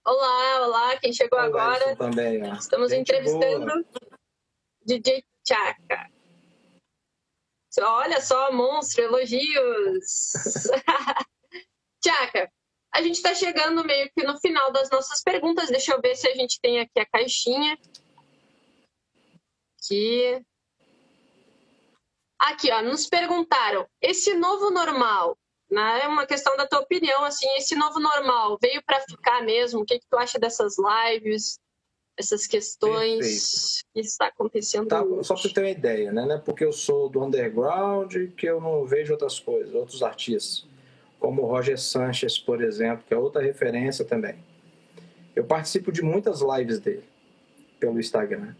Olá, 0.06 0.66
olá, 0.66 0.96
quem 0.98 1.12
chegou 1.12 1.38
olá, 1.38 1.48
agora. 1.48 1.96
Também, 1.96 2.40
Estamos 2.52 2.90
Gente 2.90 3.02
entrevistando 3.02 3.66
boa. 3.66 3.84
DJ 4.84 5.24
Chaka. 5.46 6.15
Olha 7.82 8.20
só, 8.20 8.52
monstro, 8.52 9.04
elogios. 9.04 10.32
Tiaca, 12.00 12.50
a 12.92 13.02
gente 13.02 13.16
está 13.16 13.34
chegando 13.34 13.84
meio 13.84 14.10
que 14.16 14.24
no 14.24 14.38
final 14.38 14.72
das 14.72 14.90
nossas 14.90 15.22
perguntas. 15.22 15.68
Deixa 15.68 15.92
eu 15.92 16.00
ver 16.00 16.16
se 16.16 16.28
a 16.28 16.34
gente 16.34 16.60
tem 16.60 16.80
aqui 16.80 16.98
a 16.98 17.06
caixinha. 17.06 17.78
Aqui. 19.78 20.42
Aqui, 22.38 22.70
ó, 22.70 22.82
nos 22.82 23.06
perguntaram: 23.06 23.86
esse 24.00 24.34
novo 24.34 24.70
normal, 24.70 25.36
né, 25.70 26.02
é 26.04 26.08
uma 26.08 26.26
questão 26.26 26.56
da 26.56 26.66
tua 26.66 26.80
opinião, 26.80 27.24
assim, 27.24 27.48
esse 27.56 27.74
novo 27.74 27.98
normal 27.98 28.58
veio 28.60 28.82
para 28.84 29.00
ficar 29.00 29.42
mesmo? 29.42 29.80
O 29.80 29.84
que, 29.84 29.98
que 29.98 30.06
tu 30.08 30.16
acha 30.16 30.38
dessas 30.38 30.76
lives? 30.78 31.58
Essas 32.18 32.46
questões 32.46 33.18
Perfeito. 33.18 33.86
que 33.92 34.00
está 34.00 34.26
acontecendo 34.28 34.88
tá, 34.88 35.04
Só 35.22 35.34
para 35.34 35.42
você 35.42 35.48
ter 35.50 35.60
uma 35.60 35.70
ideia, 35.70 36.12
né? 36.12 36.24
Não 36.24 36.36
é 36.36 36.38
porque 36.38 36.64
eu 36.64 36.72
sou 36.72 37.08
do 37.08 37.22
underground 37.22 38.14
que 38.36 38.46
eu 38.46 38.60
não 38.60 38.86
vejo 38.86 39.12
outras 39.12 39.38
coisas, 39.38 39.74
outros 39.74 40.02
artistas, 40.02 40.66
como 41.20 41.42
o 41.42 41.46
Roger 41.46 41.78
Sanchez, 41.78 42.38
por 42.38 42.62
exemplo, 42.62 43.04
que 43.06 43.12
é 43.12 43.18
outra 43.18 43.42
referência 43.42 44.04
também. 44.04 44.36
Eu 45.34 45.44
participo 45.44 45.92
de 45.92 46.02
muitas 46.02 46.40
lives 46.40 46.80
dele 46.80 47.04
pelo 47.78 48.00
Instagram. 48.00 48.54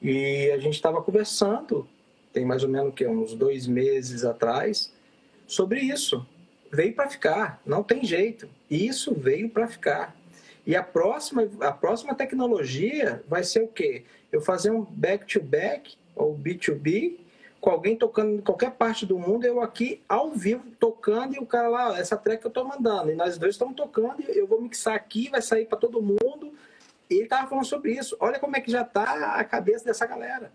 E 0.00 0.50
a 0.52 0.58
gente 0.58 0.74
estava 0.74 1.02
conversando, 1.02 1.88
tem 2.32 2.44
mais 2.44 2.62
ou 2.62 2.68
menos 2.68 2.94
que, 2.94 3.06
uns 3.06 3.34
dois 3.34 3.66
meses 3.66 4.24
atrás, 4.24 4.92
sobre 5.46 5.80
isso. 5.80 6.24
Veio 6.72 6.94
para 6.94 7.10
ficar, 7.10 7.60
não 7.66 7.82
tem 7.82 8.04
jeito. 8.04 8.48
Isso 8.70 9.12
veio 9.12 9.50
para 9.50 9.66
ficar. 9.66 10.16
E 10.66 10.76
a 10.76 10.82
próxima, 10.82 11.48
a 11.60 11.72
próxima 11.72 12.14
tecnologia 12.14 13.22
vai 13.28 13.42
ser 13.42 13.62
o 13.62 13.68
quê? 13.68 14.04
Eu 14.30 14.40
fazer 14.40 14.70
um 14.70 14.82
back-to-back 14.82 15.96
ou 16.14 16.36
B2B 16.36 17.18
com 17.60 17.70
alguém 17.70 17.94
tocando 17.94 18.36
em 18.36 18.40
qualquer 18.40 18.70
parte 18.70 19.04
do 19.04 19.18
mundo, 19.18 19.44
eu 19.44 19.60
aqui 19.60 20.02
ao 20.08 20.30
vivo 20.30 20.64
tocando 20.78 21.34
e 21.34 21.38
o 21.38 21.44
cara 21.44 21.68
lá, 21.68 21.98
essa 21.98 22.16
track 22.16 22.40
que 22.40 22.46
eu 22.46 22.50
tô 22.50 22.64
mandando. 22.64 23.10
E 23.10 23.14
nós 23.14 23.36
dois 23.36 23.54
estamos 23.54 23.76
tocando, 23.76 24.22
eu 24.28 24.46
vou 24.46 24.62
mixar 24.62 24.94
aqui, 24.94 25.28
vai 25.28 25.42
sair 25.42 25.66
para 25.66 25.76
todo 25.76 26.00
mundo. 26.00 26.54
E 27.10 27.16
ele 27.16 27.26
tava 27.26 27.48
falando 27.48 27.66
sobre 27.66 27.92
isso. 27.92 28.16
Olha 28.18 28.38
como 28.38 28.56
é 28.56 28.60
que 28.60 28.70
já 28.70 28.82
tá 28.82 29.34
a 29.34 29.44
cabeça 29.44 29.84
dessa 29.84 30.06
galera 30.06 30.50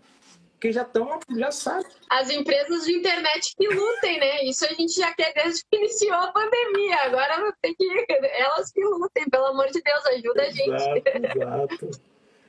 que 0.60 0.72
já 0.72 0.82
estão, 0.82 1.18
já 1.36 1.50
sabem. 1.50 1.90
As 2.10 2.30
empresas 2.30 2.84
de 2.84 2.96
internet 2.96 3.54
que 3.56 3.68
lutem, 3.68 4.18
né? 4.18 4.44
Isso 4.44 4.64
a 4.64 4.72
gente 4.72 4.94
já 4.94 5.12
quer 5.14 5.32
desde 5.34 5.62
que 5.70 5.76
iniciou 5.76 6.14
a 6.14 6.32
pandemia. 6.32 6.96
Agora 7.02 7.54
tem 7.60 7.74
que 7.74 8.06
elas 8.08 8.72
que 8.72 8.82
lutem, 8.82 9.28
pelo 9.28 9.46
amor 9.46 9.66
de 9.70 9.80
Deus, 9.82 10.06
ajuda 10.06 10.42
a 10.42 10.50
gente. 10.50 10.70
Exato, 10.70 11.84
exato. 11.84 11.90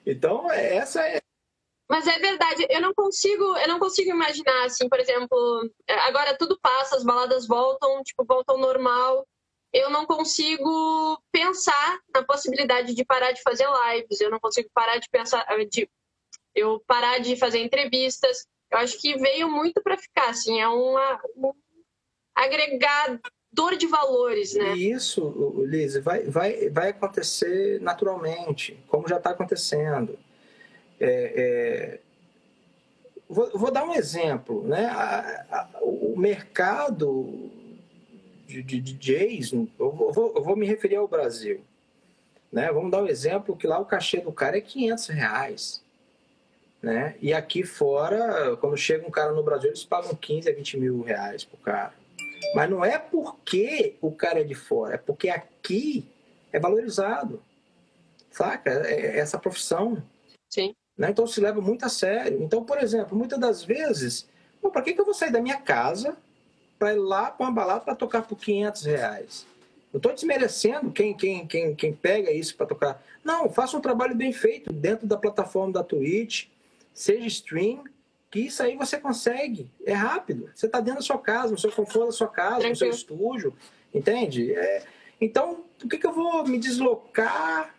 Então, 0.06 0.52
essa 0.52 1.06
é 1.06 1.20
mas 1.90 2.06
é 2.06 2.20
verdade, 2.20 2.68
eu 2.70 2.82
não 2.82 2.94
consigo, 2.94 3.44
eu 3.58 3.68
não 3.68 3.80
consigo 3.80 4.10
imaginar 4.10 4.66
assim, 4.66 4.90
por 4.90 5.00
exemplo, 5.00 5.72
agora 6.06 6.38
tudo 6.38 6.60
passa, 6.62 6.98
as 6.98 7.04
baladas 7.04 7.48
voltam, 7.48 8.04
tipo, 8.04 8.26
voltam 8.26 8.58
normal. 8.58 9.26
eu 9.72 9.90
não 9.90 10.06
consigo 10.06 11.22
pensar 11.32 12.00
na 12.14 12.24
possibilidade 12.24 12.94
de 12.94 13.06
parar 13.06 13.32
de 13.32 13.42
fazer 13.42 13.68
lives, 13.68 14.20
eu 14.20 14.30
não 14.30 14.40
consigo 14.40 14.70
parar 14.74 14.98
de 14.98 15.08
pensar, 15.10 15.46
de 15.70 15.90
eu 16.58 16.82
parar 16.88 17.20
de 17.20 17.36
fazer 17.36 17.60
entrevistas. 17.60 18.46
Eu 18.72 18.80
acho 18.80 19.00
que 19.00 19.16
veio 19.18 19.50
muito 19.50 19.82
para 19.82 19.98
ficar, 19.98 20.30
assim, 20.30 20.60
é 20.60 20.68
uma, 20.68 21.22
um 21.36 21.54
agregador 22.36 23.78
de 23.78 23.88
valores, 23.88 24.54
né? 24.56 24.76
Isso, 24.76 25.64
Liz, 25.66 25.96
vai, 25.98 26.24
vai, 26.24 26.70
vai 26.70 26.90
acontecer 26.90 27.80
naturalmente, 27.82 28.78
como 28.88 29.08
já 29.08 29.18
está 29.18 29.30
acontecendo. 29.30 30.18
É, 31.00 31.34
é... 31.36 32.00
Vou, 33.30 33.52
vou, 33.54 33.72
dar 33.72 33.84
um 33.84 33.94
exemplo, 33.94 34.66
né? 34.66 34.86
A, 34.86 35.46
a, 35.52 35.80
o 35.82 36.18
mercado 36.18 37.52
de, 38.48 38.64
de 38.64 38.80
DJs, 38.80 39.52
eu 39.52 39.92
vou, 39.92 40.34
eu 40.36 40.44
vou, 40.44 40.56
me 40.56 40.66
referir 40.66 40.96
ao 40.96 41.08
Brasil, 41.08 41.62
né? 42.52 42.72
Vamos 42.72 42.90
dar 42.90 43.04
um 43.04 43.08
exemplo 43.08 43.56
que 43.56 43.68
lá 43.68 43.80
o 43.80 43.86
cachê 43.86 44.20
do 44.22 44.32
cara 44.32 44.58
é 44.58 44.62
500 44.62 45.08
reais. 45.08 45.87
Né? 46.82 47.16
E 47.20 47.34
aqui 47.34 47.64
fora, 47.64 48.56
quando 48.58 48.78
chega 48.78 49.08
um 49.08 49.12
cara 49.12 49.32
no 49.32 49.44
Brasil, 49.44 49.70
eles 49.70 49.84
pagam 49.84 50.14
15 50.14 50.50
a 50.50 50.54
20 50.54 50.78
mil 50.78 51.02
reais 51.02 51.44
pro 51.44 51.58
cara. 51.58 51.94
Mas 52.54 52.70
não 52.70 52.86
é 52.86 52.98
porque 52.98 53.96
o 54.02 54.12
cara 54.12 54.42
é 54.42 54.44
de 54.44 54.56
fora, 54.56 54.96
é 54.96 54.98
porque 54.98 55.30
aqui 55.30 56.08
é 56.52 56.60
valorizado. 56.60 57.42
Saca? 58.32 58.70
É, 58.70 59.18
é 59.18 59.20
essa 59.20 59.40
profissão. 59.40 60.04
Sim. 60.50 60.76
Né? 60.98 61.10
Então 61.10 61.28
se 61.28 61.42
leva 61.42 61.60
muito 61.62 61.86
a 61.86 61.90
sério. 61.90 62.42
Então, 62.42 62.64
por 62.64 62.78
exemplo, 62.80 63.18
muitas 63.18 63.40
das 63.40 63.64
vezes, 63.64 64.28
para 64.72 64.82
que, 64.82 64.94
que 64.94 65.02
eu 65.02 65.06
vou 65.06 65.14
sair 65.14 65.32
da 65.32 65.42
minha 65.42 65.58
casa 65.58 66.16
para 66.78 66.94
ir 66.94 66.98
lá 66.98 67.32
para 67.32 67.46
uma 67.46 67.52
balada 67.52 67.82
para 67.82 67.96
tocar 67.96 68.22
por 68.22 68.38
500 68.38 68.84
reais? 68.84 69.48
Não 69.92 69.98
estou 69.98 70.14
desmerecendo 70.14 70.92
quem, 70.92 71.16
quem, 71.16 71.48
quem, 71.48 71.74
quem 71.74 71.94
pega 71.94 72.32
isso 72.32 72.56
para 72.56 72.66
tocar. 72.66 73.04
Não, 73.24 73.50
faça 73.50 73.78
um 73.78 73.82
trabalho 73.82 74.16
bem 74.16 74.34
feito 74.34 74.72
dentro 74.72 75.08
da 75.08 75.18
plataforma 75.18 75.74
da 75.74 75.84
Twitch, 75.84 76.48
seja 76.98 77.28
stream, 77.28 77.84
que 78.32 78.40
isso 78.40 78.64
aí 78.64 78.76
você 78.76 78.98
consegue. 78.98 79.70
É 79.86 79.94
rápido. 79.94 80.50
Você 80.54 80.66
está 80.66 80.80
dentro 80.80 81.00
da 81.00 81.06
sua 81.06 81.20
casa, 81.20 81.52
no 81.52 81.58
seu 81.58 81.72
conforto 81.72 82.08
da 82.08 82.12
sua 82.12 82.28
casa, 82.28 82.68
no 82.68 82.76
seu 82.76 82.90
estúdio, 82.90 83.54
entende? 83.94 84.52
É... 84.52 84.84
Então, 85.22 85.64
por 85.78 85.88
que, 85.88 86.00
que 86.00 86.08
eu 86.08 86.12
vou 86.12 86.46
me 86.48 86.58
deslocar 86.58 87.76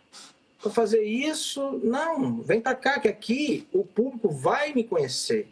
para 0.61 0.71
fazer 0.71 1.03
isso? 1.03 1.81
Não, 1.83 2.41
vem 2.41 2.61
para 2.61 2.75
cá, 2.75 2.97
que 2.97 3.09
aqui 3.09 3.67
o 3.73 3.83
público 3.83 4.29
vai 4.29 4.73
me 4.73 4.85
conhecer. 4.85 5.49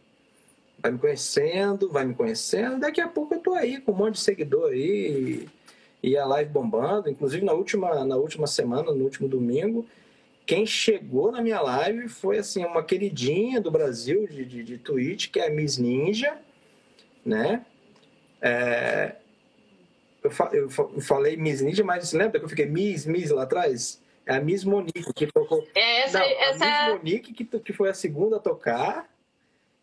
Vai 0.80 0.92
me 0.92 1.00
conhecendo, 1.00 1.90
vai 1.90 2.06
me 2.06 2.16
conhecendo. 2.16 2.80
Daqui 2.80 3.02
a 3.02 3.08
pouco 3.08 3.34
eu 3.34 3.40
estou 3.40 3.54
aí 3.54 3.82
com 3.82 3.92
um 3.92 3.96
monte 3.96 4.14
de 4.14 4.22
seguidor 4.22 4.72
aí 4.72 5.48
e 6.02 6.16
a 6.16 6.26
live 6.26 6.52
bombando. 6.52 7.10
Inclusive, 7.10 7.44
na 7.44 7.54
última, 7.54 8.06
na 8.06 8.16
última 8.16 8.48
semana, 8.48 8.94
no 8.94 9.04
último 9.04 9.28
domingo, 9.28 9.86
quem 10.48 10.66
chegou 10.66 11.30
na 11.30 11.42
minha 11.42 11.60
live 11.60 12.08
foi 12.08 12.38
assim 12.38 12.66
uma 12.66 12.82
queridinha 12.82 13.60
do 13.60 13.70
Brasil 13.70 14.26
de, 14.26 14.46
de, 14.46 14.64
de 14.64 14.78
Twitch, 14.78 15.30
que 15.30 15.42
é 15.42 15.48
a 15.48 15.52
Miss 15.52 15.78
Ninja, 15.78 16.40
né? 17.24 17.66
É, 18.42 19.18
eu, 20.24 20.32
fa, 20.32 20.50
eu, 20.54 20.70
falei 20.70 21.36
Miss 21.36 21.60
Ninja, 21.60 21.84
mas 21.84 22.14
lembra 22.14 22.40
que 22.40 22.46
eu 22.46 22.50
fiquei 22.50 22.66
Miss, 22.66 23.06
Miss 23.06 23.30
lá 23.30 23.44
atrás? 23.44 24.02
É 24.26 24.36
a 24.36 24.42
Miss 24.42 24.64
Monique 24.64 25.14
que 25.14 25.28
tocou. 25.28 25.68
É 25.76 26.04
essa, 26.04 26.20
Não, 26.20 26.26
essa... 26.26 26.66
A 26.66 26.86
Miss 26.86 26.98
Monique 26.98 27.34
que, 27.34 27.60
que 27.60 27.74
foi 27.74 27.90
a 27.90 27.94
segunda 27.94 28.38
a 28.38 28.40
tocar. 28.40 29.10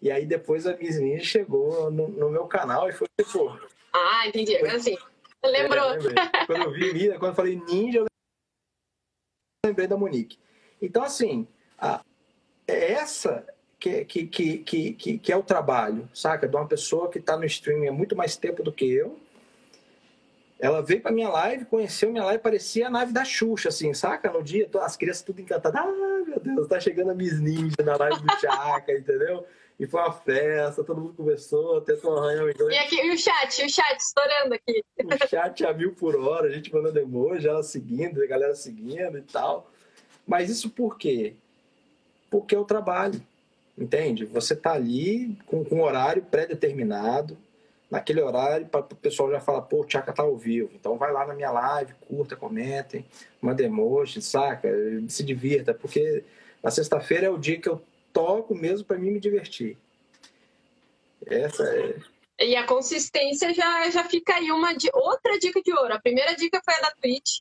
E 0.00 0.10
aí 0.10 0.24
depois 0.24 0.66
a 0.66 0.74
Miss 0.76 0.98
Ninja 0.98 1.24
chegou 1.24 1.90
no, 1.90 2.08
no 2.08 2.30
meu 2.30 2.46
canal 2.46 2.88
e 2.88 2.92
foi 2.92 3.06
tipo. 3.20 3.58
Ah, 3.92 4.26
entendi. 4.26 4.58
Foi... 4.58 4.70
Assim, 4.70 4.96
lembrou. 5.44 5.92
É, 5.92 6.46
quando 6.46 6.62
eu 6.62 6.72
vi, 6.72 7.08
quando 7.18 7.32
eu 7.32 7.34
falei 7.34 7.56
ninja, 7.68 7.98
eu 7.98 8.06
lembrei 9.66 9.86
da 9.86 9.96
Monique. 9.96 10.38
Então, 10.86 11.02
assim, 11.02 11.46
a, 11.78 12.00
é 12.66 12.92
essa 12.92 13.44
que, 13.78 14.04
que, 14.04 14.26
que, 14.26 14.58
que, 14.94 15.18
que 15.18 15.32
é 15.32 15.36
o 15.36 15.42
trabalho, 15.42 16.08
saca? 16.14 16.48
De 16.48 16.56
uma 16.56 16.66
pessoa 16.66 17.10
que 17.10 17.18
está 17.18 17.36
no 17.36 17.44
streaming 17.44 17.88
há 17.88 17.92
muito 17.92 18.16
mais 18.16 18.36
tempo 18.36 18.62
do 18.62 18.72
que 18.72 18.90
eu. 18.90 19.18
Ela 20.58 20.80
veio 20.80 21.02
para 21.02 21.12
minha 21.12 21.28
live, 21.28 21.66
conheceu 21.66 22.10
minha 22.10 22.24
live, 22.24 22.42
parecia 22.42 22.86
a 22.86 22.90
nave 22.90 23.12
da 23.12 23.24
Xuxa, 23.24 23.68
assim, 23.68 23.92
saca? 23.92 24.30
No 24.30 24.42
dia, 24.42 24.68
as 24.80 24.96
crianças 24.96 25.22
tudo 25.22 25.40
encantadas. 25.40 25.78
Ah, 25.78 26.24
meu 26.26 26.40
Deus, 26.40 26.68
tá 26.68 26.80
chegando 26.80 27.10
a 27.10 27.14
Miss 27.14 27.38
Ninja 27.38 27.82
na 27.84 27.96
live 27.96 28.22
do 28.22 28.40
Chaka, 28.40 28.92
entendeu? 28.96 29.44
E 29.78 29.86
foi 29.86 30.00
uma 30.00 30.12
festa, 30.12 30.84
todo 30.84 31.00
mundo 31.00 31.14
conversou, 31.14 31.80
tentou 31.80 32.16
arranhar 32.16 32.44
o 32.44 32.70
E 32.70 32.78
aqui, 32.78 32.94
e 32.94 33.12
o 33.12 33.18
chat, 33.18 33.64
o 33.64 33.68
chat 33.68 33.98
estourando 33.98 34.54
aqui. 34.54 34.84
O 35.04 35.28
chat 35.28 35.66
a 35.66 35.72
mil 35.74 35.92
por 35.94 36.16
hora, 36.16 36.46
a 36.46 36.50
gente 36.50 36.72
mandando 36.72 37.00
emoji, 37.00 37.48
ela 37.48 37.62
seguindo, 37.62 38.22
a 38.22 38.26
galera 38.26 38.54
seguindo 38.54 39.18
e 39.18 39.22
tal. 39.22 39.68
Mas 40.26 40.50
isso 40.50 40.70
por 40.70 40.98
quê? 40.98 41.34
Porque 42.30 42.54
é 42.54 42.58
o 42.58 42.64
trabalho, 42.64 43.20
entende? 43.76 44.24
Você 44.24 44.54
está 44.54 44.72
ali 44.72 45.36
com, 45.46 45.64
com 45.64 45.76
um 45.76 45.82
horário 45.82 46.22
pré-determinado, 46.22 47.36
naquele 47.90 48.20
horário, 48.20 48.66
para 48.66 48.80
o 48.80 48.96
pessoal 48.96 49.30
já 49.30 49.40
falar, 49.40 49.62
pô, 49.62 49.82
o 49.82 49.84
Tchaka 49.84 50.12
tá 50.12 50.22
ao 50.22 50.36
vivo. 50.36 50.70
Então 50.74 50.96
vai 50.96 51.12
lá 51.12 51.26
na 51.26 51.34
minha 51.34 51.50
live, 51.50 51.94
curta, 52.08 52.34
comentem, 52.34 53.04
manda 53.40 53.62
emoji, 53.62 54.20
saca? 54.20 54.68
Se 55.08 55.22
divirta, 55.22 55.72
porque 55.72 56.24
na 56.62 56.70
sexta-feira 56.70 57.26
é 57.26 57.30
o 57.30 57.38
dia 57.38 57.60
que 57.60 57.68
eu 57.68 57.80
toco 58.12 58.54
mesmo 58.54 58.86
para 58.86 58.98
mim 58.98 59.10
me 59.10 59.20
divertir. 59.20 59.76
Essa 61.26 61.62
é. 61.64 61.96
E 62.40 62.56
a 62.56 62.66
consistência 62.66 63.54
já, 63.54 63.88
já 63.90 64.04
fica 64.04 64.34
aí 64.34 64.50
uma 64.50 64.74
outra 64.92 65.38
dica 65.38 65.62
de 65.62 65.72
ouro. 65.72 65.94
A 65.94 66.00
primeira 66.00 66.34
dica 66.34 66.60
foi 66.64 66.74
a 66.74 66.80
da 66.80 66.90
Twitch, 67.00 67.40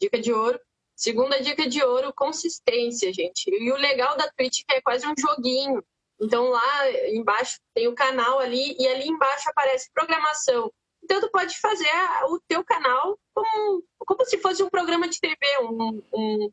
dica 0.00 0.20
de 0.20 0.32
ouro. 0.32 0.58
Segunda 0.96 1.38
dica 1.42 1.68
de 1.68 1.84
ouro, 1.84 2.10
consistência, 2.14 3.12
gente. 3.12 3.50
E 3.50 3.70
o 3.70 3.76
legal 3.76 4.16
da 4.16 4.30
Twitch 4.32 4.60
é 4.60 4.72
que 4.72 4.78
é 4.78 4.80
quase 4.80 5.06
um 5.06 5.12
joguinho. 5.16 5.84
Então 6.18 6.48
lá 6.48 6.90
embaixo 7.10 7.60
tem 7.74 7.86
o 7.86 7.94
canal 7.94 8.38
ali 8.38 8.74
e 8.78 8.88
ali 8.88 9.06
embaixo 9.06 9.50
aparece 9.50 9.90
programação. 9.92 10.72
Então 11.04 11.20
tu 11.20 11.30
pode 11.30 11.58
fazer 11.60 11.86
o 12.30 12.40
teu 12.48 12.64
canal 12.64 13.18
como, 13.34 13.84
como 13.98 14.24
se 14.24 14.38
fosse 14.38 14.62
um 14.62 14.70
programa 14.70 15.06
de 15.06 15.20
TV, 15.20 15.36
um, 15.60 16.02
um, 16.14 16.50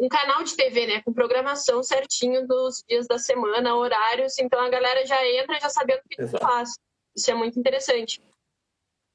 um 0.00 0.08
canal 0.08 0.44
de 0.44 0.54
TV, 0.54 0.86
né? 0.86 1.02
Com 1.02 1.14
programação 1.14 1.82
certinho 1.82 2.46
dos 2.46 2.84
dias 2.86 3.08
da 3.08 3.18
semana, 3.18 3.74
horários. 3.74 4.38
Então 4.38 4.60
a 4.60 4.68
galera 4.68 5.06
já 5.06 5.26
entra 5.26 5.58
já 5.58 5.70
sabendo 5.70 6.00
o 6.00 6.08
que 6.08 6.16
tu 6.16 6.28
faz. 6.38 6.78
Isso 7.16 7.30
é 7.30 7.34
muito 7.34 7.58
interessante. 7.58 8.20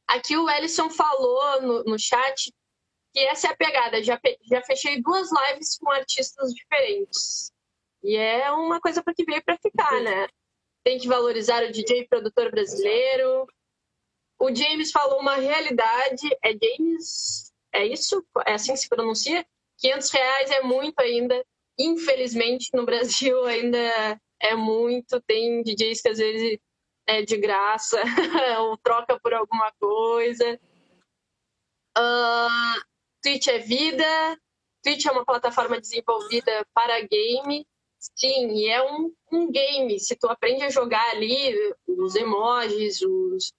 Aqui 0.07 0.35
o 0.35 0.49
Ellison 0.49 0.89
falou 0.89 1.61
no, 1.61 1.83
no 1.83 1.99
chat 1.99 2.51
que 3.15 3.21
essa 3.21 3.47
é 3.47 3.51
a 3.51 3.55
pegada. 3.55 4.03
Já, 4.03 4.19
já 4.43 4.61
fechei 4.63 5.01
duas 5.01 5.29
lives 5.31 5.77
com 5.77 5.89
artistas 5.89 6.53
diferentes. 6.53 7.49
E 8.03 8.17
é 8.17 8.51
uma 8.51 8.81
coisa 8.81 9.01
para 9.01 9.13
que 9.13 9.23
veio 9.23 9.41
para 9.41 9.57
ficar, 9.57 10.01
né? 10.01 10.27
Tem 10.83 10.99
que 10.99 11.07
valorizar 11.07 11.63
o 11.63 11.71
DJ 11.71 12.07
produtor 12.09 12.51
brasileiro. 12.51 13.47
O 14.37 14.53
James 14.53 14.91
falou 14.91 15.21
uma 15.21 15.35
realidade. 15.35 16.27
É 16.43 16.51
James? 16.51 17.53
É 17.73 17.85
isso? 17.85 18.23
É 18.45 18.53
assim 18.53 18.73
que 18.73 18.79
se 18.79 18.89
pronuncia? 18.89 19.45
500 19.77 20.11
reais 20.11 20.51
é 20.51 20.61
muito 20.61 20.99
ainda. 20.99 21.43
Infelizmente, 21.79 22.69
no 22.73 22.85
Brasil 22.85 23.45
ainda 23.45 24.19
é 24.41 24.55
muito. 24.55 25.21
Tem 25.21 25.63
DJs 25.63 26.01
que 26.01 26.09
às 26.09 26.17
vezes 26.17 26.59
é 27.07 27.21
de 27.21 27.37
graça 27.37 28.01
ou 28.59 28.77
troca 28.77 29.17
por 29.21 29.33
alguma 29.33 29.71
coisa. 29.79 30.59
Uh, 31.97 32.94
Twitch 33.25 33.47
é 33.47 33.57
vida, 33.57 34.39
Twitch 34.83 35.07
é 35.07 35.11
uma 35.11 35.25
plataforma 35.25 35.81
desenvolvida 35.81 36.63
para 36.75 37.01
game, 37.01 37.65
sim, 37.97 38.51
e 38.51 38.69
é 38.69 38.83
um, 38.83 39.11
um 39.31 39.51
game. 39.51 39.99
Se 39.99 40.15
tu 40.15 40.27
aprende 40.27 40.63
a 40.63 40.69
jogar 40.69 41.09
ali 41.09 41.55
os 41.87 42.15
emojis, 42.15 43.01
os, 43.01 43.51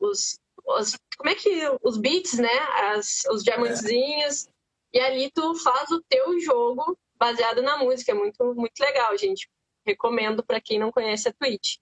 os, 0.00 0.36
os 0.66 0.98
como 1.16 1.30
é 1.30 1.36
que 1.36 1.48
os 1.80 1.96
beats, 1.96 2.40
né, 2.40 2.58
As, 2.96 3.22
os 3.30 3.44
diamantezinhos, 3.44 4.48
e 4.92 4.98
ali 4.98 5.30
tu 5.30 5.54
faz 5.54 5.88
o 5.92 6.02
teu 6.08 6.40
jogo 6.40 6.98
baseado 7.14 7.62
na 7.62 7.76
música. 7.76 8.10
É 8.10 8.14
muito 8.16 8.52
muito 8.52 8.80
legal, 8.80 9.16
gente. 9.16 9.48
Recomendo 9.86 10.44
para 10.44 10.60
quem 10.60 10.80
não 10.80 10.90
conhece 10.90 11.28
a 11.28 11.32
Twitch. 11.32 11.76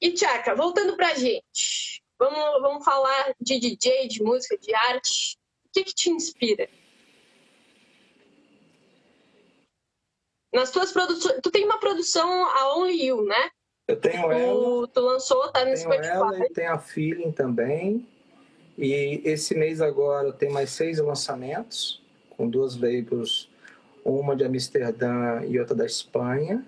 E 0.00 0.12
Tchaka, 0.12 0.56
voltando 0.56 0.96
pra 0.96 1.14
gente. 1.14 2.02
Vamos, 2.18 2.60
vamos 2.62 2.84
falar 2.84 3.32
de 3.40 3.60
DJ, 3.60 4.08
de 4.08 4.24
música, 4.24 4.58
de 4.58 4.74
arte. 4.74 5.38
O 5.70 5.72
que, 5.72 5.84
que 5.84 5.94
te 5.94 6.10
inspira? 6.10 6.68
Nas 10.52 10.72
tuas 10.72 10.90
produções. 10.90 11.38
Tu 11.40 11.50
tem 11.50 11.64
uma 11.64 11.78
produção 11.78 12.28
a 12.44 12.76
Only 12.76 13.06
You, 13.06 13.24
né? 13.24 13.50
Eu 13.86 13.96
tenho 13.96 14.22
tu, 14.22 14.32
ela. 14.32 14.88
Tu 14.88 15.00
lançou, 15.00 15.52
tá 15.52 15.60
no 15.60 15.66
tenho 15.66 15.76
Spotify. 15.76 16.06
Ela 16.08 16.38
e 16.38 16.50
tem 16.50 16.66
a 16.66 16.78
Feeling 16.78 17.30
também. 17.30 18.06
E 18.76 19.22
esse 19.24 19.54
mês 19.54 19.80
agora 19.80 20.32
tem 20.32 20.50
mais 20.50 20.70
seis 20.70 20.98
lançamentos, 20.98 22.02
com 22.30 22.48
duas 22.48 22.76
labels, 22.76 23.48
uma 24.04 24.34
de 24.34 24.42
Amsterdã 24.42 25.44
e 25.46 25.58
outra 25.60 25.76
da 25.76 25.86
Espanha. 25.86 26.66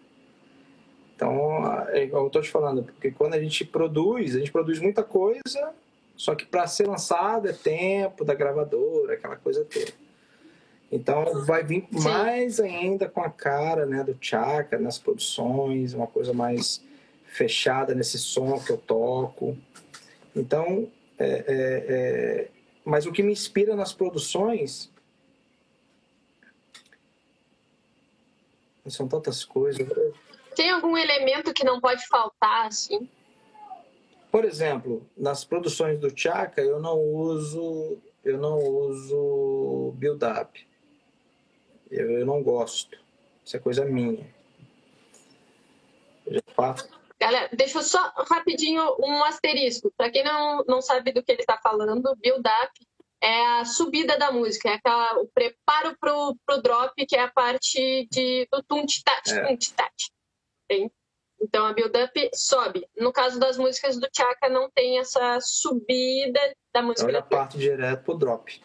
Então, 1.17 1.87
é 1.89 2.05
igual 2.05 2.23
eu 2.23 2.27
estou 2.29 2.43
te 2.43 2.51
falando, 2.51 2.85
porque 2.85 3.11
quando 3.11 3.35
a 3.35 3.41
gente 3.41 3.65
produz, 3.65 4.37
a 4.37 4.39
gente 4.39 4.53
produz 4.53 4.79
muita 4.79 5.03
coisa, 5.03 5.75
Só 6.23 6.37
que 6.37 6.47
para 6.47 6.69
ser 6.69 6.87
lançado 6.87 7.49
é 7.49 7.53
tempo 7.53 8.25
da 8.25 8.33
gravadora, 8.33 9.15
aquela 9.15 9.35
coisa 9.35 9.65
toda. 9.65 9.93
Então 10.89 11.45
vai 11.45 11.65
vir 11.65 11.89
Sim. 11.91 11.99
mais 11.99 12.61
ainda 12.61 13.09
com 13.09 13.21
a 13.21 13.29
cara 13.29 13.85
né, 13.87 14.05
do 14.05 14.17
Chaka 14.21 14.79
nas 14.79 15.01
produções, 15.01 15.95
uma 15.95 16.07
coisa 16.07 16.33
mais 16.33 16.81
fechada 17.25 17.93
nesse 17.93 18.21
som 18.21 18.61
que 18.61 18.71
eu 18.71 18.79
toco. 18.79 19.59
Então, 20.37 20.89
é, 21.19 21.27
é, 21.29 21.45
é... 21.89 22.49
mas 22.85 23.05
o 23.05 23.11
que 23.11 23.21
me 23.21 23.33
inspira 23.33 23.75
nas 23.75 23.93
produções 23.93 24.93
são 28.87 29.09
tantas 29.09 29.45
coisas. 29.45 29.89
Tem 30.55 30.71
algum 30.71 30.97
elemento 30.97 31.53
que 31.53 31.65
não 31.65 31.81
pode 31.81 32.07
faltar, 32.07 32.69
assim? 32.69 33.09
Por 34.33 34.47
exemplo, 34.47 35.07
nas 35.15 35.45
produções 35.45 36.01
do 36.01 36.11
Chaka, 36.19 36.63
eu 36.63 36.81
não 36.81 36.99
uso 36.99 38.01
eu 38.25 38.39
não 38.39 38.59
uso 38.59 39.93
build-up. 39.97 40.67
Eu, 41.91 42.11
eu 42.13 42.25
não 42.25 42.43
gosto. 42.43 42.97
Isso 43.45 43.57
é 43.57 43.61
coisa 43.61 43.85
minha. 43.85 44.27
Eu 46.25 46.35
já 46.35 46.43
faço. 46.55 46.89
Galera, 47.21 47.51
deixa 47.53 47.79
eu 47.79 47.83
só 47.83 48.13
rapidinho 48.31 48.97
um 48.99 49.23
asterisco. 49.25 49.93
Para 49.97 50.11
quem 50.11 50.25
não, 50.25 50.65
não 50.67 50.81
sabe 50.81 51.13
do 51.13 51.23
que 51.23 51.31
ele 51.31 51.43
está 51.43 51.59
falando, 51.59 52.17
build-up 52.17 52.73
é 53.21 53.61
a 53.61 53.65
subida 53.65 54.19
da 54.19 54.33
música, 54.33 54.71
é 54.71 54.75
aquela, 54.75 55.21
o 55.21 55.29
preparo 55.29 55.97
pro, 56.01 56.37
pro 56.45 56.61
drop, 56.61 56.95
que 57.07 57.15
é 57.15 57.21
a 57.21 57.31
parte 57.31 58.09
de, 58.11 58.49
do 58.51 58.63
tum-tat, 58.65 59.31
é. 59.31 59.47
tum-tat. 59.47 60.11
Então 61.43 61.67
a 61.67 61.73
build-up 61.73 62.31
sobe. 62.33 62.87
No 62.97 63.13
caso 63.13 63.39
das 63.39 63.59
músicas 63.59 63.99
do 63.99 64.09
Chaka, 64.15 64.49
não 64.49 64.71
tem 64.71 64.99
essa 64.99 65.39
subida 65.41 66.41
da 66.73 66.81
música. 66.81 67.11
Já 67.11 67.23
parte 67.23 67.59
direto 67.59 68.05
pro 68.05 68.15
drop. 68.15 68.63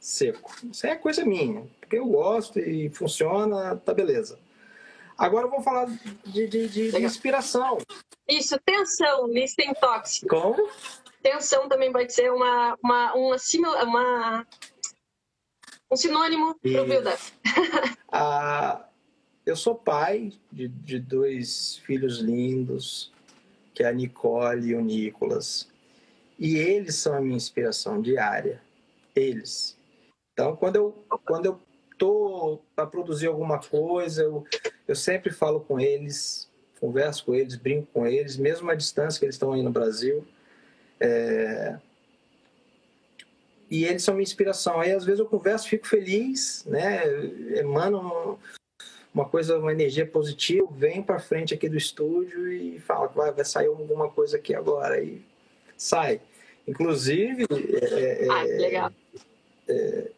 Seco. 0.00 0.54
Isso 0.72 0.86
é 0.86 0.96
coisa 0.96 1.24
minha. 1.24 1.68
Porque 1.80 1.98
eu 1.98 2.06
gosto 2.06 2.58
e 2.58 2.88
funciona, 2.90 3.76
tá 3.76 3.92
beleza. 3.92 4.38
Agora 5.18 5.46
eu 5.46 5.50
vou 5.50 5.60
falar 5.60 5.86
de, 6.24 6.46
de, 6.46 6.68
de, 6.68 6.92
de 6.92 7.02
inspiração. 7.02 7.78
Isso, 8.26 8.58
tensão, 8.64 9.26
listem 9.26 9.74
tóxico. 9.74 10.28
Como? 10.28 10.70
Tensão 11.20 11.68
também 11.68 11.92
pode 11.92 12.12
ser 12.12 12.32
uma, 12.32 12.76
uma, 12.82 13.14
uma, 13.14 13.36
uma 13.82 14.46
um 15.90 15.96
sinônimo 15.96 16.58
para 16.60 16.82
o 16.82 16.86
build-up. 16.86 17.22
ah, 18.12 18.87
eu 19.48 19.56
sou 19.56 19.74
pai 19.74 20.30
de, 20.52 20.68
de 20.68 21.00
dois 21.00 21.78
filhos 21.78 22.18
lindos, 22.18 23.10
que 23.72 23.82
é 23.82 23.88
a 23.88 23.92
Nicole 23.92 24.68
e 24.68 24.74
o 24.74 24.80
Nicolas. 24.82 25.66
E 26.38 26.58
eles 26.58 26.96
são 26.96 27.14
a 27.14 27.20
minha 27.20 27.36
inspiração 27.36 28.02
diária. 28.02 28.60
Eles. 29.16 29.74
Então, 30.34 30.54
quando 30.54 30.76
eu, 30.76 31.04
quando 31.24 31.46
eu 31.46 31.60
tô 31.96 32.60
para 32.76 32.86
produzir 32.86 33.28
alguma 33.28 33.58
coisa, 33.58 34.22
eu, 34.22 34.46
eu 34.86 34.94
sempre 34.94 35.32
falo 35.32 35.60
com 35.60 35.80
eles, 35.80 36.50
converso 36.78 37.24
com 37.24 37.34
eles, 37.34 37.56
brinco 37.56 37.88
com 37.90 38.06
eles, 38.06 38.36
mesmo 38.36 38.70
à 38.70 38.74
distância 38.74 39.18
que 39.18 39.24
eles 39.24 39.36
estão 39.36 39.54
aí 39.54 39.62
no 39.62 39.70
Brasil. 39.70 40.26
É... 41.00 41.78
E 43.70 43.86
eles 43.86 44.02
são 44.02 44.12
minha 44.12 44.24
inspiração. 44.24 44.78
Aí 44.78 44.92
às 44.92 45.06
vezes 45.06 45.20
eu 45.20 45.26
converso, 45.26 45.68
fico 45.68 45.88
feliz, 45.88 46.66
né? 46.66 47.02
Emano 47.56 48.38
uma 49.12 49.24
coisa, 49.24 49.58
uma 49.58 49.72
energia 49.72 50.06
positiva, 50.06 50.68
vem 50.70 51.02
para 51.02 51.18
frente 51.18 51.54
aqui 51.54 51.68
do 51.68 51.76
estúdio 51.76 52.52
e 52.52 52.78
fala 52.78 53.08
que 53.08 53.16
vai, 53.16 53.32
vai 53.32 53.44
sair 53.44 53.66
alguma 53.66 54.08
coisa 54.08 54.36
aqui 54.36 54.54
agora. 54.54 55.02
E 55.02 55.22
sai. 55.76 56.20
Inclusive. 56.66 57.46
É, 57.50 58.24
é, 58.24 58.28
ah, 58.28 58.42
legal. 58.42 58.92
É, 59.66 60.10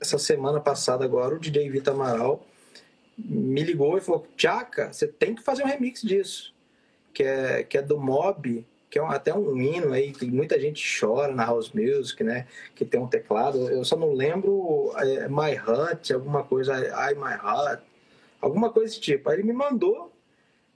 essa 0.00 0.18
semana 0.18 0.60
passada 0.60 1.04
agora, 1.04 1.34
o 1.34 1.38
DJ 1.38 1.70
Vitor 1.70 1.94
Amaral 1.94 2.44
me 3.16 3.62
ligou 3.62 3.96
e 3.96 4.00
falou: 4.00 4.26
Tchaca, 4.36 4.92
você 4.92 5.06
tem 5.06 5.34
que 5.34 5.42
fazer 5.42 5.62
um 5.62 5.66
remix 5.66 6.02
disso. 6.02 6.52
Que 7.14 7.22
é, 7.22 7.62
que 7.62 7.76
é 7.76 7.82
do 7.82 8.00
Mob, 8.00 8.66
que 8.90 8.98
é 8.98 9.02
um, 9.02 9.10
até 9.10 9.34
um 9.34 9.56
hino 9.60 9.92
aí 9.92 10.12
que 10.12 10.26
muita 10.26 10.58
gente 10.58 10.82
chora 10.98 11.32
na 11.32 11.44
house 11.44 11.72
music, 11.72 12.24
né? 12.24 12.46
Que 12.74 12.84
tem 12.84 13.00
um 13.00 13.06
teclado. 13.06 13.70
Eu 13.70 13.84
só 13.84 13.96
não 13.96 14.12
lembro 14.12 14.92
é, 14.96 15.28
My 15.28 15.52
Heart, 15.52 16.10
alguma 16.10 16.42
coisa, 16.42 16.74
I 16.78 17.14
My 17.14 17.34
Heart, 17.34 17.82
alguma 18.42 18.70
coisa 18.70 18.90
desse 18.90 19.00
tipo. 19.00 19.30
Aí 19.30 19.36
ele 19.36 19.44
me 19.44 19.54
mandou 19.54 20.12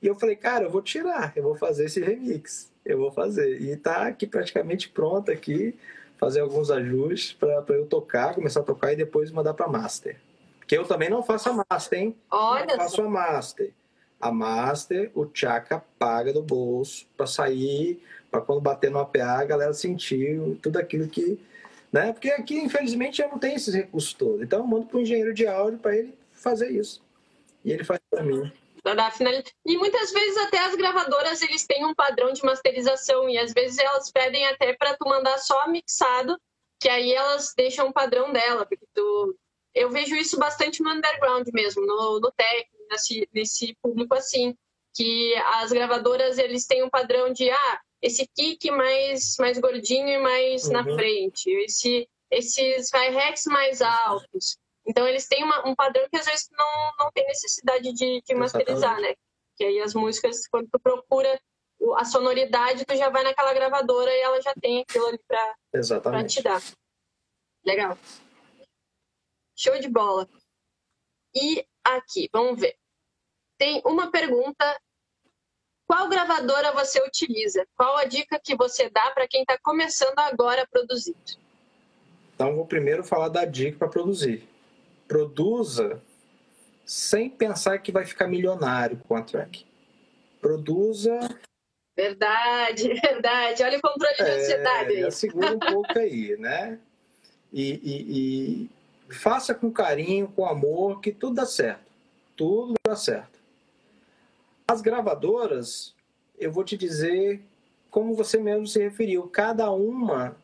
e 0.01 0.07
eu 0.07 0.15
falei, 0.15 0.37
cara, 0.37 0.65
eu 0.65 0.71
vou 0.71 0.81
tirar, 0.81 1.35
eu 1.37 1.43
vou 1.43 1.55
fazer 1.55 1.85
esse 1.85 2.01
remix, 2.01 2.73
eu 2.83 2.97
vou 2.97 3.13
fazer. 3.13 3.61
E 3.61 3.77
tá 3.77 4.07
aqui 4.07 4.27
praticamente 4.27 4.89
pronto 4.89 5.31
aqui, 5.31 5.79
fazer 6.17 6.41
alguns 6.41 6.71
ajustes 6.71 7.35
para 7.35 7.77
eu 7.77 7.87
tocar, 7.87 8.35
começar 8.35 8.61
a 8.61 8.65
tocar 8.65 8.95
e 8.95 8.97
depois 8.97 9.31
mandar 9.31 9.53
para 9.53 9.69
master. 9.69 10.17
Porque 10.59 10.79
eu 10.79 10.87
também 10.87 11.11
não 11.11 11.23
faço 11.23 11.51
a 11.51 11.65
master, 11.71 11.99
hein? 11.99 12.17
Olha, 12.31 12.65
não 12.65 12.77
faço 12.77 13.03
a 13.03 13.09
master 13.11 13.73
a 14.21 14.33
master, 14.33 15.11
o 15.15 15.29
Chaka 15.33 15.83
paga 15.99 16.33
do 16.33 16.43
bolso 16.43 17.07
para 17.17 17.27
sair, 17.27 18.03
para 18.31 18.41
quando 18.41 18.61
bater 18.61 18.91
no 18.91 18.99
APA 18.99 19.25
a 19.25 19.45
galera 19.45 19.73
sentir 19.73 20.59
tudo 20.63 20.79
aquilo 20.79 21.09
que. 21.09 21.39
Né? 21.93 22.13
Porque 22.13 22.31
aqui, 22.31 22.59
infelizmente, 22.59 23.19
já 23.19 23.29
não 23.29 23.39
tem 23.39 23.55
esses 23.55 23.75
recursos 23.75 24.13
todos. 24.13 24.43
Então, 24.43 24.61
eu 24.61 24.67
mando 24.67 24.87
para 24.87 24.99
o 24.99 25.01
engenheiro 25.01 25.33
de 25.33 25.47
áudio 25.47 25.79
para 25.79 25.97
ele 25.97 26.15
fazer 26.33 26.71
isso. 26.71 27.03
E 27.67 27.73
ele 27.73 27.83
faz 27.85 28.01
para 28.09 28.23
mim. 28.23 28.51
E 29.67 29.77
muitas 29.77 30.13
vezes 30.13 30.37
até 30.39 30.61
as 30.61 30.77
gravadoras 30.77 31.43
eles 31.43 31.67
têm 31.67 31.85
um 31.85 31.93
padrão 31.93 32.33
de 32.33 32.45
masterização 32.45 33.29
e 33.29 33.37
às 33.37 33.53
vezes 33.53 33.79
elas 33.79 34.13
pedem 34.13 34.47
até 34.47 34.73
para 34.75 34.97
tu 34.97 35.09
mandar 35.09 35.37
só 35.39 35.69
mixado, 35.69 36.41
que 36.81 36.89
aí 36.89 37.13
elas 37.13 37.53
deixam 37.57 37.89
o 37.89 37.93
padrão 37.93 38.33
dela, 38.33 38.65
porque 38.65 38.87
tu 38.95 39.37
eu 39.75 39.91
vejo 39.91 40.15
isso 40.15 40.39
bastante 40.39 40.83
no 40.83 40.91
underground 40.91 41.47
mesmo, 41.53 41.85
no, 41.85 42.21
no 42.21 42.33
técnico, 42.33 42.87
nesse, 42.89 43.29
nesse 43.35 43.77
público 43.83 44.15
assim, 44.15 44.57
que 44.95 45.35
as 45.55 45.73
gravadoras 45.73 46.39
eles 46.39 46.65
têm 46.65 46.85
um 46.85 46.89
padrão 46.89 47.33
de 47.33 47.51
ah, 47.51 47.81
esse 48.01 48.25
kick 48.37 48.71
mais 48.71 49.35
mais 49.41 49.59
gordinho 49.59 50.09
e 50.09 50.19
mais 50.19 50.67
uhum. 50.67 50.73
na 50.73 50.85
frente, 50.85 51.51
esse 51.51 52.09
esses 52.31 52.91
hi-hats 52.93 53.47
mais 53.47 53.83
altos. 53.83 54.59
Então 54.87 55.07
eles 55.07 55.27
têm 55.27 55.43
uma, 55.43 55.67
um 55.69 55.75
padrão 55.75 56.07
que 56.09 56.17
às 56.17 56.27
vezes 56.27 56.49
não, 56.53 56.93
não 56.99 57.11
tem 57.13 57.27
necessidade 57.27 57.93
de, 57.93 58.23
de 58.23 58.35
masterizar, 58.35 59.01
né? 59.01 59.15
Que 59.57 59.65
aí 59.65 59.81
as 59.81 59.95
músicas, 59.95 60.47
quando 60.47 60.69
tu 60.71 60.79
procura 60.79 61.41
a 61.97 62.05
sonoridade, 62.05 62.85
tu 62.85 62.97
já 62.97 63.09
vai 63.11 63.23
naquela 63.25 63.53
gravadora 63.53 64.11
e 64.11 64.21
ela 64.21 64.41
já 64.41 64.55
tem 64.55 64.81
aquilo 64.83 65.07
ali 65.07 65.21
para 65.27 66.25
te 66.25 66.43
dar. 66.43 66.63
Legal. 67.65 67.99
Show 69.57 69.79
de 69.81 69.89
bola. 69.89 70.29
E 71.35 71.67
aqui, 71.85 72.29
vamos 72.33 72.61
ver. 72.61 72.77
Tem 73.59 73.83
uma 73.85 74.11
pergunta. 74.11 74.81
Qual 75.87 76.09
gravadora 76.09 76.73
você 76.73 77.01
utiliza? 77.03 77.67
Qual 77.77 77.97
a 77.97 78.05
dica 78.05 78.41
que 78.43 78.57
você 78.57 78.91
dá 78.91 79.11
para 79.13 79.29
quem 79.29 79.43
está 79.43 79.59
começando 79.59 80.19
agora 80.19 80.63
a 80.63 80.67
produzir? 80.67 81.17
Então, 82.35 82.55
vou 82.55 82.67
primeiro 82.67 83.05
falar 83.05 83.29
da 83.29 83.45
dica 83.45 83.79
para 83.79 83.89
produzir. 83.89 84.47
Produza 85.09 86.03
sem 86.85 87.29
pensar 87.29 87.79
que 87.79 87.91
vai 87.91 88.07
ficar 88.07 88.29
milionário 88.29 89.01
com 89.09 89.17
a 89.17 89.23
track. 89.23 89.67
Produza. 90.41 91.19
Verdade, 91.97 92.89
verdade. 93.01 93.63
Olha 93.65 93.79
o 93.79 93.83
controle 93.83 94.15
de 94.15 94.23
é, 94.23 94.39
ansiedade 94.39 94.93
aí. 94.93 95.13
Segura 95.13 95.53
um 95.53 95.59
pouco 95.59 95.99
aí, 95.99 96.37
né? 96.39 96.79
E, 97.53 97.81
e, 97.83 98.71
e, 99.09 99.15
faça 99.15 99.55
com 99.55 99.71
carinho, 99.73 100.29
com 100.29 100.47
amor, 100.47 101.01
que 101.01 101.11
tudo 101.11 101.37
dá 101.37 101.47
certo. 101.47 101.87
Tudo 102.37 102.75
dá 102.87 102.95
certo. 102.95 103.39
As 104.69 104.81
gravadoras, 104.81 105.95
eu 106.39 106.53
vou 106.53 106.65
te 106.65 106.77
dizer, 106.77 107.43
como 107.91 108.15
você 108.15 108.39
mesmo 108.39 108.67
se 108.67 108.79
referiu, 108.79 109.27
cada 109.29 109.71
uma 109.71 110.37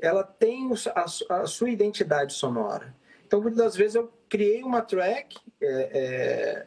ela 0.00 0.24
tem 0.24 0.70
a, 0.94 1.34
a 1.42 1.46
sua 1.46 1.70
identidade 1.70 2.32
sonora. 2.32 2.94
Então, 3.30 3.40
muitas 3.40 3.58
das 3.58 3.76
vezes 3.76 3.94
eu 3.94 4.12
criei 4.28 4.64
uma 4.64 4.82
track, 4.82 5.38
é, 5.62 6.66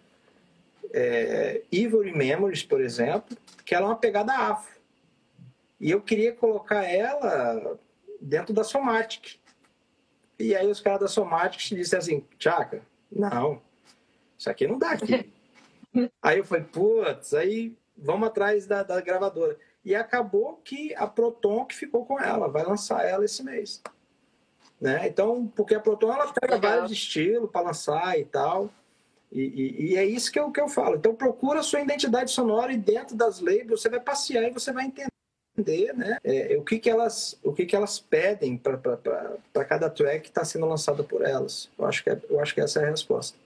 é, 0.94 0.94
é, 0.94 1.62
Ivory 1.70 2.16
Memories, 2.16 2.64
por 2.64 2.80
exemplo, 2.80 3.36
que 3.66 3.76
ela 3.76 3.88
é 3.88 3.90
uma 3.90 3.98
pegada 3.98 4.32
afro. 4.32 4.80
E 5.78 5.92
eu 5.92 6.00
queria 6.00 6.32
colocar 6.32 6.86
ela 6.86 7.78
dentro 8.22 8.54
da 8.54 8.64
Somatic. 8.64 9.42
E 10.40 10.56
aí 10.56 10.72
os 10.72 10.80
caras 10.80 11.02
da 11.02 11.08
Somatic 11.10 11.76
disseram 11.76 12.02
assim, 12.02 12.26
Tchaca, 12.40 12.82
não, 13.12 13.62
isso 14.38 14.50
aqui 14.50 14.66
não 14.66 14.80
dá 14.80 14.92
aqui. 14.92 15.34
aí 16.24 16.38
eu 16.38 16.46
falei, 16.46 16.64
putz, 16.64 17.34
aí 17.34 17.76
vamos 17.98 18.30
atrás 18.30 18.66
da, 18.66 18.84
da, 18.84 19.02
gravadora. 19.02 19.60
E 19.84 19.94
acabou 19.94 20.62
que 20.64 20.96
a 20.96 21.08
Proton 21.08 21.66
que 21.66 21.76
ficou 21.76 22.06
com 22.06 22.18
ela, 22.22 22.48
vai 22.48 22.64
lançar 22.64 23.06
ela 23.06 23.26
esse 23.26 23.44
mês. 23.44 23.84
Né? 24.84 25.08
Então, 25.08 25.48
porque 25.56 25.74
a 25.74 25.80
Proton 25.80 26.12
ela 26.12 26.34
pega 26.34 26.56
Legal. 26.56 26.72
vários 26.72 26.92
estilos 26.92 27.50
para 27.50 27.68
lançar 27.68 28.20
e 28.20 28.26
tal. 28.26 28.70
E, 29.32 29.42
e, 29.42 29.86
e, 29.86 29.96
é 29.96 30.04
isso 30.04 30.30
que 30.30 30.38
eu, 30.38 30.52
que 30.52 30.60
eu 30.60 30.68
falo. 30.68 30.98
Então 30.98 31.16
procura 31.16 31.62
a 31.62 31.64
sua 31.64 31.80
identidade 31.80 32.30
sonora 32.32 32.74
e 32.74 32.78
dentro 32.78 33.16
das 33.16 33.40
labels 33.40 33.82
você 33.82 33.88
vai 33.88 34.02
passear 34.02 34.44
e 34.44 34.52
você 34.52 34.74
vai 34.74 34.84
entender 34.84 35.94
né, 35.94 36.18
é, 36.22 36.58
o, 36.58 36.66
que, 36.66 36.80
que, 36.80 36.90
elas, 36.90 37.40
o 37.42 37.54
que, 37.54 37.66
que 37.66 37.78
elas 37.78 37.98
pedem 37.98 38.58
para 38.58 39.64
cada 39.64 39.90
track 39.90 40.24
que 40.24 40.28
está 40.28 40.44
sendo 40.44 40.66
lançada 40.66 41.02
por 41.02 41.22
elas. 41.22 41.70
Eu 41.80 41.86
acho, 41.86 42.04
que 42.04 42.10
é, 42.10 42.22
eu 42.30 42.42
acho 42.42 42.54
que 42.54 42.60
essa 42.60 42.82
é 42.82 42.84
a 42.84 42.90
resposta. 42.90 43.38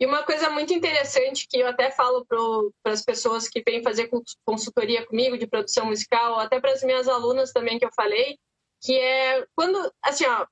E 0.00 0.06
uma 0.06 0.22
coisa 0.22 0.48
muito 0.48 0.72
interessante 0.72 1.46
que 1.46 1.58
eu 1.58 1.68
até 1.68 1.90
falo 1.90 2.24
para 2.24 2.90
as 2.90 3.04
pessoas 3.04 3.48
que 3.48 3.62
vêm 3.62 3.82
fazer 3.82 4.08
consultoria 4.46 5.04
comigo 5.06 5.36
de 5.36 5.46
produção 5.46 5.84
musical, 5.84 6.40
até 6.40 6.58
para 6.58 6.72
as 6.72 6.82
minhas 6.82 7.06
alunas 7.06 7.52
também 7.52 7.78
que 7.78 7.84
eu 7.84 7.90
falei, 7.94 8.38
que 8.84 8.98
é 8.98 9.46
quando, 9.56 9.92
assim, 10.02 10.26
ó, 10.26 10.46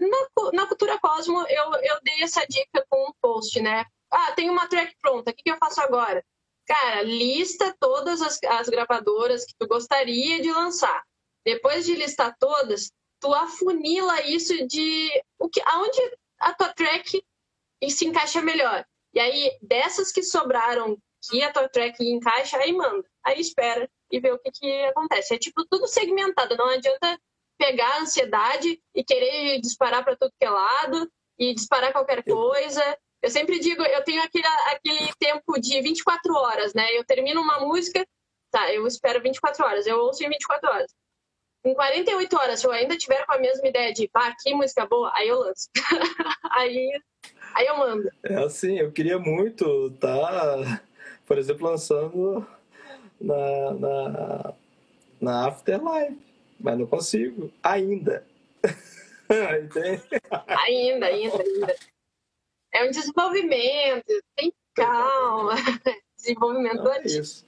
na, 0.00 0.50
na 0.54 0.66
Cultura 0.66 0.98
Cosmo 0.98 1.44
eu, 1.48 1.74
eu 1.82 2.00
dei 2.02 2.22
essa 2.22 2.44
dica 2.46 2.84
com 2.88 3.10
um 3.10 3.12
post, 3.20 3.60
né? 3.60 3.84
Ah, 4.10 4.32
tem 4.32 4.48
uma 4.48 4.66
track 4.66 4.96
pronta, 5.00 5.30
o 5.30 5.34
que, 5.34 5.42
que 5.42 5.50
eu 5.50 5.58
faço 5.58 5.80
agora? 5.82 6.24
Cara, 6.66 7.02
lista 7.02 7.74
todas 7.78 8.22
as, 8.22 8.38
as 8.42 8.68
gravadoras 8.68 9.44
que 9.44 9.54
tu 9.58 9.66
gostaria 9.66 10.40
de 10.40 10.50
lançar. 10.50 11.02
Depois 11.44 11.84
de 11.84 11.94
listar 11.94 12.34
todas, 12.38 12.90
tu 13.20 13.34
afunila 13.34 14.22
isso 14.22 14.66
de 14.66 15.10
o 15.38 15.48
que, 15.48 15.60
aonde 15.64 15.98
a 16.40 16.54
tua 16.54 16.72
track 16.72 17.22
se 17.88 18.06
encaixa 18.06 18.40
melhor. 18.40 18.84
E 19.14 19.20
aí, 19.20 19.58
dessas 19.62 20.12
que 20.12 20.22
sobraram, 20.22 20.96
que 21.28 21.42
a 21.42 21.52
tua 21.52 21.68
track 21.68 22.02
encaixa, 22.04 22.58
aí 22.58 22.72
manda. 22.72 23.06
Aí 23.24 23.40
espera 23.40 23.88
e 24.10 24.20
vê 24.20 24.30
o 24.30 24.38
que, 24.38 24.50
que 24.50 24.84
acontece. 24.86 25.34
É 25.34 25.38
tipo 25.38 25.66
tudo 25.66 25.86
segmentado, 25.86 26.56
não 26.56 26.68
adianta 26.68 27.18
pegar 27.58 27.96
a 27.96 28.00
ansiedade 28.00 28.80
e 28.94 29.04
querer 29.04 29.60
disparar 29.60 30.04
para 30.04 30.16
todo 30.16 30.32
que 30.38 30.46
é 30.46 30.50
lado 30.50 31.10
e 31.38 31.54
disparar 31.54 31.92
qualquer 31.92 32.22
coisa. 32.22 32.82
Eu 33.20 33.30
sempre 33.30 33.58
digo, 33.58 33.82
eu 33.82 34.02
tenho 34.04 34.22
aquele, 34.22 34.46
aquele 34.72 35.12
tempo 35.18 35.60
de 35.60 35.80
24 35.80 36.32
horas, 36.34 36.72
né? 36.72 36.86
Eu 36.92 37.04
termino 37.04 37.40
uma 37.40 37.58
música, 37.60 38.06
tá, 38.50 38.72
eu 38.72 38.86
espero 38.86 39.20
24 39.20 39.64
horas, 39.64 39.86
eu 39.86 39.98
ouço 39.98 40.22
em 40.22 40.28
24 40.28 40.70
horas. 40.70 40.94
Em 41.64 41.74
48 41.74 42.36
horas, 42.36 42.60
se 42.60 42.66
eu 42.66 42.70
ainda 42.70 42.96
tiver 42.96 43.26
com 43.26 43.32
a 43.32 43.38
mesma 43.38 43.66
ideia 43.66 43.92
de, 43.92 44.08
pá, 44.08 44.34
que 44.40 44.54
música 44.54 44.86
boa, 44.86 45.10
aí 45.14 45.28
eu 45.28 45.40
lanço. 45.40 45.68
aí, 46.52 47.00
aí 47.54 47.66
eu 47.66 47.76
mando. 47.76 48.08
É 48.22 48.36
assim, 48.36 48.78
eu 48.78 48.92
queria 48.92 49.18
muito 49.18 49.90
tá, 49.98 50.80
por 51.26 51.36
exemplo, 51.36 51.68
lançando 51.68 52.46
na, 53.20 53.74
na, 53.74 54.54
na 55.20 55.48
Afterlife, 55.48 56.27
mas 56.58 56.78
não 56.78 56.86
consigo, 56.86 57.52
ainda. 57.62 58.26
ainda, 59.28 59.84
ainda, 60.46 61.06
ainda. 61.06 61.76
É 62.74 62.84
um 62.84 62.90
desenvolvimento, 62.90 64.22
tem 64.36 64.52
calma, 64.74 65.54
desenvolvimento 66.16 66.82
Não, 66.82 66.92
é 66.92 67.02
isso. 67.04 67.46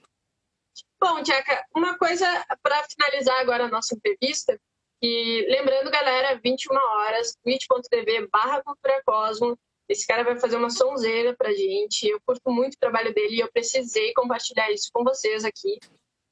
Bom, 1.00 1.22
Tcheca, 1.22 1.64
uma 1.74 1.96
coisa 1.96 2.26
para 2.62 2.84
finalizar 2.84 3.40
agora 3.40 3.64
a 3.64 3.68
nossa 3.68 3.94
entrevista, 3.94 4.58
e 5.02 5.46
lembrando, 5.48 5.90
galera, 5.90 6.38
21 6.44 6.74
horas, 6.74 7.34
twitch.tv 7.42 8.28
barra 8.30 8.62
Cultura 8.62 9.02
Cosmo, 9.06 9.58
esse 9.88 10.06
cara 10.06 10.22
vai 10.22 10.38
fazer 10.38 10.56
uma 10.56 10.68
sonzeira 10.68 11.34
pra 11.34 11.52
gente, 11.52 12.06
eu 12.06 12.20
curto 12.20 12.50
muito 12.50 12.74
o 12.74 12.78
trabalho 12.78 13.12
dele 13.14 13.36
e 13.36 13.40
eu 13.40 13.50
precisei 13.50 14.12
compartilhar 14.12 14.70
isso 14.70 14.90
com 14.92 15.02
vocês 15.02 15.44
aqui. 15.44 15.78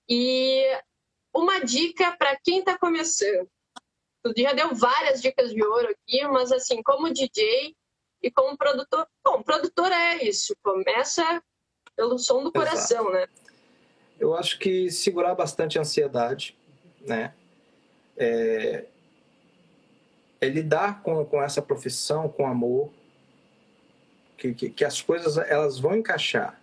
E 0.08 0.64
uma 1.34 1.60
dica 1.60 2.16
para 2.16 2.36
quem 2.42 2.60
está 2.60 2.78
começando. 2.78 3.48
Tu 4.22 4.32
já 4.36 4.52
deu 4.52 4.74
várias 4.74 5.22
dicas 5.22 5.52
de 5.52 5.62
ouro 5.62 5.88
aqui, 5.88 6.26
mas 6.26 6.50
assim, 6.52 6.82
como 6.82 7.12
DJ, 7.12 7.74
e 8.22 8.30
como 8.30 8.56
produtor, 8.56 9.06
bom, 9.24 9.42
produtor 9.42 9.92
é 9.92 10.24
isso, 10.24 10.56
começa 10.62 11.42
pelo 11.96 12.18
som 12.18 12.42
do 12.42 12.52
coração, 12.52 13.08
Exato. 13.08 13.12
né? 13.12 13.26
Eu 14.18 14.34
acho 14.34 14.58
que 14.58 14.90
segurar 14.90 15.34
bastante 15.34 15.78
a 15.78 15.82
ansiedade, 15.82 16.56
né? 17.00 17.32
É, 18.16 18.86
é 20.40 20.48
lidar 20.48 21.02
com, 21.02 21.24
com 21.24 21.40
essa 21.40 21.62
profissão 21.62 22.28
com 22.28 22.46
amor, 22.46 22.90
que, 24.36 24.54
que, 24.54 24.70
que, 24.70 24.84
as 24.84 25.00
coisas 25.00 25.36
elas 25.36 25.78
vão 25.78 25.96
encaixar. 25.96 26.60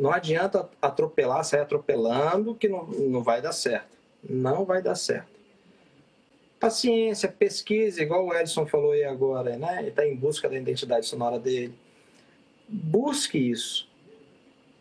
Não 0.00 0.10
adianta 0.10 0.68
atropelar, 0.80 1.44
sair 1.44 1.60
atropelando, 1.60 2.54
que 2.54 2.68
não, 2.68 2.86
não 2.86 3.22
vai 3.22 3.42
dar 3.42 3.52
certo. 3.52 3.98
Não 4.28 4.64
vai 4.64 4.82
dar 4.82 4.94
certo 4.94 5.40
paciência, 6.60 7.26
pesquisa, 7.26 8.02
igual 8.02 8.26
o 8.26 8.34
Edson 8.34 8.66
falou 8.66 8.92
aí 8.92 9.02
agora, 9.02 9.56
né? 9.56 9.78
Ele 9.78 9.88
está 9.88 10.06
em 10.06 10.14
busca 10.14 10.46
da 10.48 10.58
identidade 10.58 11.06
sonora 11.06 11.38
dele. 11.38 11.74
Busque 12.68 13.38
isso. 13.38 13.88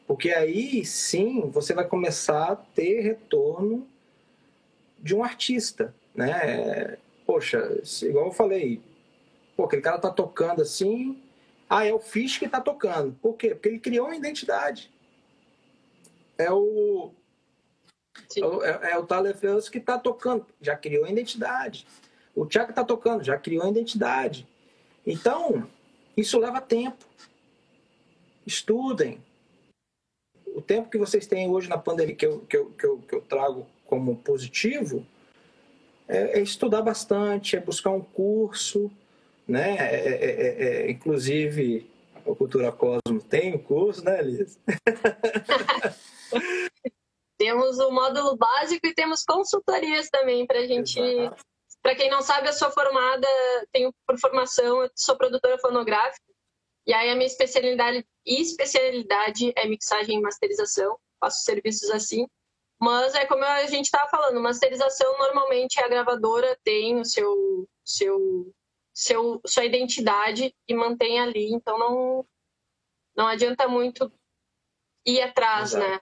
Porque 0.05 0.29
aí 0.31 0.83
sim 0.83 1.49
você 1.49 1.73
vai 1.73 1.87
começar 1.87 2.51
a 2.51 2.55
ter 2.57 2.99
retorno 2.99 3.87
de 4.99 5.15
um 5.15 5.23
artista, 5.23 5.95
né? 6.13 6.97
Poxa, 7.25 7.81
igual 8.01 8.25
eu 8.25 8.31
falei, 8.31 8.81
pô, 9.55 9.63
aquele 9.63 9.81
cara 9.81 9.99
tá 9.99 10.09
tocando 10.09 10.61
assim, 10.61 11.17
ah, 11.69 11.85
é 11.85 11.93
o 11.93 11.99
Fish 11.99 12.37
que 12.37 12.49
tá 12.49 12.59
tocando. 12.59 13.15
Por 13.21 13.35
quê? 13.35 13.51
Porque 13.51 13.69
ele 13.69 13.79
criou 13.79 14.07
uma 14.07 14.15
identidade. 14.15 14.91
É 16.39 16.51
o 16.51 17.13
é, 18.63 18.91
é, 18.91 18.97
o 18.97 19.61
que 19.69 19.77
está 19.77 19.97
tocando, 19.97 20.45
já 20.61 20.75
criou 20.75 21.05
a 21.05 21.09
identidade. 21.09 21.85
O 22.35 22.45
Tiago 22.45 22.69
está 22.71 22.83
tocando, 22.83 23.23
já 23.23 23.37
criou 23.37 23.65
a 23.65 23.69
identidade. 23.69 24.47
Então, 25.05 25.67
isso 26.15 26.39
leva 26.39 26.61
tempo. 26.61 27.05
Estudem. 28.45 29.19
O 30.47 30.61
tempo 30.61 30.89
que 30.89 30.97
vocês 30.97 31.27
têm 31.27 31.49
hoje 31.49 31.69
na 31.69 31.77
pandemia, 31.77 32.15
que 32.15 32.25
eu, 32.25 32.39
que 32.41 32.57
eu, 32.57 32.71
que 32.71 32.85
eu, 32.85 32.97
que 32.99 33.15
eu 33.15 33.21
trago 33.21 33.67
como 33.85 34.15
positivo, 34.15 35.05
é, 36.07 36.39
é, 36.39 36.41
estudar 36.41 36.81
bastante, 36.81 37.55
é 37.55 37.59
buscar 37.59 37.91
um 37.91 38.01
curso, 38.01 38.91
né? 39.47 39.75
É, 39.77 39.95
é, 39.95 40.25
é, 40.25 40.87
é 40.87 40.91
inclusive, 40.91 41.89
a 42.15 42.35
Cultura 42.35 42.71
Cosmo 42.71 43.21
tem 43.27 43.55
um 43.55 43.59
curso, 43.59 44.03
né, 44.03 44.21
Liz? 44.21 44.59
Temos 47.39 47.79
o 47.79 47.89
módulo 47.89 48.35
básico 48.35 48.85
e 48.85 48.93
temos 48.93 49.23
consultorias 49.23 50.09
também 50.09 50.45
para 50.45 50.59
a 50.59 50.67
gente. 50.67 50.99
Para 51.81 51.95
quem 51.95 52.09
não 52.09 52.21
sabe, 52.21 52.49
eu 52.49 52.53
sou 52.53 52.69
formada, 52.69 53.27
tenho 53.71 53.93
por 54.05 54.19
formação, 54.19 54.83
eu 54.83 54.91
sou 54.93 55.17
produtora 55.17 55.57
fonográfica. 55.57 56.25
E 56.85 56.93
aí 56.93 57.09
a 57.09 57.15
minha 57.15 57.27
especialidade, 57.27 58.05
especialidade 58.25 59.53
é 59.55 59.65
mixagem 59.65 60.17
e 60.17 60.21
masterização. 60.21 60.99
Faço 61.17 61.45
serviços 61.45 61.89
assim. 61.91 62.27
Mas 62.77 63.15
é 63.15 63.25
como 63.25 63.43
a 63.43 63.65
gente 63.67 63.85
estava 63.85 64.09
falando, 64.09 64.41
masterização 64.41 65.17
normalmente 65.17 65.79
a 65.79 65.87
gravadora 65.87 66.57
tem 66.61 66.99
o 66.99 67.05
seu, 67.05 67.69
seu, 67.85 68.53
seu, 68.93 69.41
sua 69.45 69.63
identidade 69.63 70.53
e 70.67 70.73
mantém 70.73 71.21
ali. 71.21 71.53
Então 71.53 71.77
não, 71.77 72.25
não 73.15 73.27
adianta 73.27 73.65
muito 73.65 74.11
ir 75.05 75.21
atrás, 75.21 75.73
Exato. 75.73 75.87
né? 75.89 75.99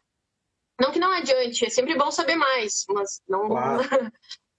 Não 0.80 0.92
que 0.92 1.00
não 1.00 1.12
adiante, 1.12 1.66
é 1.66 1.70
sempre 1.70 1.96
bom 1.96 2.12
saber 2.12 2.36
mais, 2.36 2.86
mas 2.90 3.22
não. 3.28 3.48
Claro. 3.48 3.82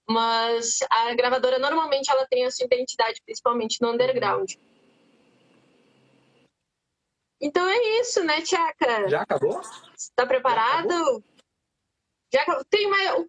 mas 0.09 0.79
a 0.89 1.13
gravadora 1.13 1.59
normalmente 1.59 2.11
ela 2.11 2.25
tem 2.27 2.45
a 2.45 2.51
sua 2.51 2.65
identidade, 2.65 3.21
principalmente 3.23 3.81
no 3.81 3.91
underground. 3.91 4.53
Então 7.41 7.67
é 7.67 7.77
isso, 8.01 8.23
né, 8.23 8.41
Tchaka? 8.41 9.07
Já 9.07 9.21
acabou? 9.21 9.61
Está 9.95 10.25
preparado? 10.25 11.23
Já, 12.33 12.43
Já 12.45 12.63
tem 12.69 12.89
mais, 12.89 13.25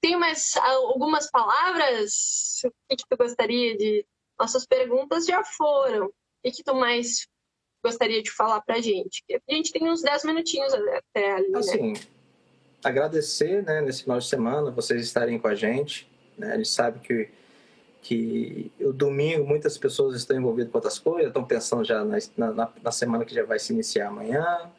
tem 0.00 0.16
mais 0.16 0.56
algumas 0.56 1.30
palavras? 1.30 2.62
O 2.64 2.70
que, 2.88 2.96
que 2.96 3.08
tu 3.08 3.16
gostaria 3.16 3.76
de. 3.76 4.04
Nossas 4.36 4.66
perguntas 4.66 5.26
já 5.26 5.44
foram. 5.44 6.06
O 6.06 6.12
que, 6.42 6.50
que 6.50 6.64
tu 6.64 6.74
mais 6.74 7.28
gostaria 7.84 8.20
de 8.20 8.32
falar 8.32 8.60
pra 8.62 8.80
gente? 8.80 9.22
A 9.30 9.54
gente 9.54 9.70
tem 9.70 9.88
uns 9.88 10.02
10 10.02 10.24
minutinhos 10.24 10.74
até 10.74 11.34
ali, 11.34 11.54
assim, 11.54 11.92
né? 11.92 12.00
Agradecer, 12.84 13.62
né, 13.64 13.80
nesse 13.80 14.02
final 14.02 14.18
de 14.18 14.26
semana, 14.26 14.70
vocês 14.70 15.02
estarem 15.02 15.38
com 15.38 15.48
a 15.48 15.54
gente. 15.54 16.08
Né? 16.36 16.52
A 16.52 16.56
gente 16.56 16.68
sabe 16.68 17.00
que, 17.00 17.30
que 18.02 18.70
o 18.78 18.92
domingo 18.92 19.46
muitas 19.46 19.78
pessoas 19.78 20.14
estão 20.16 20.36
envolvidas 20.36 20.70
com 20.70 20.78
outras 20.78 20.98
coisas, 20.98 21.28
estão 21.28 21.44
pensando 21.44 21.82
já 21.82 22.04
na, 22.04 22.18
na, 22.36 22.72
na 22.82 22.92
semana 22.92 23.24
que 23.24 23.34
já 23.34 23.44
vai 23.44 23.58
se 23.58 23.72
iniciar 23.72 24.08
amanhã. 24.08 24.70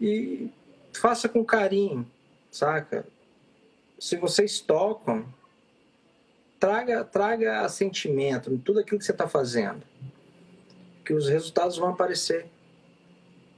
E 0.00 0.48
faça 0.92 1.28
com 1.28 1.44
carinho, 1.44 2.06
saca? 2.50 3.04
Se 3.98 4.16
vocês 4.16 4.60
tocam, 4.60 5.26
traga, 6.60 7.02
traga 7.02 7.68
sentimento 7.68 8.52
em 8.52 8.58
tudo 8.58 8.80
aquilo 8.80 8.98
que 8.98 9.04
você 9.04 9.12
está 9.12 9.26
fazendo, 9.26 9.82
que 11.04 11.12
os 11.12 11.28
resultados 11.28 11.76
vão 11.76 11.90
aparecer. 11.90 12.46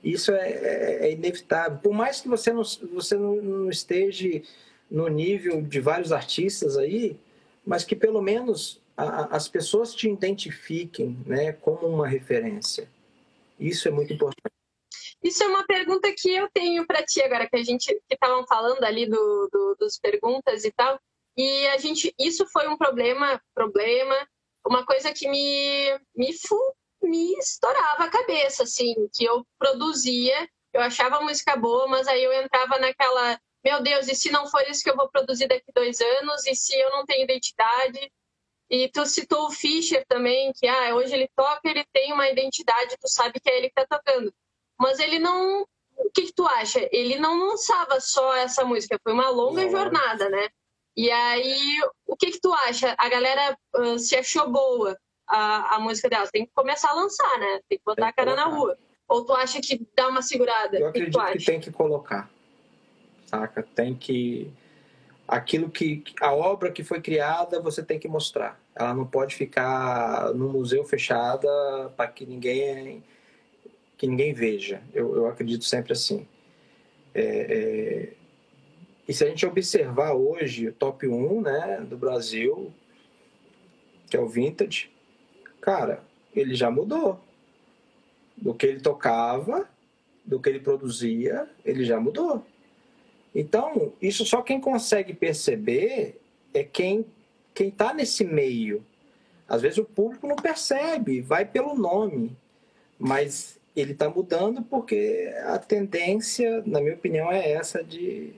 Isso 0.02 0.32
é, 0.32 0.50
é, 0.50 1.06
é, 1.06 1.12
inevitável. 1.12 1.78
Por 1.78 1.92
mais 1.92 2.20
que 2.20 2.28
você 2.28 2.52
não, 2.52 2.62
você 2.92 3.16
não 3.16 3.68
esteja 3.68 4.42
no 4.90 5.08
nível 5.08 5.60
de 5.60 5.80
vários 5.80 6.12
artistas 6.12 6.76
aí, 6.76 7.18
mas 7.66 7.84
que 7.84 7.96
pelo 7.96 8.22
menos 8.22 8.80
a, 8.96 9.36
as 9.36 9.48
pessoas 9.48 9.94
te 9.94 10.08
identifiquem 10.08 11.16
né, 11.26 11.52
como 11.52 11.86
uma 11.86 12.06
referência. 12.06 12.88
Isso 13.58 13.88
é 13.88 13.90
muito 13.90 14.12
importante. 14.12 14.52
Isso 15.22 15.42
é 15.42 15.48
uma 15.48 15.66
pergunta 15.66 16.12
que 16.16 16.32
eu 16.32 16.48
tenho 16.52 16.86
para 16.86 17.04
ti 17.04 17.20
agora, 17.20 17.48
que 17.48 17.56
a 17.56 17.62
gente 17.62 17.92
que 17.92 18.14
estavam 18.14 18.46
falando 18.46 18.84
ali 18.84 19.06
do, 19.06 19.48
do, 19.52 19.76
dos 19.78 19.98
perguntas 19.98 20.64
e 20.64 20.70
tal. 20.70 20.98
E 21.36 21.66
a 21.68 21.76
gente, 21.76 22.14
isso 22.18 22.46
foi 22.52 22.68
um 22.68 22.76
problema, 22.76 23.40
problema, 23.54 24.14
uma 24.66 24.84
coisa 24.84 25.12
que 25.12 25.28
me, 25.28 25.98
me, 26.14 26.32
me 27.02 27.32
estourava 27.38 28.04
a 28.04 28.10
cabeça, 28.10 28.64
assim, 28.64 28.94
que 29.14 29.24
eu 29.24 29.46
produzia, 29.58 30.48
eu 30.72 30.80
achava 30.80 31.16
a 31.16 31.22
música 31.22 31.56
boa, 31.56 31.86
mas 31.88 32.06
aí 32.08 32.22
eu 32.22 32.32
entrava 32.32 32.78
naquela, 32.78 33.40
meu 33.64 33.82
Deus, 33.82 34.08
e 34.08 34.14
se 34.14 34.30
não 34.30 34.46
for 34.48 34.62
isso 34.68 34.82
que 34.82 34.90
eu 34.90 34.96
vou 34.96 35.08
produzir 35.08 35.48
daqui 35.48 35.72
dois 35.74 36.00
anos, 36.00 36.46
e 36.46 36.54
se 36.54 36.78
eu 36.78 36.90
não 36.90 37.04
tenho 37.04 37.24
identidade? 37.24 38.12
E 38.70 38.88
tu 38.88 39.06
citou 39.06 39.46
o 39.46 39.50
Fischer 39.50 40.04
também, 40.06 40.52
que 40.52 40.66
ah, 40.66 40.94
hoje 40.94 41.14
ele 41.14 41.28
toca, 41.34 41.60
ele 41.64 41.84
tem 41.92 42.12
uma 42.12 42.28
identidade, 42.28 42.96
tu 43.00 43.08
sabe 43.08 43.40
que 43.40 43.48
é 43.48 43.56
ele 43.56 43.68
que 43.68 43.74
tá 43.74 43.86
tocando 43.86 44.32
mas 44.78 44.98
ele 45.00 45.18
não. 45.18 45.66
O 45.96 46.10
que, 46.14 46.26
que, 46.26 46.32
tu 46.32 46.46
acha? 46.46 46.88
Ele 46.92 47.18
não 47.18 47.36
lançava 47.48 48.00
só 48.00 48.36
essa 48.36 48.64
música, 48.64 49.00
foi 49.02 49.12
uma 49.12 49.28
longa 49.30 49.68
jornada, 49.68 50.28
né? 50.28 50.48
E 50.96 51.10
aí, 51.10 51.80
o 52.06 52.16
que, 52.16 52.30
que 52.30 52.40
tu 52.40 52.52
acha? 52.52 52.94
A 52.96 53.08
galera 53.08 53.58
uh, 53.76 53.98
se 53.98 54.14
achou 54.16 54.48
boa 54.48 54.96
a, 55.28 55.76
a 55.76 55.80
música 55.80 56.08
dela? 56.08 56.26
Tem 56.26 56.46
que 56.46 56.52
começar 56.54 56.90
a 56.90 56.94
lançar, 56.94 57.38
né? 57.38 57.60
Tem 57.68 57.78
que 57.78 57.84
botar 57.84 58.02
tem 58.02 58.08
a 58.08 58.12
cara 58.12 58.30
colocar. 58.32 58.50
na 58.50 58.56
rua. 58.56 58.78
Ou 59.08 59.24
tu 59.24 59.32
acha 59.32 59.60
que 59.60 59.86
dá 59.96 60.08
uma 60.08 60.22
segurada? 60.22 60.78
Eu 60.78 60.88
acredito 60.88 61.18
que, 61.18 61.38
que 61.38 61.44
tem 61.44 61.60
que 61.60 61.70
colocar, 61.70 62.30
saca? 63.26 63.62
Tem 63.62 63.94
que 63.94 64.52
aquilo 65.26 65.68
que 65.68 66.02
a 66.22 66.32
obra 66.32 66.72
que 66.72 66.82
foi 66.82 67.00
criada 67.00 67.60
você 67.60 67.82
tem 67.82 67.98
que 67.98 68.08
mostrar. 68.08 68.58
Ela 68.74 68.94
não 68.94 69.06
pode 69.06 69.34
ficar 69.34 70.32
no 70.34 70.48
museu 70.48 70.84
fechada 70.84 71.48
para 71.96 72.08
que 72.08 72.24
ninguém 72.24 73.04
que 73.96 74.06
ninguém 74.06 74.32
veja. 74.32 74.80
Eu, 74.94 75.14
eu 75.16 75.26
acredito 75.26 75.64
sempre 75.64 75.92
assim. 75.92 76.26
É, 77.14 77.22
é... 77.22 78.12
E 79.08 79.12
se 79.12 79.24
a 79.24 79.28
gente 79.28 79.44
observar 79.44 80.12
hoje 80.12 80.68
o 80.68 80.72
top 80.72 81.08
1 81.08 81.40
né, 81.40 81.80
do 81.80 81.96
Brasil, 81.96 82.72
que 84.08 84.16
é 84.16 84.20
o 84.20 84.28
Vintage, 84.28 84.90
cara, 85.68 86.02
ele 86.34 86.54
já 86.54 86.70
mudou. 86.70 87.20
Do 88.34 88.54
que 88.54 88.64
ele 88.64 88.80
tocava, 88.80 89.68
do 90.24 90.40
que 90.40 90.48
ele 90.48 90.60
produzia, 90.60 91.46
ele 91.62 91.84
já 91.84 92.00
mudou. 92.00 92.42
Então, 93.34 93.92
isso 94.00 94.24
só 94.24 94.40
quem 94.40 94.58
consegue 94.58 95.12
perceber 95.12 96.18
é 96.54 96.64
quem 96.64 97.04
quem 97.54 97.68
está 97.68 97.92
nesse 97.92 98.24
meio. 98.24 98.84
Às 99.48 99.60
vezes 99.60 99.78
o 99.78 99.84
público 99.84 100.26
não 100.26 100.36
percebe, 100.36 101.20
vai 101.20 101.44
pelo 101.44 101.74
nome, 101.74 102.36
mas 102.98 103.58
ele 103.74 103.92
está 103.92 104.08
mudando 104.08 104.62
porque 104.62 105.34
a 105.44 105.58
tendência, 105.58 106.62
na 106.64 106.80
minha 106.80 106.94
opinião, 106.94 107.32
é 107.32 107.50
essa 107.50 107.82
de, 107.82 108.32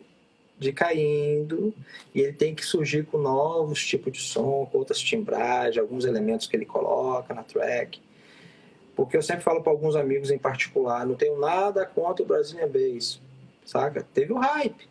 de 0.61 0.73
caindo 0.73 1.75
e 2.15 2.21
ele 2.21 2.35
tem 2.35 2.55
que 2.55 2.65
surgir 2.65 3.07
com 3.07 3.17
novos 3.19 3.85
tipos 3.85 4.13
de 4.13 4.21
som, 4.21 4.69
com 4.71 4.79
outras 4.79 5.01
timbragens, 5.01 5.79
alguns 5.79 6.05
elementos 6.05 6.47
que 6.47 6.55
ele 6.55 6.67
coloca 6.67 7.33
na 7.35 7.43
track. 7.43 8.01
Porque 8.95 9.17
eu 9.17 9.23
sempre 9.23 9.43
falo 9.43 9.63
para 9.63 9.73
alguns 9.73 9.97
amigos 9.97 10.31
em 10.31 10.39
particular, 10.39 11.07
não 11.07 11.15
tenho 11.15 11.41
nada 11.41 11.87
contra 11.87 12.23
o 12.23 12.27
Brazilian 12.27 12.69
Bass, 12.69 13.21
saca? 13.65 14.07
Teve 14.13 14.33
o 14.35 14.39
hype. 14.39 14.89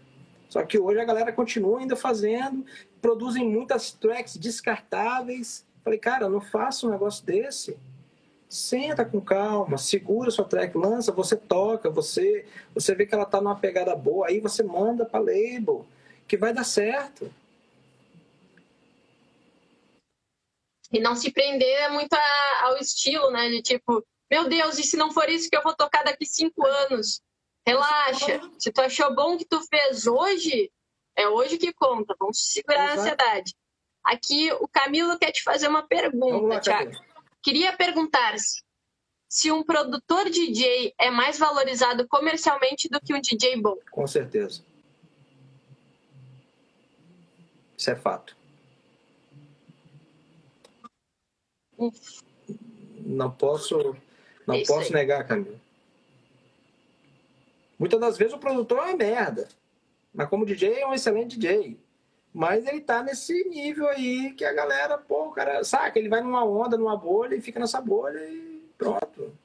Só 0.50 0.64
que 0.64 0.80
hoje 0.80 1.00
a 1.00 1.06
galera 1.06 1.32
continua 1.32 1.80
ainda 1.80 1.96
fazendo, 1.96 2.66
produzem 3.00 3.48
muitas 3.48 3.92
tracks 3.92 4.36
descartáveis. 4.36 5.64
Falei, 5.84 6.00
cara, 6.00 6.28
não 6.28 6.42
faça 6.42 6.88
um 6.88 6.90
negócio 6.90 7.24
desse 7.24 7.78
Senta 8.50 9.06
com 9.06 9.22
calma, 9.22 9.78
segura 9.78 10.32
sua 10.32 10.44
track, 10.44 10.76
lança, 10.76 11.12
você 11.12 11.38
toca, 11.38 11.88
você 11.88 12.48
você 12.74 12.96
vê 12.96 13.06
que 13.06 13.14
ela 13.14 13.26
tá 13.26 13.40
numa 13.40 13.56
pegada 13.56 13.96
boa, 13.96 14.28
aí 14.28 14.40
você 14.40 14.64
manda 14.64 15.06
para 15.06 15.20
label, 15.20 15.86
que 16.28 16.36
vai 16.36 16.52
dar 16.52 16.64
certo. 16.64 17.32
E 20.92 21.00
não 21.00 21.16
se 21.16 21.32
prender 21.32 21.92
muito 21.92 22.12
a, 22.14 22.64
ao 22.64 22.78
estilo, 22.78 23.30
né? 23.30 23.50
De 23.50 23.62
tipo, 23.62 24.04
meu 24.32 24.50
Deus, 24.50 24.80
e 24.80 24.84
se 24.84 24.98
não 24.98 25.12
for 25.12 25.30
isso 25.30 25.48
que 25.48 25.56
eu 25.56 25.62
vou 25.62 25.76
tocar 25.76 26.04
daqui 26.04 26.26
cinco 26.26 26.66
anos? 26.66 27.22
Relaxa. 27.68 28.42
Se 28.58 28.72
tu 28.72 28.82
achou 28.82 29.14
bom 29.14 29.36
o 29.36 29.38
que 29.38 29.46
tu 29.46 29.62
fez 29.68 30.08
hoje, 30.08 30.72
é 31.16 31.28
hoje 31.28 31.60
que 31.60 31.72
conta. 31.72 32.16
Vamos 32.20 32.52
segurar 32.52 32.86
Exato. 32.86 33.00
a 33.00 33.02
ansiedade. 33.02 33.56
Aqui 34.04 34.52
o 34.54 34.68
Camilo 34.68 35.20
quer 35.20 35.32
te 35.32 35.44
fazer 35.44 35.68
uma 35.68 35.84
pergunta, 35.84 36.56
lá, 36.56 36.60
Thiago. 36.60 36.92
Queria 37.42 37.76
perguntar-se 37.76 38.62
se 39.30 39.52
um 39.52 39.64
produtor 39.64 40.30
DJ 40.30 40.94
é 40.98 41.12
mais 41.12 41.38
valorizado 41.38 42.08
comercialmente 42.08 42.90
do 42.90 43.00
que 43.00 43.14
um 43.14 43.22
DJ 43.22 43.62
bom. 43.62 43.78
Com 43.92 44.08
certeza. 44.08 44.64
Isso 47.78 47.92
é 47.92 47.96
fato. 47.96 48.36
Não 53.06 53.32
posso, 53.32 53.96
não 54.46 54.56
é 54.56 54.66
posso 54.66 54.92
negar, 54.92 55.26
Camila. 55.26 55.58
Muitas 57.78 58.00
das 58.02 58.18
vezes 58.18 58.34
o 58.34 58.40
produtor 58.40 58.80
é 58.80 58.82
uma 58.82 58.98
merda, 58.98 59.48
mas 60.14 60.28
como 60.28 60.46
DJ 60.46 60.82
é 60.82 60.88
um 60.88 60.94
excelente 60.94 61.40
DJ. 61.40 61.80
Mas 62.34 62.66
ele 62.68 62.82
tá 62.82 63.02
nesse 63.02 63.34
nível 63.50 63.88
aí 63.88 64.34
que 64.34 64.46
a 64.46 64.54
galera, 64.54 64.98
pô, 64.98 65.26
o 65.28 65.32
cara, 65.32 65.64
saca, 65.64 65.98
ele 65.98 66.10
vai 66.10 66.22
numa 66.22 66.44
onda, 66.44 66.78
numa 66.78 66.96
bolha 66.96 67.36
e 67.36 67.42
fica 67.42 67.60
nessa 67.60 67.82
bolha 67.82 68.20
e 68.20 68.64
pronto. 68.78 69.36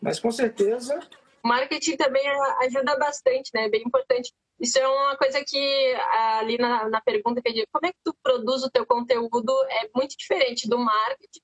Mas 0.00 0.20
com 0.20 0.30
certeza. 0.30 1.00
O 1.42 1.48
marketing 1.48 1.96
também 1.96 2.22
ajuda 2.62 2.96
bastante, 2.96 3.50
né? 3.54 3.64
É 3.64 3.68
bem 3.68 3.82
importante. 3.82 4.32
Isso 4.60 4.78
é 4.78 4.86
uma 4.86 5.16
coisa 5.16 5.44
que 5.44 5.94
ali 6.38 6.56
na, 6.56 6.88
na 6.88 7.00
pergunta 7.00 7.42
que 7.42 7.48
eu 7.48 7.52
digo, 7.52 7.66
como 7.72 7.86
é 7.86 7.92
que 7.92 7.98
tu 8.04 8.14
produz 8.22 8.62
o 8.62 8.70
teu 8.70 8.86
conteúdo 8.86 9.52
é 9.68 9.90
muito 9.94 10.16
diferente 10.16 10.68
do 10.68 10.78
marketing 10.78 11.40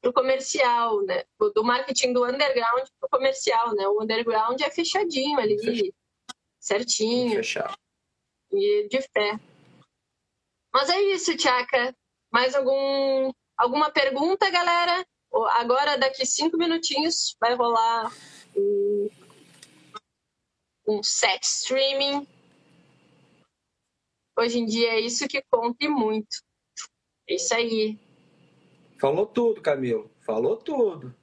pro 0.00 0.12
comercial, 0.12 1.02
né? 1.02 1.24
Do 1.54 1.64
marketing 1.64 2.12
do 2.12 2.24
underground 2.24 2.86
pro 2.98 3.08
comercial, 3.08 3.74
né? 3.74 3.88
O 3.88 4.02
underground 4.02 4.60
é 4.60 4.70
fechadinho 4.70 5.38
ali, 5.38 5.58
Fechado. 5.58 5.94
certinho. 6.58 7.36
Fechado. 7.36 7.76
E 8.52 8.88
de 8.88 9.00
fé. 9.02 9.38
É 10.92 11.00
isso, 11.14 11.36
Tchaka. 11.36 11.94
Mais 12.32 12.54
algum, 12.54 13.32
alguma 13.56 13.90
pergunta, 13.90 14.50
galera? 14.50 15.06
Agora, 15.50 15.96
daqui 15.96 16.26
cinco 16.26 16.56
minutinhos, 16.56 17.36
vai 17.40 17.54
rolar 17.54 18.12
um, 18.56 19.08
um 20.88 21.02
set 21.02 21.42
streaming. 21.44 22.26
Hoje 24.38 24.58
em 24.58 24.66
dia 24.66 24.94
é 24.94 25.00
isso 25.00 25.28
que 25.28 25.42
conta 25.50 25.84
e 25.84 25.88
muito. 25.88 26.36
É 27.28 27.34
isso 27.34 27.54
aí. 27.54 27.98
Falou 29.00 29.26
tudo, 29.26 29.60
Camilo. 29.60 30.10
Falou 30.20 30.56
tudo. 30.56 31.14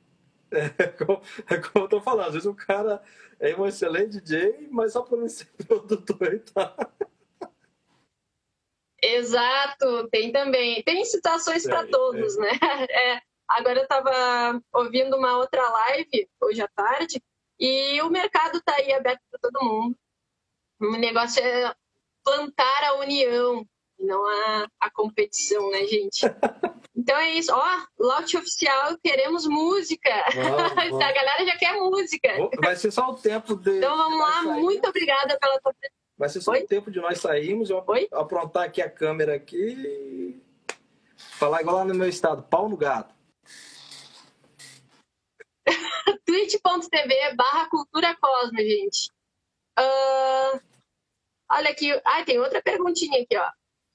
É 0.49 0.87
como, 1.03 1.21
é 1.49 1.57
como 1.57 1.85
eu 1.85 1.89
tô 1.89 2.01
falando, 2.01 2.27
às 2.27 2.33
vezes 2.33 2.47
o 2.47 2.55
cara 2.55 3.03
é 3.39 3.55
um 3.55 3.67
excelente 3.67 4.21
DJ, 4.21 4.69
mas 4.71 4.93
só 4.93 5.01
por 5.01 5.29
ser 5.29 5.45
produtor 5.67 6.39
tá. 6.53 6.75
Exato, 9.01 10.07
tem 10.09 10.31
também. 10.31 10.83
Tem 10.83 11.03
situações 11.05 11.63
para 11.63 11.85
todos, 11.87 12.37
é. 12.37 12.41
né? 12.41 12.51
É, 12.89 13.21
agora 13.47 13.79
eu 13.79 13.83
estava 13.83 14.61
ouvindo 14.73 15.15
uma 15.15 15.37
outra 15.37 15.67
live 15.67 16.29
hoje 16.41 16.61
à 16.61 16.67
tarde 16.67 17.21
e 17.59 18.01
o 18.01 18.09
mercado 18.09 18.57
está 18.57 18.75
aí 18.75 18.93
aberto 18.93 19.21
para 19.29 19.39
todo 19.39 19.65
mundo. 19.65 19.95
O 20.79 20.97
negócio 20.97 21.43
é 21.43 21.73
plantar 22.23 22.83
a 22.83 22.95
união, 22.95 23.65
não 23.99 24.25
a, 24.25 24.67
a 24.79 24.91
competição, 24.91 25.69
né, 25.71 25.85
gente? 25.85 26.21
Então 26.97 27.15
é 27.15 27.29
isso. 27.29 27.53
Ó, 27.53 27.85
lote 27.99 28.35
oficial, 28.35 28.97
queremos 29.03 29.45
música. 29.45 30.09
Vamos, 30.33 30.73
vamos. 30.73 31.01
a 31.01 31.11
galera 31.11 31.45
já 31.45 31.55
quer 31.55 31.73
música. 31.73 32.29
Vai 32.59 32.75
ser 32.75 32.91
só 32.91 33.11
o 33.11 33.15
tempo 33.15 33.55
de. 33.55 33.77
Então 33.77 33.95
vamos 33.95 34.19
lá, 34.19 34.41
muito 34.41 34.89
obrigada 34.89 35.37
pela 35.39 35.59
tua 35.61 35.73
Vai 36.17 36.29
ser 36.29 36.41
só 36.41 36.51
Oi? 36.51 36.63
o 36.63 36.67
tempo 36.67 36.89
de 36.89 36.99
nós 36.99 37.19
sairmos, 37.19 37.69
eu 37.69 37.83
Oi? 37.85 38.07
aprontar 38.11 38.63
aqui 38.63 38.81
a 38.81 38.89
câmera 38.89 39.35
aqui 39.35 40.41
falar 41.17 41.61
igual 41.61 41.77
lá 41.77 41.85
no 41.85 41.95
meu 41.95 42.07
estado, 42.07 42.43
pau 42.43 42.67
no 42.67 42.77
gato. 42.77 43.15
twitch.tv 46.25 47.35
barra 47.35 47.69
cultura 47.69 48.15
cosmo, 48.19 48.57
gente. 48.57 49.11
Uh, 49.79 50.59
olha 51.51 51.69
aqui, 51.69 51.91
ah, 52.03 52.23
tem 52.25 52.39
outra 52.39 52.61
perguntinha 52.61 53.21
aqui, 53.21 53.37
ó. 53.37 53.49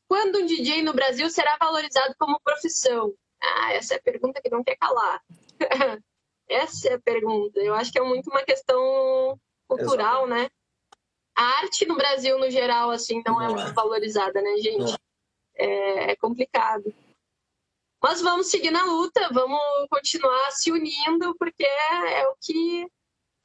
Quando 0.08 0.38
um 0.38 0.46
DJ 0.46 0.82
no 0.82 0.92
Brasil 0.92 1.28
será 1.30 1.56
valorizado 1.58 2.14
como 2.18 2.40
profissão? 2.40 3.14
Ah, 3.40 3.72
essa 3.72 3.94
é 3.94 3.96
a 3.96 4.02
pergunta 4.02 4.40
que 4.40 4.50
não 4.50 4.62
quer 4.62 4.76
calar. 4.76 5.20
essa 6.48 6.88
é 6.90 6.94
a 6.94 7.00
pergunta. 7.00 7.58
Eu 7.60 7.74
acho 7.74 7.90
que 7.90 7.98
é 7.98 8.02
muito 8.02 8.30
uma 8.30 8.42
questão 8.42 9.40
cultural, 9.66 10.26
Exatamente. 10.26 10.44
né? 10.44 10.61
A 11.34 11.42
arte 11.60 11.86
no 11.86 11.96
Brasil, 11.96 12.38
no 12.38 12.50
geral, 12.50 12.90
assim, 12.90 13.22
não, 13.26 13.40
é 13.40 13.48
não 13.48 13.58
é 13.58 13.62
muito 13.62 13.74
valorizada, 13.74 14.40
né, 14.40 14.56
gente? 14.58 14.94
É, 15.56 16.12
é, 16.12 16.16
complicado. 16.16 16.92
Mas 18.02 18.20
vamos 18.20 18.48
seguir 18.48 18.70
na 18.70 18.84
luta, 18.84 19.28
vamos 19.32 19.60
continuar 19.88 20.50
se 20.50 20.72
unindo, 20.72 21.34
porque 21.38 21.64
é, 21.64 22.22
é 22.22 22.28
o 22.28 22.34
que 22.40 22.86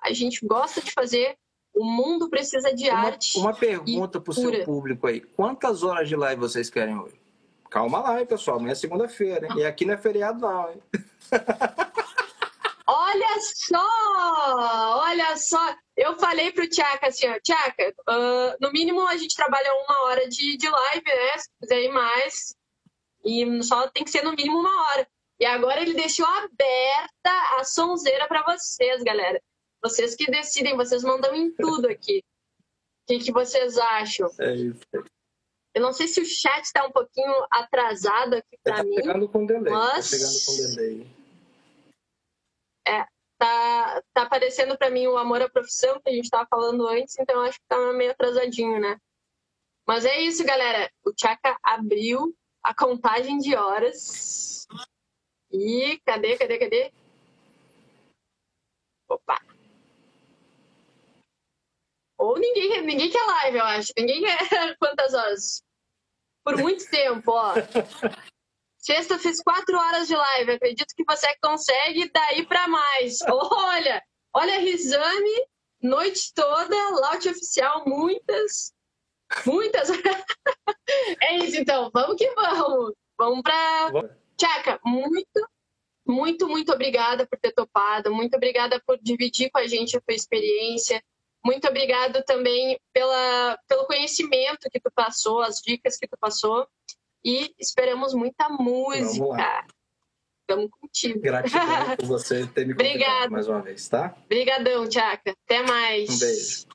a 0.01 0.11
gente 0.11 0.45
gosta 0.45 0.81
de 0.81 0.91
fazer. 0.91 1.37
O 1.75 1.85
mundo 1.85 2.27
precisa 2.27 2.73
de 2.73 2.89
Uma, 2.89 2.99
arte. 2.99 3.37
uma 3.37 3.53
pergunta 3.53 4.19
pro 4.19 4.33
seu 4.33 4.51
cura. 4.51 4.65
público 4.65 5.05
aí. 5.05 5.21
Quantas 5.21 5.83
horas 5.83 6.09
de 6.09 6.15
live 6.15 6.41
vocês 6.41 6.71
querem 6.71 6.97
hoje? 6.97 7.19
Calma 7.69 7.99
lá, 7.99 8.19
hein, 8.19 8.25
pessoal. 8.25 8.57
Amanhã 8.57 8.71
é 8.71 8.75
segunda-feira? 8.75 9.47
E 9.55 9.63
aqui 9.63 9.85
não 9.85 9.93
é 9.93 9.97
feriado, 9.97 10.39
não, 10.39 10.71
hein? 10.71 10.81
Olha 13.37 13.41
só! 13.41 14.99
Olha 14.99 15.37
só! 15.37 15.75
Eu 15.95 16.17
falei 16.19 16.51
pro 16.51 16.67
Tchaka 16.69 17.07
assim, 17.07 17.27
ó, 17.27 17.39
Tchaka, 17.39 17.93
ah, 18.07 18.55
no 18.59 18.71
mínimo 18.71 19.01
a 19.07 19.15
gente 19.17 19.35
trabalha 19.35 19.71
uma 19.85 20.03
hora 20.05 20.27
de, 20.27 20.57
de 20.57 20.69
live, 20.69 21.05
né? 21.05 21.37
Se 21.37 21.49
quiser 21.61 21.81
ir 21.83 21.89
mais. 21.91 22.55
E 23.25 23.63
só 23.63 23.87
tem 23.89 24.03
que 24.03 24.09
ser 24.11 24.23
no 24.23 24.31
mínimo 24.33 24.59
uma 24.59 24.83
hora. 24.91 25.07
E 25.39 25.45
agora 25.45 25.81
ele 25.81 25.93
deixou 25.93 26.25
aberta 26.25 27.59
a 27.59 27.63
sonzeira 27.63 28.27
para 28.27 28.43
vocês, 28.43 29.03
galera. 29.03 29.41
Vocês 29.83 30.15
que 30.15 30.29
decidem, 30.31 30.75
vocês 30.75 31.03
mandam 31.03 31.35
em 31.35 31.51
tudo 31.51 31.87
aqui. 31.89 32.23
O 33.03 33.07
que, 33.07 33.19
que 33.19 33.31
vocês 33.31 33.77
acham? 33.77 34.29
É 34.39 34.55
isso. 34.55 34.81
Eu 35.73 35.81
não 35.81 35.93
sei 35.93 36.07
se 36.07 36.19
o 36.19 36.25
chat 36.25 36.63
está 36.63 36.85
um 36.85 36.91
pouquinho 36.91 37.31
atrasado 37.51 38.33
aqui 38.35 38.57
para 38.63 38.77
Tá 38.77 38.83
mim. 38.83 38.95
chegando 38.95 39.29
com 39.29 39.45
delay. 39.45 39.71
Mas- 39.71 40.09
Tá 40.09 40.17
chegando 40.17 40.45
com 40.45 40.75
delay. 40.75 41.17
Tá, 43.37 44.03
tá 44.13 44.23
aparecendo 44.23 44.77
para 44.77 44.89
mim 44.89 45.07
o 45.07 45.17
amor 45.17 45.41
à 45.41 45.49
profissão 45.49 45.99
que 46.01 46.09
a 46.09 46.13
gente 46.13 46.25
estava 46.25 46.47
falando 46.49 46.87
antes, 46.87 47.17
então 47.19 47.41
acho 47.41 47.59
que 47.59 47.65
tá 47.67 47.77
meio 47.93 48.11
atrasadinho, 48.11 48.79
né? 48.79 48.97
Mas 49.85 50.05
é 50.05 50.19
isso, 50.19 50.43
galera. 50.43 50.91
O 51.05 51.13
Tchaka 51.13 51.57
abriu 51.63 52.35
a 52.61 52.73
contagem 52.73 53.37
de 53.37 53.55
horas. 53.55 54.67
E 55.51 55.99
cadê, 56.05 56.37
cadê, 56.37 56.57
cadê? 56.57 56.93
Opa! 59.07 59.39
Ou 62.17 62.37
ninguém, 62.37 62.81
ninguém 62.81 63.09
quer 63.09 63.25
live, 63.25 63.57
eu 63.57 63.63
acho. 63.63 63.93
Ninguém 63.97 64.21
quer 64.21 64.37
quantas 64.77 65.13
horas? 65.13 65.63
Por 66.43 66.57
muito 66.57 66.89
tempo, 66.89 67.31
ó. 67.31 67.53
Sexta 68.87 69.15
eu 69.15 69.19
fiz 69.19 69.43
quatro 69.43 69.77
horas 69.77 70.07
de 70.07 70.15
live. 70.15 70.51
Acredito 70.53 70.95
que 70.95 71.03
você 71.03 71.27
consegue 71.41 72.09
daí 72.09 72.45
para 72.45 72.69
mais. 72.69 73.17
Olha, 73.27 74.01
olha 74.33 74.59
Rizame, 74.59 75.45
noite 75.81 76.33
toda, 76.33 76.89
laute 76.91 77.27
oficial, 77.27 77.83
muitas, 77.85 78.71
muitas. 79.45 79.89
é 81.21 81.35
isso 81.39 81.57
então, 81.57 81.91
vamos 81.93 82.15
que 82.15 82.33
vamos. 82.33 82.93
Vamos 83.17 83.41
para 83.41 83.91
Tchaca, 84.37 84.79
muito, 84.85 85.49
muito, 86.07 86.47
muito 86.47 86.71
obrigada 86.71 87.27
por 87.27 87.37
ter 87.37 87.51
topado. 87.51 88.15
Muito 88.15 88.37
obrigada 88.37 88.81
por 88.87 88.97
dividir 89.01 89.49
com 89.51 89.57
a 89.57 89.67
gente 89.67 89.97
a 89.97 90.01
tua 90.01 90.15
experiência. 90.15 91.03
Muito 91.43 91.67
obrigado 91.67 92.23
também 92.23 92.79
pela, 92.93 93.59
pelo 93.67 93.85
conhecimento 93.85 94.69
que 94.71 94.79
tu 94.79 94.89
passou, 94.95 95.41
as 95.41 95.57
dicas 95.57 95.97
que 95.97 96.07
tu 96.07 96.17
passou. 96.17 96.65
E 97.27 97.53
esperamos 97.59 98.13
muita 98.13 98.47
música. 98.47 99.67
Estamos 100.49 100.71
contigo. 100.71 101.19
Gratidão 101.19 101.59
por 101.99 102.05
você 102.05 102.47
ter 102.47 102.65
me 102.65 102.73
convidado 102.73 103.31
mais 103.33 103.49
uma 103.49 103.61
vez, 103.61 103.89
tá? 103.89 104.15
Obrigadão, 104.23 104.87
Tchaca. 104.87 105.35
Até 105.43 105.61
mais. 105.61 106.09
Um 106.09 106.19
beijo. 106.19 106.67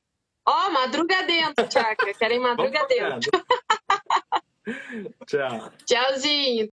Ó, 0.47 0.71
madruga 0.73 1.23
dentro, 1.23 1.67
Tchaca. 1.69 2.13
Querem 2.13 2.39
madruga 2.39 2.87
dentro. 2.87 3.31
Tchau. 5.27 5.73
Tchauzinho. 5.87 6.71